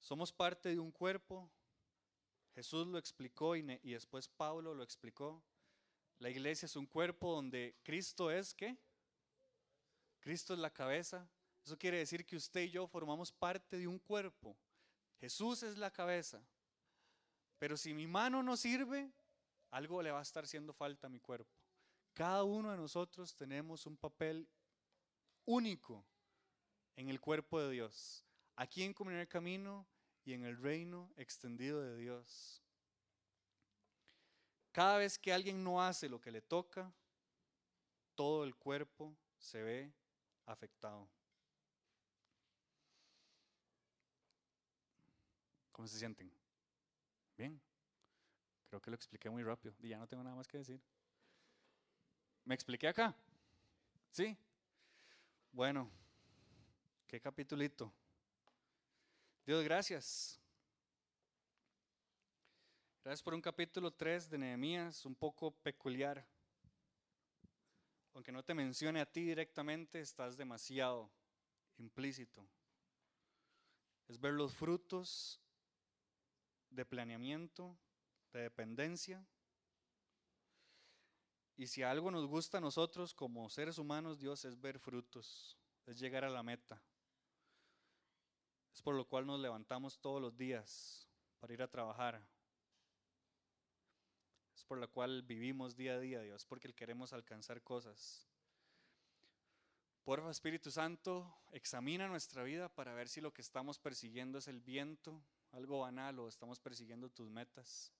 Somos 0.00 0.32
parte 0.32 0.68
de 0.68 0.78
un 0.78 0.92
cuerpo. 0.92 1.50
Jesús 2.54 2.86
lo 2.86 2.98
explicó 2.98 3.56
y, 3.56 3.80
y 3.82 3.92
después 3.92 4.28
Pablo 4.28 4.74
lo 4.74 4.82
explicó. 4.82 5.42
La 6.18 6.30
iglesia 6.30 6.66
es 6.66 6.76
un 6.76 6.86
cuerpo 6.86 7.34
donde 7.34 7.76
Cristo 7.82 8.30
es 8.30 8.54
qué? 8.54 8.76
Cristo 10.20 10.54
es 10.54 10.60
la 10.60 10.72
cabeza. 10.72 11.28
Eso 11.64 11.76
quiere 11.76 11.98
decir 11.98 12.24
que 12.24 12.36
usted 12.36 12.62
y 12.62 12.70
yo 12.70 12.86
formamos 12.86 13.32
parte 13.32 13.76
de 13.78 13.86
un 13.86 13.98
cuerpo. 13.98 14.56
Jesús 15.20 15.62
es 15.62 15.76
la 15.76 15.90
cabeza. 15.90 16.40
Pero 17.58 17.76
si 17.76 17.94
mi 17.94 18.06
mano 18.06 18.42
no 18.42 18.56
sirve, 18.56 19.10
algo 19.70 20.02
le 20.02 20.10
va 20.10 20.18
a 20.18 20.22
estar 20.22 20.44
haciendo 20.44 20.72
falta 20.72 21.06
a 21.06 21.10
mi 21.10 21.20
cuerpo. 21.20 21.54
Cada 22.12 22.44
uno 22.44 22.70
de 22.70 22.76
nosotros 22.76 23.34
tenemos 23.34 23.86
un 23.86 23.96
papel 23.96 24.48
único 25.44 26.04
en 26.96 27.08
el 27.08 27.20
cuerpo 27.20 27.60
de 27.60 27.70
Dios, 27.70 28.24
aquí 28.56 28.82
en 28.82 28.94
Comunidad 28.94 29.28
Camino 29.28 29.86
y 30.24 30.32
en 30.32 30.44
el 30.44 30.56
reino 30.56 31.12
extendido 31.16 31.80
de 31.82 31.96
Dios. 31.96 32.62
Cada 34.72 34.98
vez 34.98 35.18
que 35.18 35.32
alguien 35.32 35.62
no 35.62 35.82
hace 35.82 36.08
lo 36.08 36.20
que 36.20 36.30
le 36.30 36.42
toca, 36.42 36.92
todo 38.14 38.44
el 38.44 38.56
cuerpo 38.56 39.16
se 39.38 39.62
ve 39.62 39.92
afectado. 40.46 41.08
¿Cómo 45.72 45.86
se 45.86 45.98
sienten? 45.98 46.32
Bien. 47.36 47.60
Creo 48.68 48.80
que 48.80 48.90
lo 48.90 48.96
expliqué 48.96 49.30
muy 49.30 49.42
rápido 49.42 49.74
y 49.80 49.88
ya 49.88 49.98
no 49.98 50.06
tengo 50.06 50.22
nada 50.22 50.36
más 50.36 50.48
que 50.48 50.58
decir. 50.58 50.80
¿Me 52.44 52.54
expliqué 52.54 52.88
acá? 52.88 53.14
¿Sí? 54.10 54.36
Bueno, 55.52 55.90
qué 57.06 57.20
capitulito. 57.20 57.92
Dios, 59.44 59.62
gracias. 59.62 60.40
Gracias 63.04 63.22
por 63.22 63.34
un 63.34 63.40
capítulo 63.40 63.92
3 63.92 64.28
de 64.30 64.38
Nehemías 64.38 65.06
un 65.06 65.14
poco 65.14 65.52
peculiar. 65.52 66.26
Aunque 68.14 68.32
no 68.32 68.42
te 68.42 68.54
mencione 68.54 69.00
a 69.00 69.06
ti 69.06 69.22
directamente, 69.24 70.00
estás 70.00 70.36
demasiado 70.36 71.10
implícito. 71.78 72.44
Es 74.08 74.18
ver 74.18 74.32
los 74.32 74.54
frutos 74.54 75.40
de 76.76 76.84
planeamiento, 76.84 77.76
de 78.32 78.42
dependencia. 78.42 79.26
Y 81.56 81.66
si 81.66 81.82
algo 81.82 82.10
nos 82.10 82.26
gusta 82.26 82.58
a 82.58 82.60
nosotros 82.60 83.14
como 83.14 83.48
seres 83.48 83.78
humanos, 83.78 84.20
Dios, 84.20 84.44
es 84.44 84.60
ver 84.60 84.78
frutos, 84.78 85.56
es 85.86 85.98
llegar 85.98 86.24
a 86.24 86.30
la 86.30 86.42
meta. 86.42 86.80
Es 88.74 88.82
por 88.82 88.94
lo 88.94 89.08
cual 89.08 89.26
nos 89.26 89.40
levantamos 89.40 89.98
todos 89.98 90.20
los 90.20 90.36
días 90.36 91.08
para 91.40 91.54
ir 91.54 91.62
a 91.62 91.70
trabajar. 91.70 92.22
Es 94.54 94.64
por 94.64 94.76
lo 94.76 94.90
cual 94.90 95.22
vivimos 95.22 95.76
día 95.76 95.94
a 95.94 95.98
día, 95.98 96.20
Dios, 96.20 96.44
porque 96.44 96.74
queremos 96.74 97.14
alcanzar 97.14 97.62
cosas. 97.62 98.28
Porfa, 100.04 100.30
Espíritu 100.30 100.70
Santo, 100.70 101.34
examina 101.52 102.06
nuestra 102.06 102.44
vida 102.44 102.68
para 102.68 102.94
ver 102.94 103.08
si 103.08 103.20
lo 103.20 103.32
que 103.32 103.42
estamos 103.42 103.78
persiguiendo 103.78 104.38
es 104.38 104.46
el 104.46 104.60
viento, 104.60 105.20
algo 105.56 105.80
banal, 105.80 106.18
o 106.18 106.28
estamos 106.28 106.60
persiguiendo 106.60 107.08
tus 107.08 107.30
metas. 107.30 107.90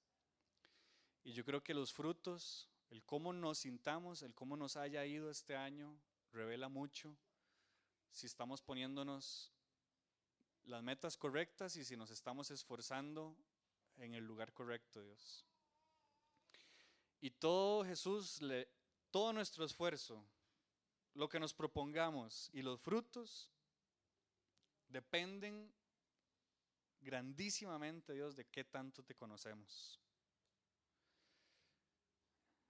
Y 1.24 1.32
yo 1.32 1.44
creo 1.44 1.62
que 1.62 1.72
los 1.72 1.92
frutos, 1.92 2.68
el 2.90 3.02
cómo 3.02 3.32
nos 3.32 3.58
sintamos, 3.58 4.22
el 4.22 4.34
cómo 4.34 4.56
nos 4.56 4.76
haya 4.76 5.04
ido 5.06 5.30
este 5.30 5.56
año, 5.56 5.98
revela 6.32 6.68
mucho 6.68 7.16
si 8.12 8.26
estamos 8.26 8.60
poniéndonos 8.60 9.52
las 10.64 10.82
metas 10.82 11.16
correctas 11.16 11.76
y 11.76 11.84
si 11.84 11.96
nos 11.96 12.10
estamos 12.10 12.50
esforzando 12.50 13.34
en 13.96 14.14
el 14.14 14.24
lugar 14.24 14.52
correcto, 14.52 15.02
Dios. 15.02 15.46
Y 17.20 17.30
todo 17.30 17.84
Jesús, 17.84 18.40
todo 19.10 19.32
nuestro 19.32 19.64
esfuerzo, 19.64 20.22
lo 21.14 21.28
que 21.28 21.40
nos 21.40 21.54
propongamos 21.54 22.50
y 22.52 22.60
los 22.60 22.80
frutos 22.80 23.50
dependen 24.88 25.72
grandísimamente, 27.06 28.14
Dios, 28.14 28.34
de 28.34 28.44
qué 28.46 28.64
tanto 28.64 29.04
te 29.04 29.14
conocemos. 29.14 30.00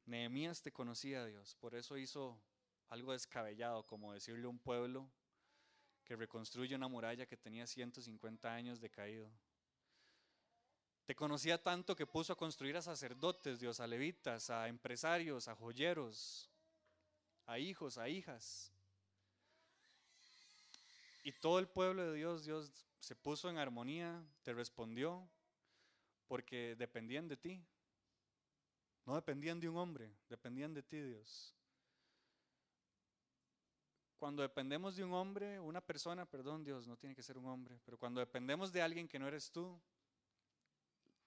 Nehemías 0.04 0.60
te 0.60 0.72
conocía, 0.72 1.24
Dios, 1.24 1.56
por 1.56 1.74
eso 1.74 1.96
hizo 1.96 2.38
algo 2.88 3.12
descabellado, 3.12 3.86
como 3.86 4.12
decirle 4.12 4.44
a 4.44 4.50
un 4.50 4.58
pueblo 4.58 5.10
que 6.04 6.14
reconstruye 6.14 6.76
una 6.76 6.86
muralla 6.86 7.26
que 7.26 7.38
tenía 7.38 7.66
150 7.66 8.52
años 8.52 8.78
de 8.78 8.90
caído. 8.90 9.32
Te 11.06 11.16
conocía 11.16 11.62
tanto 11.62 11.96
que 11.96 12.06
puso 12.06 12.34
a 12.34 12.36
construir 12.36 12.76
a 12.76 12.82
sacerdotes, 12.82 13.58
Dios, 13.58 13.80
a 13.80 13.86
levitas, 13.86 14.50
a 14.50 14.68
empresarios, 14.68 15.48
a 15.48 15.56
joyeros, 15.56 16.50
a 17.46 17.58
hijos, 17.58 17.96
a 17.96 18.08
hijas. 18.08 18.75
Y 21.26 21.32
todo 21.32 21.58
el 21.58 21.66
pueblo 21.66 22.06
de 22.06 22.14
Dios, 22.14 22.44
Dios 22.44 22.86
se 23.00 23.16
puso 23.16 23.50
en 23.50 23.58
armonía, 23.58 24.24
te 24.44 24.52
respondió, 24.54 25.28
porque 26.28 26.76
dependían 26.76 27.26
de 27.26 27.36
ti. 27.36 27.66
No 29.04 29.16
dependían 29.16 29.58
de 29.58 29.68
un 29.68 29.76
hombre, 29.76 30.08
dependían 30.28 30.72
de 30.72 30.84
ti, 30.84 31.00
Dios. 31.00 31.52
Cuando 34.18 34.42
dependemos 34.42 34.94
de 34.94 35.02
un 35.02 35.14
hombre, 35.14 35.58
una 35.58 35.80
persona, 35.80 36.26
perdón 36.26 36.62
Dios, 36.62 36.86
no 36.86 36.96
tiene 36.96 37.16
que 37.16 37.24
ser 37.24 37.38
un 37.38 37.46
hombre, 37.46 37.80
pero 37.84 37.98
cuando 37.98 38.20
dependemos 38.20 38.70
de 38.70 38.82
alguien 38.82 39.08
que 39.08 39.18
no 39.18 39.26
eres 39.26 39.50
tú, 39.50 39.76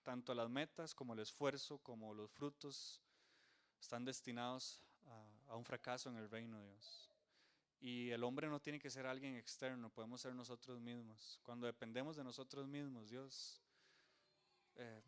tanto 0.04 0.34
las 0.34 0.50
metas 0.50 0.96
como 0.96 1.12
el 1.12 1.20
esfuerzo, 1.20 1.78
como 1.80 2.14
los 2.14 2.32
frutos, 2.32 3.02
están 3.82 4.06
destinados 4.06 4.82
a, 5.50 5.58
un 5.58 5.66
fracaso 5.66 6.10
en 6.10 6.16
el 6.16 6.30
reino 6.30 6.58
de 6.58 6.68
Dios. 6.68 7.09
Y 7.82 8.10
el 8.10 8.24
hombre 8.24 8.48
no 8.48 8.60
tiene 8.60 8.80
que 8.80 8.90
ser 8.90 9.06
alguien 9.06 9.36
externo, 9.36 9.90
podemos 9.90 10.22
ser 10.22 10.36
nosotros 10.36 10.80
mismos. 10.82 11.40
Cuando 11.44 11.66
dependemos 11.66 12.18
de 12.18 12.24
nosotros 12.24 12.68
mismos, 12.68 13.10
Dios, 13.10 13.62
eh, 14.76 15.02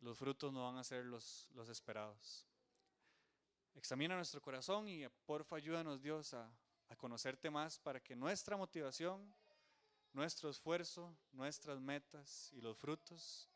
los 0.00 0.16
frutos 0.16 0.52
no 0.52 0.64
van 0.64 0.76
a 0.76 0.84
ser 0.84 1.04
los, 1.04 1.48
los 1.54 1.68
esperados. 1.68 2.46
Examina 3.74 4.14
nuestro 4.14 4.40
corazón 4.40 4.88
y 4.88 5.08
porfa 5.26 5.56
ayúdanos 5.56 6.00
Dios 6.00 6.34
a, 6.34 6.50
a 6.88 6.96
conocerte 6.96 7.50
más 7.50 7.78
para 7.78 8.00
que 8.00 8.16
nuestra 8.16 8.56
motivación, 8.56 9.34
nuestro 10.12 10.50
esfuerzo, 10.50 11.16
nuestras 11.32 11.80
metas 11.80 12.52
y 12.52 12.60
los 12.60 12.76
frutos 12.76 13.48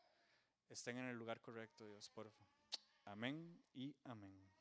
estén 0.69 0.97
en 0.97 1.05
el 1.05 1.17
lugar 1.17 1.41
correcto, 1.41 1.87
Dios, 1.87 2.09
porfa. 2.09 2.45
Amén 3.05 3.61
y 3.73 3.95
amén. 4.05 4.52